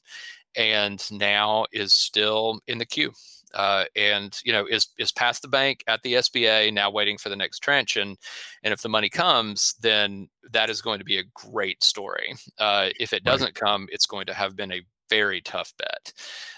and 0.57 1.03
now 1.11 1.67
is 1.73 1.93
still 1.93 2.61
in 2.67 2.79
the 2.79 2.87
queue 2.87 3.13
uh, 3.55 3.85
and 3.95 4.39
you 4.45 4.53
know 4.53 4.67
is 4.67 4.89
is 4.99 5.13
past 5.13 5.43
the 5.43 5.49
bank 5.49 5.83
at 5.87 6.03
the 6.03 6.15
SBA 6.15 6.73
now 6.73 6.91
waiting 6.91 7.19
for 7.19 7.29
the 7.29 7.37
next 7.37 7.61
tranche 7.61 7.97
and 7.97 8.17
and 8.63 8.73
if 8.73 8.83
the 8.83 8.89
money 8.89 9.09
comes 9.09 9.75
then 9.81 10.29
that 10.53 10.71
is 10.71 10.83
going 10.83 10.99
to 10.99 11.05
be 11.05 11.19
a 11.19 11.25
great 11.35 11.83
story 11.83 12.35
uh, 12.59 12.89
if 12.99 13.13
it 13.13 13.25
doesn't 13.25 13.47
right. 13.47 13.55
come 13.55 13.87
it's 13.91 14.07
going 14.07 14.27
to 14.27 14.35
have 14.35 14.57
been 14.57 14.73
a 14.73 14.83
very 15.09 15.41
tough 15.41 15.73
bet 15.79 16.13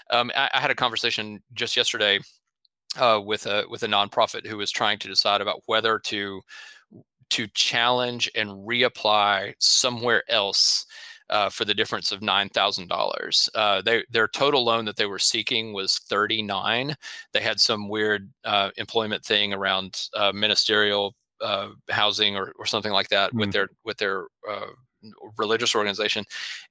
um, 0.09 0.31
I, 0.35 0.49
I, 0.53 0.59
had 0.59 0.71
a 0.71 0.75
conversation 0.75 1.43
just 1.53 1.77
yesterday 1.77 2.19
uh, 2.97 3.21
with 3.23 3.45
a 3.45 3.65
with 3.69 3.83
a 3.83 3.87
nonprofit 3.87 4.47
who 4.47 4.57
was 4.57 4.71
trying 4.71 4.97
to 4.99 5.07
decide 5.07 5.41
about 5.41 5.61
whether 5.67 5.99
to 5.99 6.41
to 7.29 7.47
challenge 7.53 8.29
and 8.33 8.49
reapply 8.49 9.53
somewhere 9.59 10.23
else 10.29 10.85
uh, 11.29 11.49
for 11.49 11.65
the 11.65 11.73
difference 11.73 12.11
of 12.11 12.21
nine 12.21 12.49
thousand 12.49 12.91
uh, 12.91 12.95
dollars. 12.95 13.49
Their 14.11 14.27
total 14.27 14.63
loan 14.63 14.85
that 14.85 14.97
they 14.97 15.05
were 15.05 15.19
seeking 15.19 15.73
was 15.73 15.99
thirty 15.99 16.41
nine. 16.41 16.95
They 17.33 17.41
had 17.41 17.59
some 17.59 17.89
weird 17.89 18.31
uh, 18.43 18.71
employment 18.77 19.23
thing 19.23 19.53
around 19.53 20.07
uh, 20.15 20.31
ministerial 20.33 21.15
uh, 21.41 21.69
housing 21.89 22.35
or, 22.35 22.53
or 22.59 22.65
something 22.65 22.91
like 22.91 23.09
that 23.09 23.33
mm 23.33 23.39
with 23.39 23.51
their 23.51 23.69
with 23.85 23.97
their 23.97 24.25
uh, 24.49 24.67
religious 25.37 25.75
organization 25.75 26.25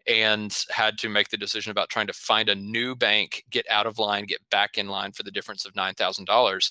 and 0.06 0.64
had 0.70 0.98
to 0.98 1.08
make 1.08 1.28
the 1.28 1.36
decision 1.36 1.70
about 1.70 1.88
trying 1.88 2.06
to 2.06 2.12
find 2.12 2.48
a 2.48 2.54
new 2.54 2.94
bank, 2.94 3.44
get 3.50 3.66
out 3.70 3.86
of 3.86 3.98
line, 3.98 4.24
get 4.24 4.40
back 4.50 4.78
in 4.78 4.88
line 4.88 5.12
for 5.12 5.22
the 5.22 5.30
difference 5.30 5.64
of 5.64 5.72
$9,000. 5.72 6.70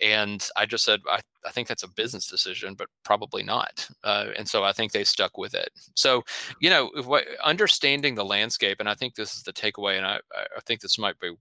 And 0.00 0.46
I 0.56 0.66
just 0.66 0.84
said, 0.84 1.00
I, 1.10 1.20
I 1.46 1.50
think 1.50 1.68
that's 1.68 1.82
a 1.82 1.88
business 1.88 2.26
decision, 2.26 2.74
but 2.74 2.88
probably 3.04 3.42
not. 3.42 3.88
Uh, 4.04 4.26
and 4.36 4.48
so 4.48 4.64
I 4.64 4.72
think 4.72 4.92
they 4.92 5.04
stuck 5.04 5.36
with 5.38 5.54
it. 5.54 5.70
So, 5.94 6.22
you 6.60 6.70
know, 6.70 6.90
what, 7.04 7.24
understanding 7.44 8.14
the 8.14 8.24
landscape, 8.24 8.78
and 8.80 8.88
I 8.88 8.94
think 8.94 9.14
this 9.14 9.34
is 9.34 9.42
the 9.42 9.52
takeaway, 9.52 9.96
and 9.96 10.06
I, 10.06 10.20
I 10.34 10.60
think 10.66 10.80
this 10.80 10.98
might 10.98 11.18
be 11.18 11.32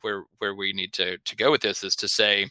where 0.00 0.24
where 0.38 0.54
we 0.54 0.72
need 0.72 0.92
to 0.94 1.18
to 1.18 1.36
go 1.36 1.50
with 1.50 1.60
this 1.60 1.84
is 1.84 1.94
to 1.96 2.08
say 2.08 2.48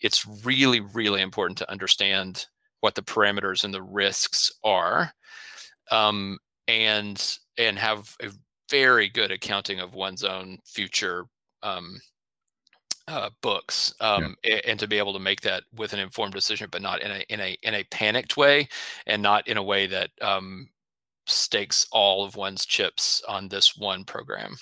it's 0.00 0.26
really 0.44 0.80
really 0.80 1.22
important 1.22 1.58
to 1.58 1.70
understand 1.70 2.46
what 2.80 2.94
the 2.94 3.02
parameters 3.02 3.64
and 3.64 3.72
the 3.72 3.82
risks 3.82 4.52
are 4.64 5.12
um, 5.90 6.38
and 6.68 7.38
and 7.58 7.78
have 7.78 8.14
a 8.22 8.28
very 8.70 9.08
good 9.08 9.30
accounting 9.30 9.80
of 9.80 9.94
one's 9.94 10.24
own 10.24 10.58
future 10.64 11.24
um, 11.62 12.00
uh, 13.10 13.30
books 13.42 13.92
um, 14.00 14.36
yeah. 14.44 14.60
and 14.66 14.78
to 14.78 14.86
be 14.86 14.98
able 14.98 15.12
to 15.12 15.18
make 15.18 15.40
that 15.42 15.64
with 15.74 15.92
an 15.92 15.98
informed 15.98 16.32
decision, 16.32 16.68
but 16.70 16.82
not 16.82 17.02
in 17.02 17.10
a 17.10 17.24
in 17.28 17.40
a 17.40 17.58
in 17.62 17.74
a 17.74 17.84
panicked 17.84 18.36
way, 18.36 18.68
and 19.06 19.22
not 19.22 19.46
in 19.48 19.56
a 19.56 19.62
way 19.62 19.86
that 19.86 20.10
um, 20.22 20.68
stakes 21.30 21.86
all 21.92 22.24
of 22.24 22.36
one's 22.36 22.66
chips 22.66 23.22
on 23.28 23.48
this 23.48 23.76
one 23.76 24.04
program. 24.04 24.56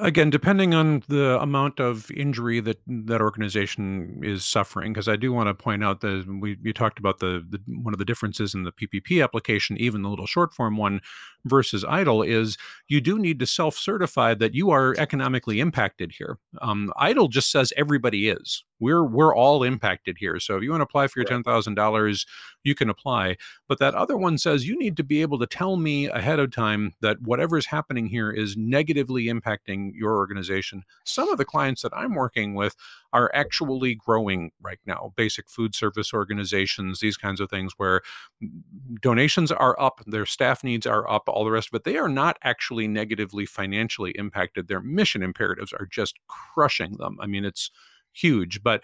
Again, 0.00 0.30
depending 0.30 0.74
on 0.74 1.02
the 1.08 1.40
amount 1.40 1.80
of 1.80 2.10
injury 2.10 2.60
that 2.60 2.78
that 2.86 3.20
organization 3.20 4.20
is 4.22 4.44
suffering, 4.44 4.92
because 4.92 5.08
I 5.08 5.16
do 5.16 5.32
want 5.32 5.48
to 5.48 5.54
point 5.54 5.82
out 5.82 6.00
that 6.02 6.26
we 6.40 6.58
you 6.62 6.72
talked 6.72 6.98
about 6.98 7.18
the, 7.18 7.44
the 7.48 7.60
one 7.82 7.94
of 7.94 7.98
the 7.98 8.04
differences 8.04 8.54
in 8.54 8.64
the 8.64 8.72
PPP 8.72 9.22
application, 9.22 9.76
even 9.78 10.02
the 10.02 10.08
little 10.08 10.26
short 10.26 10.52
form 10.52 10.76
one 10.76 11.00
versus 11.44 11.84
EIDL, 11.84 12.26
is 12.26 12.56
you 12.88 13.00
do 13.00 13.18
need 13.18 13.38
to 13.40 13.46
self 13.46 13.76
certify 13.76 14.34
that 14.34 14.54
you 14.54 14.70
are 14.70 14.94
economically 14.98 15.60
impacted 15.60 16.12
here. 16.12 16.38
Um, 16.60 16.92
EIDL 16.98 17.30
just 17.30 17.50
says 17.50 17.72
everybody 17.76 18.28
is 18.28 18.64
we're 18.82 19.04
we're 19.04 19.34
all 19.34 19.62
impacted 19.62 20.18
here. 20.18 20.40
So 20.40 20.56
if 20.56 20.62
you 20.64 20.70
want 20.70 20.80
to 20.80 20.84
apply 20.84 21.06
for 21.06 21.20
your 21.20 21.26
ten 21.26 21.44
thousand 21.44 21.76
dollars, 21.76 22.26
you 22.64 22.74
can 22.74 22.90
apply. 22.90 23.36
But 23.68 23.78
that 23.78 23.94
other 23.94 24.16
one 24.16 24.38
says 24.38 24.66
you 24.66 24.76
need 24.76 24.96
to 24.96 25.04
be 25.04 25.22
able 25.22 25.38
to 25.38 25.46
tell 25.46 25.76
me 25.76 26.06
ahead 26.06 26.40
of 26.40 26.50
time 26.50 26.92
that 27.00 27.22
whatever 27.22 27.56
is 27.56 27.66
happening 27.66 28.06
here 28.06 28.30
is 28.30 28.56
negatively 28.56 29.26
impacting 29.26 29.92
your 29.94 30.16
organization. 30.16 30.82
Some 31.04 31.28
of 31.28 31.38
the 31.38 31.44
clients 31.44 31.82
that 31.82 31.92
I'm 31.94 32.16
working 32.16 32.54
with 32.54 32.74
are 33.12 33.30
actually 33.34 33.94
growing 33.94 34.50
right 34.60 34.80
now. 34.84 35.12
Basic 35.16 35.48
food 35.48 35.76
service 35.76 36.12
organizations, 36.12 36.98
these 36.98 37.16
kinds 37.16 37.40
of 37.40 37.48
things 37.48 37.74
where 37.76 38.00
donations 39.00 39.52
are 39.52 39.80
up, 39.80 40.00
their 40.06 40.26
staff 40.26 40.64
needs 40.64 40.86
are 40.86 41.08
up, 41.08 41.28
all 41.28 41.44
the 41.44 41.50
rest 41.52 41.68
of 41.68 41.76
it. 41.76 41.84
They 41.84 41.98
are 41.98 42.08
not 42.08 42.36
actually 42.42 42.88
negatively 42.88 43.46
financially 43.46 44.10
impacted. 44.12 44.66
Their 44.66 44.80
mission 44.80 45.22
imperatives 45.22 45.72
are 45.72 45.86
just 45.86 46.16
crushing 46.26 46.96
them. 46.96 47.18
I 47.20 47.26
mean, 47.26 47.44
it's 47.44 47.70
huge 48.12 48.62
but 48.62 48.82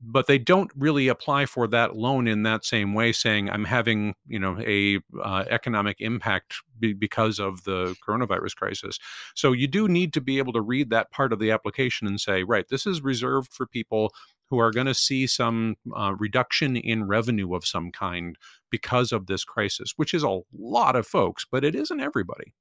but 0.00 0.26
they 0.26 0.38
don't 0.38 0.70
really 0.76 1.08
apply 1.08 1.46
for 1.46 1.66
that 1.66 1.96
loan 1.96 2.28
in 2.28 2.42
that 2.42 2.64
same 2.64 2.94
way 2.94 3.12
saying 3.12 3.50
i'm 3.50 3.64
having 3.64 4.14
you 4.26 4.38
know 4.38 4.58
a 4.60 4.98
uh, 5.22 5.44
economic 5.50 6.00
impact 6.00 6.62
be- 6.82 6.92
because 6.92 7.38
of 7.38 7.64
the 7.64 7.96
coronavirus 8.06 8.56
crisis. 8.56 8.98
So 9.34 9.52
you 9.52 9.66
do 9.66 9.88
need 9.88 10.12
to 10.12 10.20
be 10.20 10.36
able 10.36 10.52
to 10.52 10.60
read 10.60 10.90
that 10.90 11.10
part 11.10 11.32
of 11.32 11.38
the 11.38 11.50
application 11.50 12.06
and 12.06 12.20
say 12.20 12.42
right 12.42 12.68
this 12.68 12.86
is 12.86 13.00
reserved 13.00 13.50
for 13.52 13.66
people 13.66 14.12
who 14.50 14.58
are 14.58 14.70
going 14.70 14.86
to 14.86 14.94
see 14.94 15.26
some 15.26 15.76
uh, 15.96 16.14
reduction 16.18 16.76
in 16.76 17.06
revenue 17.06 17.54
of 17.54 17.64
some 17.64 17.90
kind 17.90 18.36
because 18.70 19.12
of 19.12 19.26
this 19.26 19.44
crisis 19.44 19.94
which 19.96 20.12
is 20.12 20.22
a 20.22 20.40
lot 20.58 20.96
of 20.96 21.06
folks 21.06 21.46
but 21.50 21.64
it 21.64 21.74
isn't 21.74 22.00
everybody. 22.00 22.52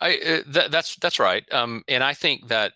I, 0.00 0.14
uh, 0.14 0.52
th- 0.52 0.70
that's 0.70 0.94
that's 0.96 1.18
right 1.18 1.44
um, 1.52 1.82
and 1.88 2.04
i 2.04 2.14
think 2.14 2.48
that 2.48 2.74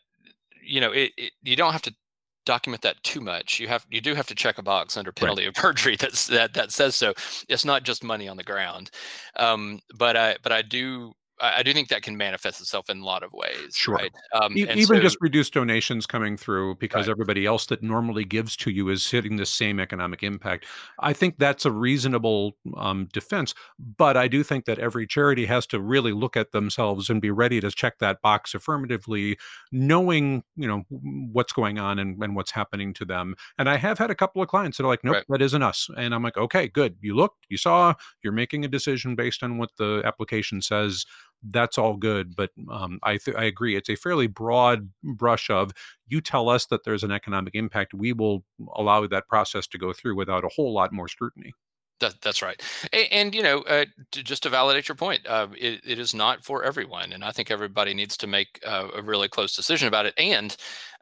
you 0.65 0.81
know 0.81 0.91
it, 0.91 1.13
it, 1.17 1.33
you 1.43 1.55
don't 1.55 1.73
have 1.73 1.83
to 1.83 1.95
document 2.45 2.83
that 2.83 3.03
too 3.03 3.21
much. 3.21 3.61
You 3.61 3.69
have 3.69 3.87
you 3.91 4.01
do 4.01 4.15
have 4.15 4.27
to 4.27 4.35
check 4.35 4.59
a 4.59 4.63
box 4.63 4.97
under 4.97 5.13
penalty 5.13 5.43
right. 5.43 5.49
of 5.49 5.55
perjury 5.63 5.97
that's 5.97 6.27
that 6.29 6.55
that 6.55 6.73
says 6.73 6.95
so. 6.95 7.15
It's 7.49 7.65
not 7.65 7.83
just 7.83 8.05
money 8.05 8.29
on 8.29 8.37
the 8.37 8.45
ground, 8.45 8.91
um, 9.37 9.81
but 9.95 10.17
I 10.17 10.37
but 10.43 10.53
I 10.53 10.63
do 10.63 11.15
I 11.43 11.65
do 11.65 11.73
think 11.73 11.89
that 11.89 12.03
can 12.03 12.17
manifest 12.17 12.61
itself 12.61 12.89
in 12.89 13.01
a 13.01 13.05
lot 13.05 13.25
of 13.25 13.33
ways. 13.33 13.75
Sure. 13.75 13.97
Right? 13.97 14.13
Um, 14.33 14.57
e- 14.57 14.63
even 14.63 14.87
so, 14.87 15.01
just 15.01 15.17
reduced 15.21 15.53
donations 15.53 16.07
coming 16.07 16.37
through 16.37 16.77
because 16.77 17.09
right. 17.09 17.13
everybody 17.13 17.47
else 17.47 17.67
that 17.67 17.83
normally 17.83 18.25
gives 18.25 18.57
to 18.59 18.71
you 18.71 18.89
is 18.89 19.11
hitting 19.11 19.37
the 19.37 19.47
same 19.47 19.81
economic 19.81 20.23
impact. 20.23 20.67
I 21.01 21.13
think 21.13 21.39
that's 21.39 21.67
a 21.67 21.73
reasonable 21.73 22.57
um, 22.77 23.09
defense. 23.13 23.55
But 23.79 24.17
I 24.17 24.29
do 24.29 24.45
think 24.45 24.67
that 24.67 24.79
every 24.79 25.07
charity 25.07 25.47
has 25.47 25.67
to 25.69 25.81
really 25.81 26.13
look 26.13 26.37
at 26.37 26.53
themselves 26.53 27.11
and 27.11 27.21
be 27.21 27.33
ready 27.33 27.61
to 27.61 27.71
check 27.71 27.99
that 27.99 28.23
box 28.23 28.55
affirmatively, 28.55 29.37
knowing 29.73 30.45
you 30.55 30.69
know 30.69 30.85
what's 31.33 31.53
going 31.53 31.79
on 31.79 31.99
and, 31.99 32.23
and 32.23 32.37
what's 32.37 32.53
happening 32.53 32.95
to 32.95 33.05
them. 33.05 33.35
And 33.59 33.69
I 33.69 33.79
have 33.79 33.99
had 33.99 34.11
a 34.11 34.15
couple 34.15 34.43
of 34.43 34.49
clients 34.49 34.79
that 34.79 34.85
are 34.85 34.89
like, 34.89 35.03
nope, 35.03 35.15
right. 35.15 35.25
that 35.29 35.43
isn't 35.43 35.63
us. 35.63 35.89
And 35.97 36.15
I'm 36.15 36.23
like, 36.23 36.37
okay, 36.37 36.69
good. 36.69 36.97
You 37.01 37.17
looked, 37.17 37.47
you 37.49 37.57
saw, 37.57 37.95
you're 38.23 38.33
making 38.33 38.65
a 38.65 38.69
decision 38.69 39.17
based 39.17 39.43
on 39.43 39.59
what 39.59 39.71
the 39.77 40.03
application 40.05 40.63
says 40.63 41.05
that's 41.43 41.79
all 41.79 41.97
good. 41.97 42.37
But 42.37 42.51
um, 42.71 42.99
I 43.03 43.17
th- 43.17 43.37
I 43.37 43.45
agree. 43.45 43.77
It's 43.77 43.91
a 43.91 43.97
fairly 43.97 44.27
broad 44.27 44.91
brush 45.03 45.51
of 45.51 45.73
you 46.07 46.21
tell 46.21 46.49
us 46.49 46.67
that 46.67 46.85
there's 46.85 47.05
an 47.05 47.11
economic 47.11 47.55
impact, 47.55 47.95
we 47.95 48.13
will 48.13 48.45
allow 48.75 49.07
that 49.07 49.29
process 49.29 49.67
to 49.69 49.79
go 49.79 49.93
through 49.93 50.15
without 50.17 50.45
a 50.45 50.51
whole 50.55 50.73
lot 50.73 50.93
more 50.93 51.09
scrutiny. 51.09 51.53
That, 52.01 52.21
that's 52.21 52.43
right. 52.43 52.61
And, 52.93 53.07
and 53.13 53.35
you 53.35 53.43
know, 53.43 53.61
uh, 53.61 53.85
to, 54.11 54.23
just 54.25 54.43
to 54.43 54.51
validate 54.51 54.89
your 54.89 54.97
point, 54.97 55.25
uh, 55.27 55.47
it, 55.57 55.81
it 55.87 55.99
is 55.99 56.13
not 56.13 56.45
for 56.45 56.65
everyone. 56.65 57.13
And 57.13 57.25
I 57.25 57.31
think 57.31 57.51
everybody 57.51 57.95
needs 57.95 58.17
to 58.19 58.27
make 58.27 58.61
uh, 58.67 58.89
a 58.95 59.03
really 59.03 59.29
close 59.29 59.55
decision 59.55 59.87
about 59.89 60.07
it. 60.07 60.15
And 60.19 60.57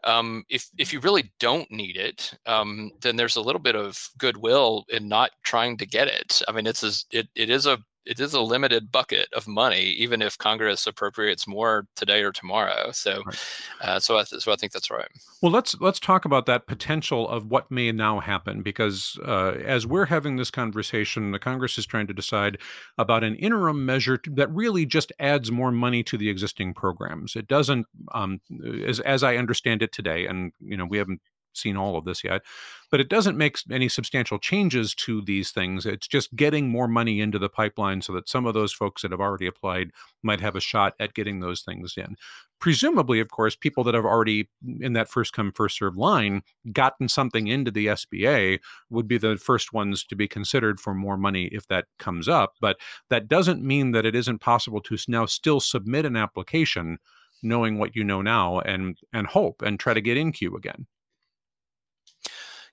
um, 0.05 0.45
if, 0.51 0.69
if 0.79 0.93
you 0.93 1.01
really 1.01 1.33
don't 1.41 1.71
need 1.71 1.97
it, 1.97 2.35
um, 2.45 2.91
then 3.01 3.17
there's 3.17 3.37
a 3.37 3.41
little 3.41 3.61
bit 3.63 3.77
of 3.77 4.11
goodwill 4.19 4.85
in 4.91 5.09
not 5.09 5.31
trying 5.43 5.79
to 5.79 5.87
get 5.87 6.07
it. 6.07 6.43
I 6.47 6.53
mean, 6.53 6.67
it's 6.67 6.83
a, 6.83 7.19
it, 7.19 7.29
it 7.35 7.49
is 7.49 7.67
a 7.67 7.79
it 8.07 8.19
is 8.19 8.35
a 8.35 8.41
limited 8.41 8.91
bucket 8.91 9.29
of 9.35 9.47
money, 9.47 9.83
even 9.83 10.23
if 10.23 10.39
Congress 10.39 10.87
appropriates 10.87 11.47
more 11.47 11.87
today 11.97 12.23
or 12.23 12.33
tomorrow. 12.33 12.91
So, 12.93 13.23
right. 13.25 13.39
uh, 13.81 14.01
so 14.01 14.19
I 14.19 14.25
th- 14.25 14.43
so 14.43 14.53
I 14.53 14.57
think 14.57 14.73
that's 14.73 14.91
right. 14.91 15.09
Well, 15.43 15.53
let's 15.53 15.79
let's 15.81 16.01
talk 16.01 16.25
about 16.25 16.47
that 16.47 16.67
potential 16.67 17.29
of 17.29 17.47
what 17.47 17.71
may 17.71 17.93
now 17.93 18.21
happen, 18.21 18.63
because 18.63 19.19
uh, 19.27 19.53
as 19.65 19.87
we're 19.87 20.07
having 20.07 20.37
this 20.37 20.51
conversation, 20.51 21.33
the 21.33 21.39
Congress 21.39 21.79
is 21.79 21.87
trying 21.87 22.07
to 22.07 22.15
decide 22.15 22.59
about 22.99 23.23
an 23.25 23.37
interim 23.37 23.85
measure 23.85 24.21
that 24.27 24.51
really 24.51 24.87
just 24.87 25.13
adds 25.19 25.51
more 25.51 25.71
money 25.71 26.03
to 26.05 26.17
the 26.17 26.31
existing 26.31 26.75
programs. 26.75 27.37
It 27.37 27.49
doesn't, 27.49 27.87
um, 28.13 28.41
as 28.87 29.01
as 29.01 29.23
I 29.23 29.37
understand 29.37 29.83
it 29.83 29.93
today, 29.93 30.27
and 30.27 30.53
you 30.61 30.77
know 30.77 30.87
we 30.87 30.99
haven't 30.99 31.21
seen 31.53 31.77
all 31.77 31.97
of 31.97 32.05
this 32.05 32.25
yet, 32.25 32.43
but 32.91 33.01
it 33.01 33.09
doesn't 33.09 33.37
make 33.37 33.59
any 33.71 33.89
substantial 33.89 34.39
changes 34.39 34.95
to 34.95 35.23
these 35.23 35.51
things. 35.51 35.87
It's 35.87 36.09
just 36.09 36.35
getting 36.35 36.69
more 36.69 36.89
money 36.89 37.21
into 37.21 37.39
the 37.39 37.49
pipeline 37.49 38.03
so 38.03 38.13
that 38.15 38.29
some 38.29 38.47
of 38.47 38.55
those 38.55 38.73
folks 38.73 39.03
that 39.03 39.11
have 39.11 39.21
already 39.21 39.47
applied 39.47 39.91
might 40.23 40.41
have 40.41 40.57
a 40.57 40.61
shot 40.61 40.95
at 40.99 41.15
getting 41.15 41.41
those 41.41 41.63
things 41.63 41.95
in. 41.97 42.17
Presumably, 42.61 43.21
of 43.21 43.31
course, 43.31 43.57
people 43.57 43.85
that 43.85 43.95
have 43.95 44.05
already 44.05 44.51
mm, 44.65 44.83
in 44.83 44.93
that 44.93 45.09
first 45.09 45.33
come, 45.33 45.53
first 45.53 45.79
serve 45.79 45.97
line 45.97 46.43
gotten 46.73 47.09
something 47.09 47.47
into 47.47 47.71
the 47.71 47.87
SBA 47.87 48.61
would 48.91 49.09
be 49.09 49.19
the 49.19 49.37
first 49.37 49.73
ones 49.73 50.05
to 50.05 50.15
be 50.15 50.29
considered 50.29 50.79
for 50.79 50.95
more 50.95 51.17
money 51.17 51.47
if 51.53 51.67
that 51.69 51.87
comes 51.99 52.29
up. 52.29 52.55
But 52.61 52.77
that 53.09 53.29
doesn't 53.29 53.63
mean 53.63 53.93
that 53.93 54.05
it 54.05 54.15
isn't 54.15 54.41
possible 54.41 54.81
to 54.83 54.97
now 55.09 55.27
still 55.27 55.61
submit 55.61 56.05
an 56.05 56.17
application 56.17 56.99
knowing 57.43 57.79
what 57.79 57.97
you 57.97 58.05
know 58.05 58.23
now 58.23 58.61
and 58.61 58.99
and 59.13 59.27
hope 59.27 59.63
and 59.63 59.81
try 59.81 59.95
to 59.95 60.01
get 60.01 60.17
in 60.17 60.33
queue 60.33 60.55
again. 60.57 60.87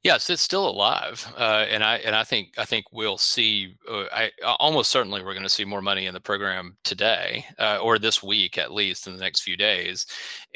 Yes, 0.08 0.30
it's 0.30 0.42
still 0.42 0.66
alive, 0.70 1.28
uh, 1.38 1.66
and 1.70 1.84
I 1.84 1.98
and 1.98 2.16
I 2.16 2.24
think 2.24 2.54
I 2.58 2.64
think 2.64 2.94
we'll 2.94 3.18
see. 3.18 3.76
Uh, 3.92 4.06
I 4.10 4.32
almost 4.58 4.90
certainly 4.90 5.22
we're 5.22 5.34
going 5.34 5.44
to 5.44 5.50
see 5.50 5.66
more 5.66 5.82
money 5.82 6.06
in 6.06 6.14
the 6.14 6.22
program 6.22 6.78
today 6.86 7.46
uh, 7.60 7.80
or 7.82 8.00
this 8.00 8.24
week 8.24 8.58
at 8.58 8.72
least 8.72 9.06
in 9.06 9.14
the 9.14 9.20
next 9.20 9.42
few 9.42 9.58
days, 9.58 10.06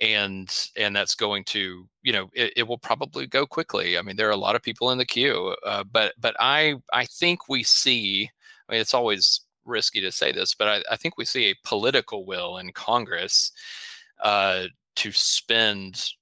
and 0.01 0.49
and 0.77 0.95
that's 0.95 1.15
going 1.15 1.43
to 1.47 1.85
you 2.01 2.13
know 2.13 2.29
it, 2.33 2.53
it 2.55 2.63
will 2.63 2.77
probably 2.77 3.27
go 3.27 3.45
quickly. 3.45 3.97
I 3.97 4.01
mean, 4.03 4.15
there 4.15 4.29
are 4.29 4.31
a 4.31 4.37
lot 4.37 4.55
of 4.55 4.63
people 4.63 4.89
in 4.91 4.97
the 4.97 5.05
queue, 5.05 5.53
uh, 5.65 5.83
but 5.83 6.13
but 6.17 6.33
I 6.39 6.75
I 6.93 7.03
think 7.03 7.49
we 7.49 7.63
see. 7.63 8.31
I 8.69 8.71
mean, 8.71 8.79
it's 8.79 8.93
always 8.93 9.41
risky 9.65 9.99
to 9.99 10.13
say 10.13 10.31
this, 10.31 10.55
but 10.55 10.69
I, 10.69 10.93
I 10.93 10.95
think 10.95 11.17
we 11.17 11.25
see 11.25 11.47
a 11.47 11.67
political 11.67 12.25
will 12.25 12.57
in 12.57 12.71
Congress 12.71 13.51
uh, 14.23 14.67
to 14.95 15.11
spend 15.11 16.13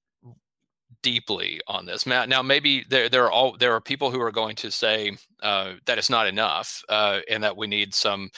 deeply 1.02 1.60
on 1.68 1.86
this. 1.86 2.06
Now, 2.06 2.26
now 2.26 2.42
maybe 2.42 2.86
there 2.90 3.10
there 3.10 3.26
are 3.26 3.32
all 3.32 3.58
there 3.58 3.74
are 3.74 3.82
people 3.82 4.12
who 4.12 4.22
are 4.22 4.32
going 4.32 4.56
to 4.58 4.72
say 4.72 5.18
uh, 5.42 5.74
that 5.86 5.98
it's 5.98 6.10
not 6.10 6.28
enough 6.28 6.84
uh, 6.90 7.20
and 7.30 7.44
that 7.44 7.58
we 7.58 7.68
need 7.68 7.94
some 7.94 8.30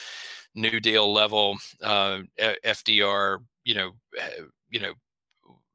New 0.54 0.80
Deal 0.80 1.12
level 1.12 1.58
uh, 1.82 2.20
FDR, 2.38 3.38
you 3.64 3.74
know, 3.74 3.92
eh, 4.18 4.42
you 4.70 4.80
know, 4.80 4.92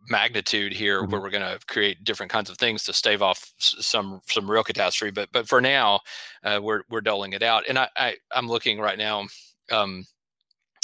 magnitude 0.09 0.73
here 0.73 1.01
mm-hmm. 1.01 1.11
where 1.11 1.21
we're 1.21 1.29
going 1.29 1.41
to 1.41 1.59
create 1.67 2.03
different 2.03 2.31
kinds 2.31 2.49
of 2.49 2.57
things 2.57 2.83
to 2.85 2.93
stave 2.93 3.21
off 3.21 3.51
some 3.57 4.21
some 4.27 4.49
real 4.49 4.63
catastrophe. 4.63 5.11
But 5.11 5.29
but 5.31 5.47
for 5.47 5.61
now, 5.61 6.01
uh, 6.43 6.59
we're 6.61 6.83
we're 6.89 7.01
doling 7.01 7.33
it 7.33 7.43
out. 7.43 7.63
And 7.67 7.77
I, 7.79 7.89
I 7.95 8.15
am 8.33 8.47
looking 8.47 8.79
right 8.79 8.97
now. 8.97 9.25
Um, 9.71 10.05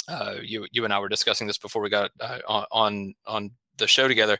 uh, 0.08 0.36
you 0.42 0.66
you 0.72 0.84
and 0.84 0.92
I 0.92 0.98
were 0.98 1.08
discussing 1.08 1.46
this 1.46 1.58
before 1.58 1.82
we 1.82 1.88
got 1.88 2.10
uh, 2.20 2.40
on 2.70 3.14
on 3.26 3.50
the 3.76 3.86
show 3.86 4.08
together. 4.08 4.38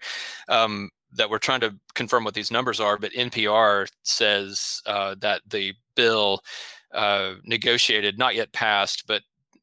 Um, 0.48 0.90
that 1.14 1.30
we're 1.30 1.38
trying 1.38 1.60
to 1.60 1.74
confirm 1.94 2.24
what 2.24 2.34
these 2.34 2.50
numbers 2.50 2.80
are, 2.80 2.98
but 2.98 3.12
NPR 3.12 3.88
says 4.02 4.80
uh, 4.86 5.14
that 5.20 5.42
the 5.48 5.74
bill 5.94 6.40
uh, 6.92 7.34
negotiated, 7.44 8.18
not 8.18 8.34
yet 8.34 8.52
passed, 8.52 9.06
but 9.06 9.22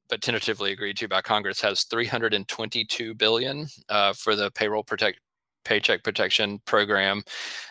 but 0.09 0.21
tentatively 0.21 0.73
agreed 0.73 0.97
to 0.97 1.07
by 1.07 1.21
Congress, 1.21 1.61
has 1.61 1.83
322 1.83 3.13
billion 3.13 3.67
uh, 3.87 4.11
for 4.11 4.35
the 4.35 4.51
payroll 4.51 4.83
protect 4.83 5.19
Paycheck 5.63 6.03
Protection 6.03 6.59
Program, 6.65 7.23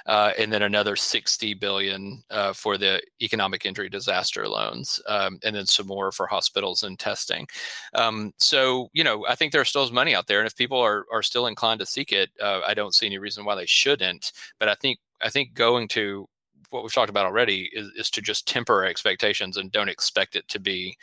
uh, 0.07 0.33
and 0.39 0.53
then 0.53 0.63
another 0.63 0.97
60 0.97 1.55
billion 1.55 2.23
uh, 2.31 2.53
for 2.53 2.79
the 2.79 3.03
economic 3.21 3.67
injury 3.67 3.89
disaster 3.89 4.49
loans, 4.49 5.01
um, 5.09 5.39
and 5.45 5.57
then 5.57 5.67
some 5.67 5.87
more 5.87 6.13
for 6.13 6.27
hospitals 6.27 6.83
and 6.83 6.99
testing. 6.99 7.47
Um, 7.95 8.33
so, 8.39 8.89
you 8.93 9.05
know, 9.05 9.27
I 9.27 9.35
think 9.35 9.53
there 9.53 9.65
still 9.65 9.91
money 9.91 10.15
out 10.15 10.27
there, 10.27 10.39
and 10.39 10.47
if 10.47 10.57
people 10.57 10.79
are 10.79 11.07
are 11.13 11.23
still 11.23 11.47
inclined 11.47 11.81
to 11.81 11.87
seek 11.87 12.13
it, 12.13 12.31
uh, 12.41 12.61
I 12.67 12.75
don't 12.75 12.95
see 12.95 13.07
any 13.07 13.19
reason 13.19 13.45
why 13.45 13.55
they 13.55 13.67
shouldn't. 13.67 14.33
But 14.59 14.69
I 14.69 14.75
think 14.75 14.99
I 15.21 15.31
think 15.31 15.55
going 15.55 15.89
to 15.89 16.29
what 16.71 16.83
we've 16.83 16.93
talked 16.93 17.11
about 17.11 17.27
already 17.27 17.69
is, 17.73 17.89
is 17.97 18.11
to 18.11 18.21
just 18.21 18.47
temper 18.47 18.85
expectations 18.85 19.57
and 19.57 19.73
don't 19.73 19.89
expect 19.89 20.37
it 20.37 20.47
to 20.49 20.61
be 20.61 20.97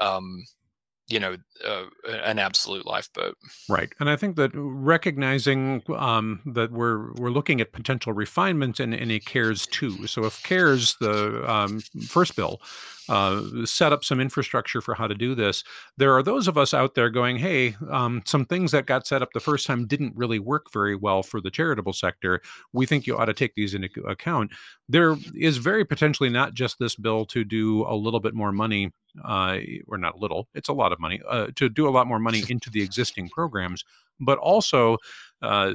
um, 0.00 0.44
you 1.08 1.20
know 1.20 1.36
uh, 1.66 1.84
an 2.08 2.38
absolute 2.38 2.86
lifeboat 2.86 3.36
right 3.68 3.92
and 4.00 4.10
i 4.10 4.16
think 4.16 4.36
that 4.36 4.50
recognizing 4.54 5.82
um, 5.96 6.40
that 6.46 6.72
we're 6.72 7.12
we're 7.14 7.30
looking 7.30 7.60
at 7.60 7.72
potential 7.72 8.12
refinements 8.12 8.80
in, 8.80 8.92
in 8.92 9.10
a 9.10 9.20
CARES 9.20 9.66
too. 9.66 10.06
so 10.06 10.24
if 10.24 10.42
CARES 10.42 10.96
the 11.00 11.50
um, 11.50 11.80
first 12.06 12.36
bill 12.36 12.60
uh, 13.08 13.42
set 13.64 13.92
up 13.92 14.04
some 14.04 14.20
infrastructure 14.20 14.80
for 14.80 14.94
how 14.94 15.06
to 15.06 15.14
do 15.14 15.34
this. 15.34 15.62
There 15.96 16.16
are 16.16 16.22
those 16.22 16.48
of 16.48 16.56
us 16.56 16.72
out 16.72 16.94
there 16.94 17.10
going, 17.10 17.36
hey, 17.36 17.76
um, 17.90 18.22
some 18.24 18.44
things 18.44 18.72
that 18.72 18.86
got 18.86 19.06
set 19.06 19.22
up 19.22 19.32
the 19.32 19.40
first 19.40 19.66
time 19.66 19.86
didn't 19.86 20.16
really 20.16 20.38
work 20.38 20.72
very 20.72 20.96
well 20.96 21.22
for 21.22 21.40
the 21.40 21.50
charitable 21.50 21.92
sector. 21.92 22.40
We 22.72 22.86
think 22.86 23.06
you 23.06 23.16
ought 23.16 23.26
to 23.26 23.34
take 23.34 23.54
these 23.54 23.74
into 23.74 23.88
account. 24.06 24.52
There 24.88 25.16
is 25.34 25.58
very 25.58 25.84
potentially 25.84 26.30
not 26.30 26.54
just 26.54 26.78
this 26.78 26.96
bill 26.96 27.26
to 27.26 27.44
do 27.44 27.84
a 27.86 27.94
little 27.94 28.20
bit 28.20 28.34
more 28.34 28.52
money, 28.52 28.92
uh, 29.22 29.58
or 29.86 29.98
not 29.98 30.16
a 30.16 30.18
little, 30.18 30.48
it's 30.54 30.68
a 30.68 30.72
lot 30.72 30.92
of 30.92 31.00
money, 31.00 31.20
uh, 31.28 31.43
to 31.52 31.68
do 31.68 31.88
a 31.88 31.90
lot 31.90 32.06
more 32.06 32.18
money 32.18 32.42
into 32.48 32.70
the 32.70 32.82
existing 32.82 33.28
programs, 33.28 33.84
but 34.20 34.38
also 34.38 34.98
uh, 35.42 35.72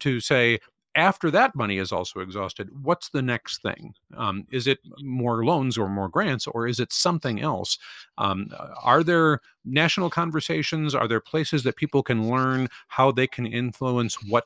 to 0.00 0.20
say, 0.20 0.58
after 0.94 1.30
that 1.30 1.54
money 1.54 1.78
is 1.78 1.90
also 1.90 2.20
exhausted, 2.20 2.68
what's 2.82 3.08
the 3.08 3.22
next 3.22 3.62
thing? 3.62 3.94
Um, 4.14 4.46
is 4.50 4.66
it 4.66 4.78
more 5.00 5.44
loans 5.44 5.78
or 5.78 5.88
more 5.88 6.08
grants, 6.08 6.46
or 6.46 6.66
is 6.66 6.80
it 6.80 6.92
something 6.92 7.40
else? 7.40 7.78
Um, 8.18 8.48
are 8.82 9.02
there 9.02 9.40
national 9.64 10.10
conversations? 10.10 10.94
Are 10.94 11.08
there 11.08 11.20
places 11.20 11.62
that 11.62 11.76
people 11.76 12.02
can 12.02 12.28
learn 12.28 12.68
how 12.88 13.10
they 13.10 13.26
can 13.26 13.46
influence 13.46 14.22
what 14.24 14.44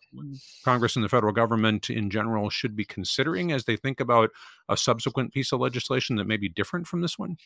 Congress 0.64 0.94
and 0.94 1.04
the 1.04 1.08
federal 1.08 1.32
government 1.32 1.90
in 1.90 2.10
general 2.10 2.48
should 2.48 2.76
be 2.76 2.84
considering 2.84 3.50
as 3.50 3.64
they 3.64 3.76
think 3.76 3.98
about 3.98 4.30
a 4.68 4.76
subsequent 4.76 5.32
piece 5.32 5.52
of 5.52 5.60
legislation 5.60 6.14
that 6.16 6.28
may 6.28 6.36
be 6.36 6.48
different 6.48 6.86
from 6.86 7.00
this 7.00 7.18
one? 7.18 7.36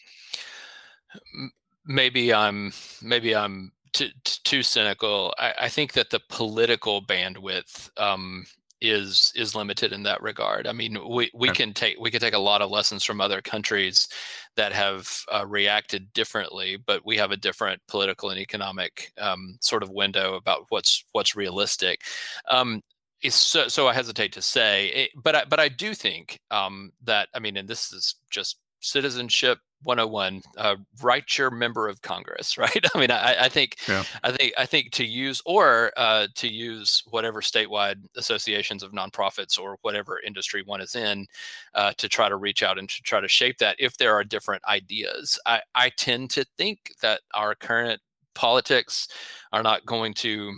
Maybe 1.87 2.33
I'm 2.33 2.73
maybe 3.03 3.35
I'm 3.35 3.73
too, 3.93 4.11
too 4.25 4.63
cynical. 4.63 5.35
I, 5.39 5.55
I, 5.63 5.69
think 5.69 5.93
that 5.95 6.11
the 6.11 6.21
political 6.29 7.03
bandwidth 7.03 7.91
um, 7.99 8.45
is 8.81 9.33
is 9.35 9.55
limited 9.55 9.93
in 9.93 10.03
that 10.05 10.23
regard. 10.23 10.67
I 10.67 10.73
mean, 10.73 10.99
we, 11.09 11.31
we 11.35 11.51
can 11.51 11.73
take 11.75 11.99
we 11.99 12.11
can 12.11 12.21
take 12.21 12.35
a 12.35 12.39
lot 12.39 12.63
of 12.63 12.71
lessons 12.71 13.05
from 13.05 13.21
other 13.21 13.41
countries 13.43 14.09
that 14.57 14.73
have 14.73 15.11
uh, 15.33 15.47
reacted 15.47 16.13
differently, 16.13 16.77
but 16.77 17.05
we 17.05 17.17
have 17.17 17.31
a 17.31 17.37
different 17.37 17.81
political 17.89 18.31
and 18.31 18.39
economic 18.39 19.13
um, 19.19 19.59
sort 19.61 19.83
of 19.83 19.91
window 19.91 20.35
about 20.35 20.67
what's 20.71 21.05
what's 21.13 21.37
realistic. 21.37 22.03
Um, 22.49 22.83
so, 23.29 23.69
so 23.69 23.87
I 23.87 23.93
hesitate 23.93 24.33
to 24.33 24.43
say, 24.43 24.87
it, 24.89 25.11
but 25.15 25.37
I, 25.37 25.45
but 25.45 25.61
I 25.61 25.69
do 25.69 25.93
think 25.93 26.41
um, 26.51 26.93
that 27.05 27.29
I 27.35 27.39
mean, 27.39 27.57
and 27.57 27.69
this 27.69 27.93
is 27.93 28.15
just 28.31 28.59
citizenship 28.81 29.59
101 29.83 30.43
uh, 30.57 30.77
write 31.03 31.39
your 31.39 31.51
member 31.51 31.89
of 31.89 32.03
congress 32.03 32.59
right 32.59 32.85
i 32.95 32.99
mean 32.99 33.11
i, 33.11 33.45
I 33.45 33.49
think 33.49 33.77
yeah. 33.89 34.05
i 34.23 34.31
think 34.33 34.53
i 34.59 34.67
think 34.67 34.91
to 34.93 35.05
use 35.05 35.43
or 35.47 35.93
uh, 35.97 36.29
to 36.37 36.49
use 36.49 37.03
whatever 37.11 37.41
statewide 37.41 37.97
associations 38.17 38.83
of 38.83 38.93
nonprofits 38.93 39.59
or 39.59 39.79
whatever 39.83 40.21
industry 40.25 40.63
one 40.63 40.81
is 40.81 40.95
in 40.95 41.27
uh, 41.75 41.93
to 41.97 42.09
try 42.09 42.29
to 42.29 42.37
reach 42.37 42.63
out 42.63 42.79
and 42.79 42.89
to 42.89 43.03
try 43.03 43.21
to 43.21 43.29
shape 43.29 43.59
that 43.59 43.77
if 43.79 43.97
there 43.97 44.15
are 44.15 44.25
different 44.25 44.63
ideas 44.69 45.39
i, 45.47 45.61
I 45.75 45.91
tend 45.91 46.31
to 46.31 46.45
think 46.57 46.93
that 47.03 47.21
our 47.35 47.55
current 47.55 48.01
politics 48.35 49.09
are 49.53 49.63
not 49.63 49.87
going 49.87 50.15
to 50.15 50.57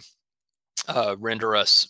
uh, 0.89 1.17
render 1.19 1.57
us 1.57 1.89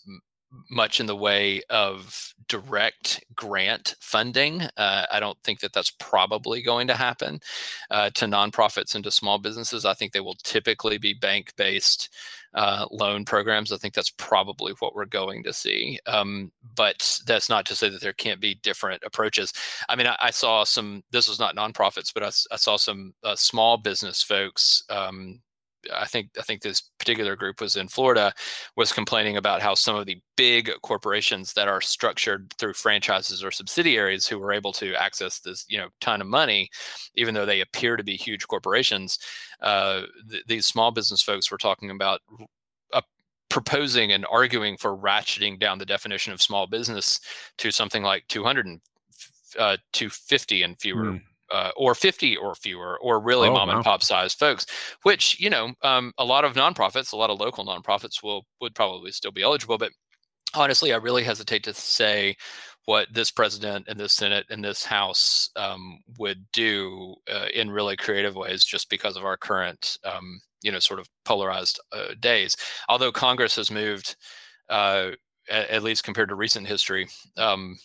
much 0.70 1.00
in 1.00 1.06
the 1.06 1.16
way 1.16 1.62
of 1.70 2.34
direct 2.52 3.24
grant 3.34 3.94
funding. 3.98 4.60
Uh, 4.76 5.06
I 5.10 5.20
don't 5.20 5.38
think 5.42 5.60
that 5.60 5.72
that's 5.72 5.92
probably 5.98 6.60
going 6.60 6.86
to 6.88 6.94
happen 6.94 7.40
uh, 7.90 8.10
to 8.10 8.26
nonprofits 8.26 8.94
and 8.94 9.02
to 9.04 9.10
small 9.10 9.38
businesses. 9.38 9.86
I 9.86 9.94
think 9.94 10.12
they 10.12 10.20
will 10.20 10.36
typically 10.42 10.98
be 10.98 11.14
bank 11.14 11.54
based 11.56 12.10
uh, 12.52 12.84
loan 12.90 13.24
programs. 13.24 13.72
I 13.72 13.78
think 13.78 13.94
that's 13.94 14.12
probably 14.18 14.74
what 14.80 14.94
we're 14.94 15.06
going 15.06 15.42
to 15.44 15.52
see. 15.54 15.98
Um, 16.06 16.52
but 16.76 17.20
that's 17.26 17.48
not 17.48 17.64
to 17.66 17.74
say 17.74 17.88
that 17.88 18.02
there 18.02 18.12
can't 18.12 18.38
be 18.40 18.56
different 18.56 19.02
approaches. 19.02 19.54
I 19.88 19.96
mean, 19.96 20.06
I, 20.06 20.16
I 20.20 20.30
saw 20.30 20.64
some, 20.64 21.04
this 21.10 21.28
was 21.28 21.40
not 21.40 21.56
nonprofits, 21.56 22.12
but 22.12 22.22
I, 22.22 22.30
I 22.52 22.56
saw 22.56 22.76
some 22.76 23.14
uh, 23.24 23.34
small 23.34 23.78
business 23.78 24.22
folks. 24.22 24.84
Um, 24.90 25.40
I 25.94 26.06
think 26.06 26.30
I 26.38 26.42
think 26.42 26.62
this 26.62 26.82
particular 26.98 27.36
group 27.36 27.60
was 27.60 27.76
in 27.76 27.88
Florida, 27.88 28.32
was 28.76 28.92
complaining 28.92 29.36
about 29.36 29.62
how 29.62 29.74
some 29.74 29.96
of 29.96 30.06
the 30.06 30.20
big 30.36 30.70
corporations 30.82 31.52
that 31.54 31.68
are 31.68 31.80
structured 31.80 32.52
through 32.58 32.74
franchises 32.74 33.42
or 33.42 33.50
subsidiaries 33.50 34.26
who 34.26 34.38
were 34.38 34.52
able 34.52 34.72
to 34.74 34.94
access 34.94 35.40
this 35.40 35.64
you 35.68 35.78
know 35.78 35.88
ton 36.00 36.20
of 36.20 36.26
money, 36.26 36.68
even 37.14 37.34
though 37.34 37.46
they 37.46 37.60
appear 37.60 37.96
to 37.96 38.04
be 38.04 38.16
huge 38.16 38.46
corporations, 38.46 39.18
uh, 39.60 40.02
th- 40.30 40.44
these 40.46 40.66
small 40.66 40.90
business 40.90 41.22
folks 41.22 41.50
were 41.50 41.58
talking 41.58 41.90
about 41.90 42.20
uh, 42.92 43.02
proposing 43.48 44.12
and 44.12 44.26
arguing 44.30 44.76
for 44.76 44.96
ratcheting 44.96 45.58
down 45.58 45.78
the 45.78 45.86
definition 45.86 46.32
of 46.32 46.42
small 46.42 46.66
business 46.66 47.20
to 47.58 47.70
something 47.70 48.02
like 48.02 48.26
200 48.28 48.66
and 48.66 48.80
uh, 49.58 49.76
250 49.92 50.62
and 50.62 50.78
fewer 50.78 51.04
mm 51.04 51.22
uh, 51.52 51.70
or 51.76 51.94
50 51.94 52.36
or 52.36 52.54
fewer, 52.54 52.98
or 53.00 53.20
really 53.20 53.48
oh, 53.48 53.52
mom 53.52 53.68
wow. 53.68 53.76
and 53.76 53.84
pop 53.84 54.02
size 54.02 54.34
folks, 54.34 54.66
which, 55.02 55.38
you 55.38 55.50
know, 55.50 55.74
um, 55.82 56.12
a 56.18 56.24
lot 56.24 56.44
of 56.44 56.54
nonprofits, 56.54 57.12
a 57.12 57.16
lot 57.16 57.30
of 57.30 57.38
local 57.38 57.64
nonprofits 57.64 58.22
will 58.22 58.46
would 58.60 58.74
probably 58.74 59.12
still 59.12 59.30
be 59.30 59.42
eligible. 59.42 59.78
But 59.78 59.92
honestly, 60.54 60.92
I 60.92 60.96
really 60.96 61.24
hesitate 61.24 61.62
to 61.64 61.74
say 61.74 62.36
what 62.86 63.06
this 63.12 63.30
president 63.30 63.86
and 63.88 63.98
this 63.98 64.12
Senate 64.12 64.46
and 64.50 64.64
this 64.64 64.84
House 64.84 65.50
um, 65.56 66.00
would 66.18 66.46
do 66.52 67.14
uh, 67.32 67.46
in 67.54 67.70
really 67.70 67.96
creative 67.96 68.34
ways 68.34 68.64
just 68.64 68.90
because 68.90 69.16
of 69.16 69.24
our 69.24 69.36
current, 69.36 69.98
um, 70.04 70.40
you 70.62 70.72
know, 70.72 70.80
sort 70.80 70.98
of 70.98 71.08
polarized 71.24 71.80
uh, 71.92 72.14
days. 72.18 72.56
Although 72.88 73.12
Congress 73.12 73.56
has 73.56 73.70
moved, 73.70 74.16
uh, 74.68 75.10
at, 75.48 75.70
at, 75.70 75.82
least 75.82 76.04
compared 76.04 76.28
to 76.30 76.34
recent 76.34 76.66
history, 76.66 77.08
um, 77.36 77.76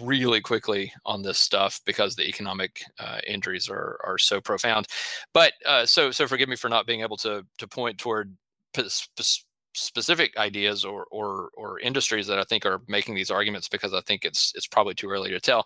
really 0.00 0.40
quickly 0.40 0.92
on 1.04 1.22
this 1.22 1.38
stuff 1.38 1.80
because 1.84 2.16
the 2.16 2.28
economic 2.28 2.82
uh, 2.98 3.18
injuries 3.26 3.68
are 3.68 3.98
are 4.04 4.18
so 4.18 4.40
profound. 4.40 4.86
But 5.32 5.54
uh, 5.66 5.86
so 5.86 6.10
so 6.10 6.26
forgive 6.26 6.48
me 6.48 6.56
for 6.56 6.68
not 6.68 6.86
being 6.86 7.02
able 7.02 7.16
to 7.18 7.44
to 7.58 7.68
point 7.68 7.98
toward 7.98 8.36
p- 8.74 8.88
sp- 8.88 9.46
specific 9.74 10.36
ideas 10.36 10.84
or 10.84 11.06
or 11.10 11.50
or 11.54 11.80
industries 11.80 12.26
that 12.26 12.38
I 12.38 12.44
think 12.44 12.66
are 12.66 12.82
making 12.88 13.14
these 13.14 13.30
arguments 13.30 13.68
because 13.68 13.94
I 13.94 14.00
think 14.02 14.24
it's 14.24 14.52
it's 14.54 14.66
probably 14.66 14.94
too 14.94 15.08
early 15.10 15.30
to 15.30 15.40
tell. 15.40 15.64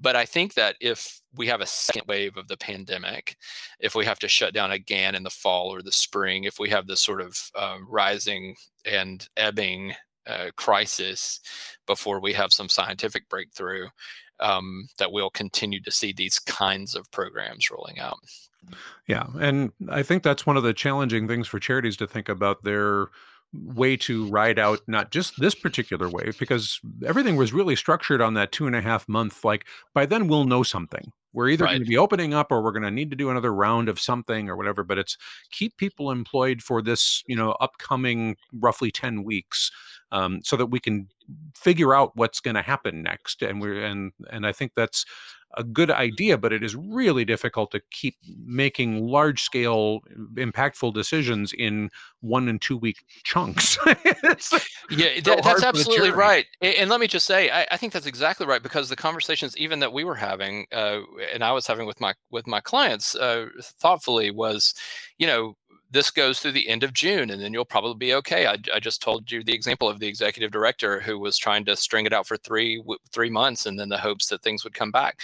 But 0.00 0.16
I 0.16 0.24
think 0.24 0.54
that 0.54 0.76
if 0.80 1.20
we 1.34 1.46
have 1.48 1.60
a 1.60 1.66
second 1.66 2.04
wave 2.08 2.36
of 2.36 2.48
the 2.48 2.56
pandemic, 2.56 3.36
if 3.80 3.94
we 3.94 4.04
have 4.04 4.18
to 4.20 4.28
shut 4.28 4.54
down 4.54 4.72
again 4.72 5.14
in 5.14 5.22
the 5.22 5.30
fall 5.30 5.72
or 5.74 5.82
the 5.82 5.92
spring, 5.92 6.44
if 6.44 6.58
we 6.58 6.70
have 6.70 6.86
this 6.86 7.00
sort 7.02 7.20
of 7.20 7.36
uh, 7.54 7.78
rising 7.88 8.56
and 8.84 9.28
ebbing 9.36 9.94
uh, 10.28 10.50
crisis 10.56 11.40
before 11.86 12.20
we 12.20 12.34
have 12.34 12.52
some 12.52 12.68
scientific 12.68 13.28
breakthrough 13.28 13.88
um, 14.40 14.88
that 14.98 15.12
we'll 15.12 15.30
continue 15.30 15.80
to 15.82 15.90
see 15.90 16.12
these 16.12 16.38
kinds 16.38 16.94
of 16.94 17.10
programs 17.10 17.70
rolling 17.70 17.98
out. 17.98 18.18
Yeah, 19.06 19.26
and 19.40 19.72
I 19.88 20.02
think 20.02 20.22
that's 20.22 20.46
one 20.46 20.56
of 20.56 20.62
the 20.62 20.74
challenging 20.74 21.26
things 21.26 21.48
for 21.48 21.58
charities 21.58 21.96
to 21.98 22.06
think 22.06 22.28
about 22.28 22.64
their 22.64 23.06
way 23.54 23.96
to 23.96 24.26
ride 24.26 24.58
out 24.58 24.80
not 24.86 25.10
just 25.10 25.40
this 25.40 25.54
particular 25.54 26.08
wave 26.08 26.38
because 26.38 26.80
everything 27.06 27.34
was 27.36 27.52
really 27.52 27.74
structured 27.74 28.20
on 28.20 28.34
that 28.34 28.52
two 28.52 28.66
and 28.66 28.76
a 28.76 28.80
half 28.82 29.08
month 29.08 29.42
like 29.42 29.64
by 29.94 30.04
then 30.04 30.28
we'll 30.28 30.44
know 30.44 30.62
something 30.62 31.12
we're 31.38 31.50
either 31.50 31.66
right. 31.66 31.70
going 31.70 31.84
to 31.84 31.88
be 31.88 31.96
opening 31.96 32.34
up 32.34 32.50
or 32.50 32.60
we're 32.60 32.72
going 32.72 32.82
to 32.82 32.90
need 32.90 33.10
to 33.10 33.16
do 33.16 33.30
another 33.30 33.54
round 33.54 33.88
of 33.88 34.00
something 34.00 34.48
or 34.48 34.56
whatever 34.56 34.82
but 34.82 34.98
it's 34.98 35.16
keep 35.52 35.76
people 35.76 36.10
employed 36.10 36.60
for 36.60 36.82
this 36.82 37.22
you 37.28 37.36
know 37.36 37.52
upcoming 37.60 38.36
roughly 38.52 38.90
10 38.90 39.22
weeks 39.22 39.70
um, 40.10 40.40
so 40.42 40.56
that 40.56 40.66
we 40.66 40.80
can 40.80 41.06
figure 41.54 41.94
out 41.94 42.10
what's 42.16 42.40
going 42.40 42.56
to 42.56 42.62
happen 42.62 43.04
next 43.04 43.40
and 43.42 43.60
we're 43.60 43.84
and 43.84 44.10
and 44.30 44.44
i 44.44 44.50
think 44.50 44.72
that's 44.74 45.04
a 45.56 45.64
good 45.64 45.90
idea, 45.90 46.36
but 46.36 46.52
it 46.52 46.62
is 46.62 46.76
really 46.76 47.24
difficult 47.24 47.70
to 47.70 47.80
keep 47.90 48.16
making 48.44 49.06
large 49.06 49.42
scale, 49.42 50.00
impactful 50.34 50.92
decisions 50.94 51.52
in 51.52 51.90
one 52.20 52.48
and 52.48 52.60
two 52.60 52.76
week 52.76 53.04
chunks. 53.24 53.78
yeah, 53.86 55.20
that, 55.24 55.40
that's 55.42 55.62
absolutely 55.62 56.10
right. 56.10 56.46
And 56.60 56.90
let 56.90 57.00
me 57.00 57.06
just 57.06 57.26
say, 57.26 57.50
I, 57.50 57.66
I, 57.70 57.76
think 57.76 57.92
that's 57.92 58.06
exactly 58.06 58.46
right 58.46 58.62
because 58.62 58.88
the 58.88 58.96
conversations 58.96 59.56
even 59.56 59.80
that 59.80 59.92
we 59.92 60.04
were 60.04 60.16
having, 60.16 60.66
uh, 60.72 61.00
and 61.32 61.42
I 61.42 61.52
was 61.52 61.66
having 61.66 61.86
with 61.86 62.00
my 62.00 62.14
with 62.30 62.46
my 62.46 62.60
clients, 62.60 63.14
uh, 63.14 63.46
thoughtfully 63.62 64.30
was, 64.30 64.74
you 65.16 65.26
know, 65.26 65.56
this 65.90 66.10
goes 66.10 66.40
through 66.40 66.52
the 66.52 66.68
end 66.68 66.82
of 66.82 66.92
June, 66.92 67.30
and 67.30 67.40
then 67.42 67.52
you'll 67.52 67.64
probably 67.64 67.94
be 67.94 68.14
okay. 68.14 68.46
I, 68.46 68.56
I, 68.74 68.80
just 68.80 69.00
told 69.00 69.30
you 69.30 69.42
the 69.42 69.54
example 69.54 69.88
of 69.88 70.00
the 70.00 70.06
executive 70.06 70.50
director 70.50 71.00
who 71.00 71.18
was 71.18 71.38
trying 71.38 71.64
to 71.64 71.76
string 71.76 72.04
it 72.04 72.12
out 72.12 72.26
for 72.26 72.36
three 72.36 72.82
three 73.10 73.30
months, 73.30 73.66
and 73.66 73.78
then 73.78 73.88
the 73.88 73.98
hopes 73.98 74.28
that 74.28 74.42
things 74.42 74.64
would 74.64 74.74
come 74.74 74.90
back. 74.90 75.20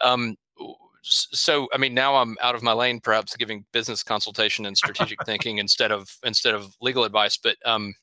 Um, 0.00 0.36
so, 1.02 1.68
I 1.74 1.78
mean, 1.78 1.92
now 1.92 2.16
I'm 2.16 2.36
out 2.40 2.54
of 2.54 2.62
my 2.62 2.72
lane, 2.72 3.00
perhaps 3.00 3.36
giving 3.36 3.66
business 3.72 4.02
consultation 4.02 4.64
and 4.64 4.76
strategic 4.76 5.22
thinking 5.26 5.58
instead 5.58 5.92
of 5.92 6.16
instead 6.22 6.54
of 6.54 6.74
legal 6.80 7.04
advice. 7.04 7.36
But 7.36 7.56
um, 7.66 7.94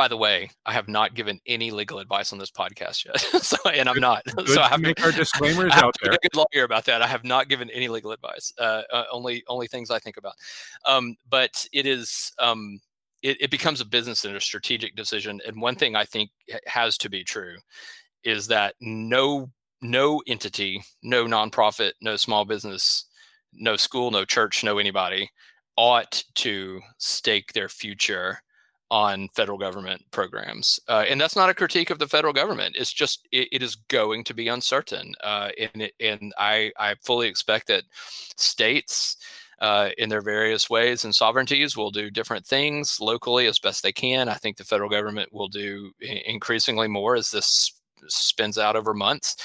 by 0.00 0.08
the 0.08 0.16
way, 0.16 0.48
I 0.64 0.72
have 0.72 0.88
not 0.88 1.12
given 1.12 1.40
any 1.46 1.70
legal 1.70 1.98
advice 1.98 2.32
on 2.32 2.38
this 2.38 2.50
podcast 2.50 3.04
yet, 3.04 3.20
so, 3.42 3.58
and 3.68 3.86
I'm 3.86 4.00
not. 4.00 4.24
Good 4.34 4.48
so 4.48 4.62
I 4.62 4.68
have 4.68 4.80
to 4.80 4.86
make 4.86 5.04
our 5.04 5.12
disclaimers 5.12 5.72
out 5.74 5.94
there. 6.02 6.12
A 6.12 6.16
good 6.22 6.34
lawyer 6.34 6.64
about 6.64 6.86
that. 6.86 7.02
I 7.02 7.06
have 7.06 7.22
not 7.22 7.50
given 7.50 7.68
any 7.68 7.86
legal 7.88 8.10
advice. 8.10 8.50
Uh, 8.58 8.80
uh, 8.90 9.04
only 9.12 9.44
only 9.46 9.66
things 9.66 9.90
I 9.90 9.98
think 9.98 10.16
about. 10.16 10.36
Um, 10.86 11.16
but 11.28 11.66
it 11.74 11.84
is. 11.84 12.32
Um, 12.38 12.80
it, 13.20 13.42
it 13.42 13.50
becomes 13.50 13.82
a 13.82 13.84
business 13.84 14.24
and 14.24 14.34
a 14.34 14.40
strategic 14.40 14.96
decision. 14.96 15.38
And 15.46 15.60
one 15.60 15.76
thing 15.76 15.94
I 15.94 16.06
think 16.06 16.30
has 16.64 16.96
to 16.96 17.10
be 17.10 17.22
true 17.22 17.56
is 18.24 18.46
that 18.46 18.76
no 18.80 19.50
no 19.82 20.22
entity, 20.26 20.82
no 21.02 21.26
nonprofit, 21.26 21.92
no 22.00 22.16
small 22.16 22.46
business, 22.46 23.04
no 23.52 23.76
school, 23.76 24.10
no 24.10 24.24
church, 24.24 24.64
no 24.64 24.78
anybody 24.78 25.28
ought 25.76 26.24
to 26.36 26.80
stake 26.96 27.52
their 27.52 27.68
future 27.68 28.38
on 28.90 29.28
federal 29.34 29.58
government 29.58 30.04
programs. 30.10 30.80
Uh, 30.88 31.04
and 31.08 31.20
that's 31.20 31.36
not 31.36 31.48
a 31.48 31.54
critique 31.54 31.90
of 31.90 31.98
the 31.98 32.08
federal 32.08 32.32
government. 32.32 32.76
It's 32.78 32.92
just 32.92 33.26
it, 33.30 33.48
it 33.52 33.62
is 33.62 33.76
going 33.76 34.24
to 34.24 34.34
be 34.34 34.48
uncertain. 34.48 35.14
Uh, 35.22 35.50
and 35.58 35.82
it, 35.82 35.94
and 36.00 36.32
I, 36.38 36.72
I 36.78 36.96
fully 36.96 37.28
expect 37.28 37.68
that 37.68 37.84
states 38.36 39.16
uh, 39.60 39.90
in 39.98 40.08
their 40.08 40.22
various 40.22 40.70
ways 40.70 41.04
and 41.04 41.14
sovereignties 41.14 41.76
will 41.76 41.90
do 41.90 42.10
different 42.10 42.46
things 42.46 42.98
locally 43.00 43.46
as 43.46 43.58
best 43.58 43.82
they 43.82 43.92
can. 43.92 44.28
I 44.28 44.34
think 44.34 44.56
the 44.56 44.64
federal 44.64 44.90
government 44.90 45.32
will 45.32 45.48
do 45.48 45.92
increasingly 46.00 46.88
more 46.88 47.14
as 47.14 47.30
this 47.30 47.79
spins 48.08 48.58
out 48.58 48.76
over 48.76 48.94
months. 48.94 49.36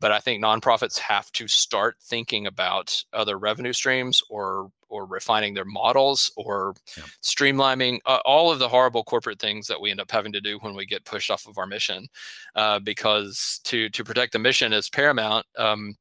But 0.00 0.12
I 0.12 0.18
think 0.18 0.42
nonprofits 0.42 0.98
have 0.98 1.30
to 1.32 1.48
start 1.48 1.96
thinking 2.00 2.46
about 2.46 3.02
other 3.12 3.38
revenue 3.38 3.72
streams 3.72 4.22
or 4.28 4.70
or 4.88 5.06
refining 5.06 5.54
their 5.54 5.64
models 5.64 6.30
or 6.36 6.74
yeah. 6.96 7.02
streamlining 7.20 7.98
uh, 8.06 8.20
all 8.24 8.52
of 8.52 8.60
the 8.60 8.68
horrible 8.68 9.02
corporate 9.02 9.40
things 9.40 9.66
that 9.66 9.80
we 9.80 9.90
end 9.90 10.00
up 10.00 10.10
having 10.10 10.30
to 10.32 10.40
do 10.40 10.56
when 10.58 10.74
we 10.74 10.86
get 10.86 11.04
pushed 11.04 11.30
off 11.30 11.48
of 11.48 11.58
our 11.58 11.66
mission 11.66 12.06
uh, 12.54 12.78
because 12.78 13.60
to 13.64 13.88
to 13.90 14.04
protect 14.04 14.32
the 14.32 14.38
mission 14.38 14.72
is 14.72 14.88
paramount 14.88 15.44
um, 15.58 15.96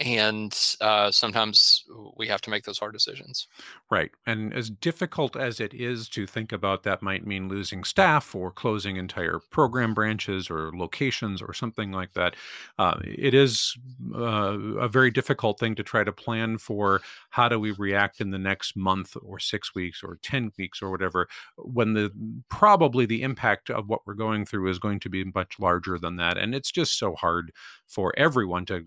and 0.00 0.76
uh, 0.80 1.10
sometimes 1.10 1.84
we 2.16 2.26
have 2.26 2.40
to 2.40 2.50
make 2.50 2.64
those 2.64 2.78
hard 2.78 2.94
decisions. 2.94 3.48
Right. 3.90 4.12
And 4.24 4.54
as 4.54 4.70
difficult 4.70 5.34
as 5.34 5.58
it 5.58 5.74
is 5.74 6.08
to 6.10 6.24
think 6.24 6.52
about, 6.52 6.84
that 6.84 7.02
might 7.02 7.26
mean 7.26 7.48
losing 7.48 7.82
staff 7.82 8.36
or 8.36 8.52
closing 8.52 8.96
entire 8.96 9.40
program 9.50 9.94
branches 9.94 10.48
or 10.48 10.70
locations 10.72 11.42
or 11.42 11.52
something 11.52 11.90
like 11.90 12.12
that. 12.12 12.36
Uh, 12.78 13.00
it 13.02 13.34
is 13.34 13.76
uh, 14.14 14.56
a 14.78 14.86
very 14.86 15.10
difficult 15.10 15.58
thing 15.58 15.74
to 15.74 15.82
try 15.82 16.04
to 16.04 16.12
plan 16.12 16.56
for 16.56 17.00
how 17.30 17.48
do 17.48 17.58
we 17.58 17.72
react 17.72 18.20
in 18.20 18.30
the 18.30 18.38
next 18.38 18.76
month 18.76 19.16
or 19.24 19.40
six 19.40 19.74
weeks 19.74 20.04
or 20.04 20.20
10 20.22 20.52
weeks 20.56 20.80
or 20.80 20.92
whatever, 20.92 21.26
when 21.56 21.94
the 21.94 22.12
probably 22.48 23.06
the 23.06 23.22
impact 23.22 23.70
of 23.70 23.88
what 23.88 24.06
we're 24.06 24.14
going 24.14 24.46
through 24.46 24.70
is 24.70 24.78
going 24.78 25.00
to 25.00 25.08
be 25.08 25.24
much 25.34 25.58
larger 25.58 25.98
than 25.98 26.14
that. 26.14 26.38
And 26.38 26.54
it's 26.54 26.70
just 26.70 26.96
so 26.96 27.16
hard 27.16 27.50
for 27.88 28.14
everyone 28.16 28.64
to 28.66 28.84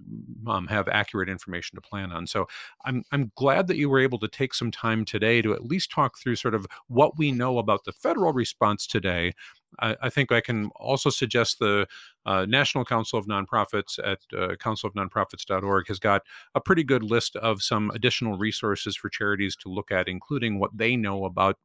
um, 0.48 0.68
have 0.68 0.88
accurate 0.88 1.28
information 1.28 1.76
to 1.76 1.82
plan 1.82 2.12
on. 2.14 2.26
So 2.26 2.48
I'm 2.86 3.04
I'm 3.12 3.32
glad 3.36 3.68
that 3.68 3.76
you 3.76 3.90
were 3.90 4.00
able 4.00 4.20
to 4.20 4.28
take 4.30 4.54
some 4.54 4.72
time 4.72 4.93
today 5.04 5.42
to 5.42 5.54
at 5.54 5.66
least 5.66 5.92
talk 5.92 6.18
through 6.18 6.36
sort 6.36 6.56
of 6.56 6.66
what 6.88 7.18
we 7.18 7.32
know 7.32 7.58
about 7.58 7.84
the 7.86 7.92
federal 7.92 8.34
response 8.34 8.88
today. 8.88 9.34
I, 9.80 9.96
I 10.04 10.10
think 10.10 10.32
I 10.32 10.42
can 10.42 10.70
also 10.76 11.10
suggest 11.10 11.60
the 11.60 11.88
uh, 12.26 12.46
National 12.48 12.86
Council 12.86 13.20
of 13.20 13.26
Nonprofits 13.26 14.00
at 14.00 14.20
uh, 14.38 14.56
councilofnonprofits.org 14.56 15.88
has 15.88 16.00
got 16.00 16.22
a 16.56 16.62
pretty 16.62 16.84
good 16.84 17.04
list 17.04 17.36
of 17.36 17.62
some 17.62 17.92
additional 17.92 18.38
resources 18.38 18.96
for 18.96 19.10
charities 19.10 19.56
to 19.58 19.70
look 19.70 19.92
at, 19.92 20.08
including 20.08 20.60
what 20.60 20.78
they 20.78 20.96
know 20.96 21.26
about 21.26 21.58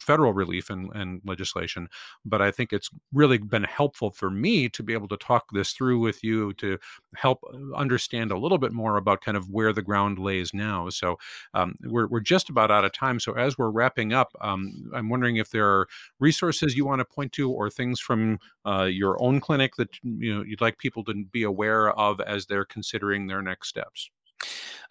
federal 0.00 0.32
relief 0.32 0.70
and, 0.70 0.90
and 0.94 1.20
legislation. 1.24 1.88
But 2.24 2.42
I 2.42 2.50
think 2.50 2.72
it's 2.72 2.90
really 3.12 3.38
been 3.38 3.64
helpful 3.64 4.10
for 4.10 4.30
me 4.30 4.68
to 4.70 4.82
be 4.82 4.92
able 4.92 5.08
to 5.08 5.16
talk 5.16 5.46
this 5.52 5.72
through 5.72 6.00
with 6.00 6.22
you 6.22 6.52
to 6.54 6.78
help 7.14 7.42
uh, 7.52 7.74
understand 7.76 8.30
a 8.30 8.38
little 8.38 8.58
bit 8.58 8.72
more 8.72 8.96
about 8.96 9.20
kind 9.20 9.36
of 9.36 9.48
where 9.50 9.72
the 9.72 9.82
ground 9.82 10.18
lays 10.18 10.52
now. 10.54 10.88
So 10.88 11.18
um, 11.54 11.76
we're, 11.84 12.06
we're 12.06 12.20
just 12.20 12.50
about 12.50 12.70
out 12.70 12.84
of 12.84 12.92
time. 12.92 13.20
So 13.20 13.32
as 13.32 13.58
we're 13.58 13.70
wrapping 13.70 14.12
up, 14.12 14.32
um, 14.40 14.90
I'm 14.94 15.08
wondering 15.08 15.36
if 15.36 15.50
there 15.50 15.68
are 15.68 15.88
resources 16.18 16.76
you 16.76 16.84
want 16.84 17.00
to 17.00 17.04
point 17.04 17.32
to 17.32 17.50
or 17.50 17.70
things 17.70 18.00
from 18.00 18.38
uh, 18.66 18.84
your 18.84 19.20
own 19.22 19.40
clinic 19.40 19.76
that 19.76 19.90
you 20.02 20.34
know 20.34 20.42
you'd 20.42 20.60
like 20.60 20.78
people 20.78 21.04
to 21.04 21.24
be 21.32 21.42
aware 21.42 21.90
of 21.92 22.20
as 22.20 22.46
they're 22.46 22.64
considering 22.64 23.26
their 23.26 23.42
next 23.42 23.68
steps. 23.68 24.10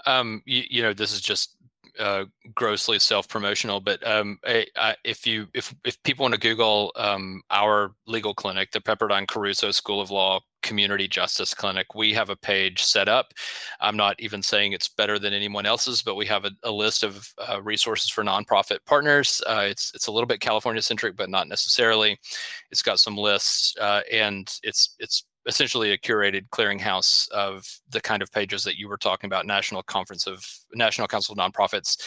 Um, 0.05 0.41
you, 0.45 0.63
you 0.69 0.81
know, 0.81 0.93
this 0.93 1.11
is 1.11 1.21
just 1.21 1.55
uh, 1.97 2.25
grossly 2.53 2.99
self-promotional, 2.99 3.79
but 3.79 4.05
um, 4.05 4.39
I, 4.45 4.65
I, 4.75 4.95
if 5.03 5.25
you 5.25 5.47
if 5.53 5.73
if 5.85 6.01
people 6.03 6.23
want 6.23 6.33
to 6.35 6.39
Google 6.39 6.91
um, 6.95 7.41
our 7.51 7.93
legal 8.07 8.33
clinic, 8.33 8.71
the 8.71 8.81
Pepperdine 8.81 9.27
Caruso 9.27 9.71
School 9.71 10.01
of 10.01 10.11
Law 10.11 10.41
Community 10.61 11.07
Justice 11.07 11.53
Clinic, 11.53 11.95
we 11.95 12.13
have 12.13 12.29
a 12.29 12.35
page 12.35 12.83
set 12.83 13.07
up. 13.07 13.33
I'm 13.79 13.97
not 13.97 14.19
even 14.19 14.43
saying 14.43 14.73
it's 14.73 14.89
better 14.89 15.17
than 15.17 15.33
anyone 15.33 15.65
else's, 15.65 16.01
but 16.01 16.15
we 16.15 16.25
have 16.25 16.45
a, 16.45 16.51
a 16.63 16.71
list 16.71 17.03
of 17.03 17.33
uh, 17.47 17.61
resources 17.61 18.11
for 18.11 18.23
nonprofit 18.23 18.79
partners. 18.85 19.41
Uh, 19.47 19.65
it's 19.69 19.91
it's 19.95 20.07
a 20.07 20.11
little 20.11 20.27
bit 20.27 20.41
California 20.41 20.81
centric, 20.81 21.15
but 21.15 21.29
not 21.29 21.47
necessarily. 21.47 22.19
It's 22.71 22.81
got 22.81 22.99
some 22.99 23.17
lists, 23.17 23.75
uh, 23.77 24.01
and 24.11 24.51
it's 24.63 24.95
it's 24.99 25.23
essentially 25.49 25.91
a 25.91 25.97
curated 25.97 26.47
clearinghouse 26.49 27.27
of 27.31 27.79
the 27.89 27.99
kind 27.99 28.21
of 28.21 28.31
pages 28.31 28.63
that 28.63 28.77
you 28.77 28.87
were 28.87 28.97
talking 28.97 29.27
about 29.27 29.47
national 29.47 29.81
conference 29.81 30.27
of 30.27 30.45
national 30.75 31.07
council 31.07 31.33
of 31.33 31.39
nonprofits 31.39 31.97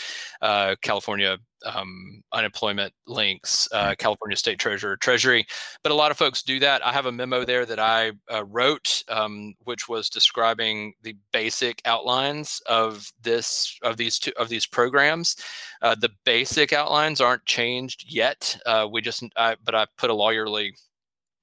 uh, 0.41 0.77
california 0.81 1.37
um, 1.67 2.23
unemployment 2.33 2.93
links 3.09 3.69
uh, 3.73 3.95
california 3.99 4.37
state 4.37 4.59
treasurer 4.59 4.97
treasury. 4.97 5.45
But 5.83 5.93
a 5.93 5.95
lot 5.95 6.11
of 6.13 6.17
folks 6.17 6.43
do 6.43 6.59
that. 6.61 6.85
I 6.85 6.93
have 6.93 7.07
a 7.07 7.13
memo 7.13 7.45
there 7.45 7.67
that 7.67 7.81
i 7.81 8.13
uh, 8.33 8.45
wrote 8.45 9.03
um, 9.09 9.55
which 9.65 9.89
was 9.89 10.09
describing 10.09 10.95
the 11.03 11.17
basic 11.33 11.83
outlines 11.85 12.63
of 12.67 13.13
this 13.21 13.77
of 13.83 13.97
these 13.97 14.19
two 14.21 14.33
of 14.39 14.49
these 14.49 14.67
programs. 14.67 15.37
Uh, 15.83 15.97
the 15.97 16.11
basic 16.25 16.73
outlines 16.73 17.21
aren't 17.21 17.45
changed 17.45 18.05
yet. 18.07 18.57
Uh, 18.65 18.87
we 18.91 19.03
just 19.03 19.25
I, 19.37 19.57
but 19.65 19.75
i 19.75 19.87
put 19.97 20.11
a 20.11 20.15
lawyerly 20.15 20.71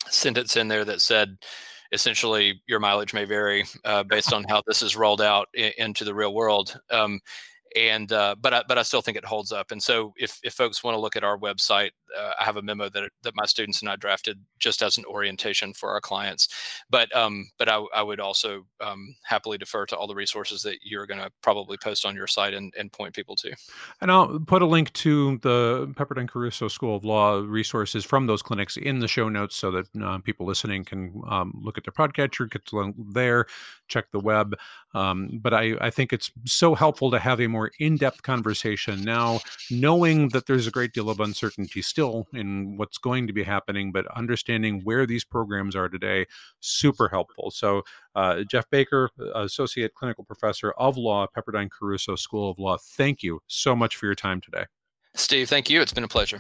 sentence 0.08 0.56
in 0.56 0.68
there 0.68 0.86
that 0.86 1.02
said 1.02 1.38
essentially 1.92 2.62
your 2.68 2.80
mileage 2.80 3.14
may 3.14 3.26
vary 3.26 3.66
uh, 3.86 4.04
based 4.04 4.34
on 4.34 4.44
how 4.50 4.62
this 4.68 4.82
is 4.82 4.96
rolled 4.96 5.22
out 5.22 5.48
I- 5.58 5.74
into 5.78 6.04
the 6.04 6.14
real 6.14 6.34
world. 6.34 6.80
Um, 6.92 7.20
and 7.76 8.12
uh, 8.12 8.36
but 8.40 8.54
I, 8.54 8.64
but 8.68 8.78
I 8.78 8.84
still 8.84 9.02
think 9.02 9.18
it 9.18 9.26
holds 9.26 9.52
up. 9.52 9.72
And 9.72 9.82
so 9.82 10.14
if 10.18 10.40
if 10.44 10.54
folks 10.54 10.84
want 10.84 10.96
to 10.96 11.00
look 11.00 11.16
at 11.16 11.24
our 11.24 11.38
website, 11.38 11.92
uh, 12.18 12.32
I 12.40 12.44
have 12.44 12.58
a 12.58 12.62
memo 12.62 12.90
that 12.90 13.10
that 13.24 13.36
my 13.36 13.46
students 13.46 13.82
and 13.82 13.90
I 13.90 13.96
drafted 13.96 14.40
just 14.60 14.82
as 14.82 14.98
an 14.98 15.06
orientation 15.06 15.74
for 15.74 15.90
our 15.90 16.02
clients. 16.02 16.48
But 16.90 17.16
um, 17.16 17.50
but 17.58 17.70
I, 17.70 17.84
I 17.96 18.02
would 18.02 18.20
also 18.20 18.66
um, 18.82 19.16
happily 19.24 19.58
defer 19.58 19.86
to 19.88 19.98
all 19.98 20.08
the 20.08 20.16
resources 20.16 20.62
that 20.64 20.80
you're 20.84 21.06
going 21.06 21.20
to 21.20 21.32
probably 21.42 21.78
post 21.78 22.06
on 22.06 22.16
your 22.16 22.28
site 22.28 22.54
and, 22.54 22.74
and 22.78 22.92
point 22.92 23.14
people 23.14 23.36
to. 23.38 23.54
And 24.02 24.12
I'll 24.12 24.40
put 24.40 24.62
a 24.62 24.66
link 24.66 24.92
to 24.94 25.38
the 25.40 25.94
Pepperdine 25.96 26.28
Caruso 26.30 26.68
School 26.68 26.96
of 26.96 27.06
Law 27.06 27.40
resources 27.40 28.06
from 28.06 28.26
those 28.26 28.42
clinics 28.42 28.78
in 28.78 29.00
the 29.00 29.08
show 29.08 29.30
notes 29.30 29.56
so 29.56 29.72
that 29.72 29.86
uh, 30.04 30.18
people 30.20 30.46
listening 30.46 30.86
can 30.86 31.22
um, 31.28 31.54
look 31.62 31.78
at 31.78 31.84
their 31.84 31.94
podcatcher, 31.94 32.50
get 32.50 32.66
to 32.68 32.94
there, 33.14 33.46
check 33.88 34.06
the 34.12 34.20
web. 34.20 34.56
Um, 34.94 35.40
but 35.42 35.54
I, 35.54 35.76
I 35.82 35.90
think 35.90 36.14
it's 36.14 36.32
so 36.46 36.74
helpful 36.76 37.12
to 37.12 37.20
have 37.20 37.40
a 37.42 37.48
more 37.48 37.59
in 37.80 37.98
depth 37.98 38.24
conversation 38.24 39.04
now, 39.04 39.40
knowing 39.70 40.30
that 40.30 40.46
there's 40.46 40.68
a 40.68 40.72
great 40.72 40.94
deal 40.94 41.10
of 41.10 41.20
uncertainty 41.20 41.82
still 41.82 42.28
in 42.34 42.78
what's 42.78 42.98
going 42.98 43.28
to 43.28 43.34
be 43.34 43.44
happening, 43.44 43.92
but 43.92 44.06
understanding 44.16 44.82
where 44.84 45.06
these 45.06 45.24
programs 45.24 45.76
are 45.76 45.90
today, 45.90 46.26
super 46.60 47.08
helpful. 47.10 47.52
So, 47.52 47.84
uh, 48.16 48.44
Jeff 48.44 48.70
Baker, 48.70 49.10
Associate 49.36 49.94
Clinical 49.94 50.24
Professor 50.24 50.72
of 50.72 50.98
Law, 50.98 51.28
Pepperdine 51.28 51.70
Caruso 51.70 52.16
School 52.16 52.52
of 52.52 52.60
Law, 52.60 52.78
thank 52.78 53.24
you 53.24 53.42
so 53.48 53.76
much 53.76 53.96
for 53.96 54.06
your 54.06 54.16
time 54.16 54.42
today. 54.42 54.66
Steve, 55.16 55.50
thank 55.50 55.70
you. 55.70 55.82
It's 55.82 55.94
been 55.94 56.04
a 56.04 56.08
pleasure. 56.08 56.40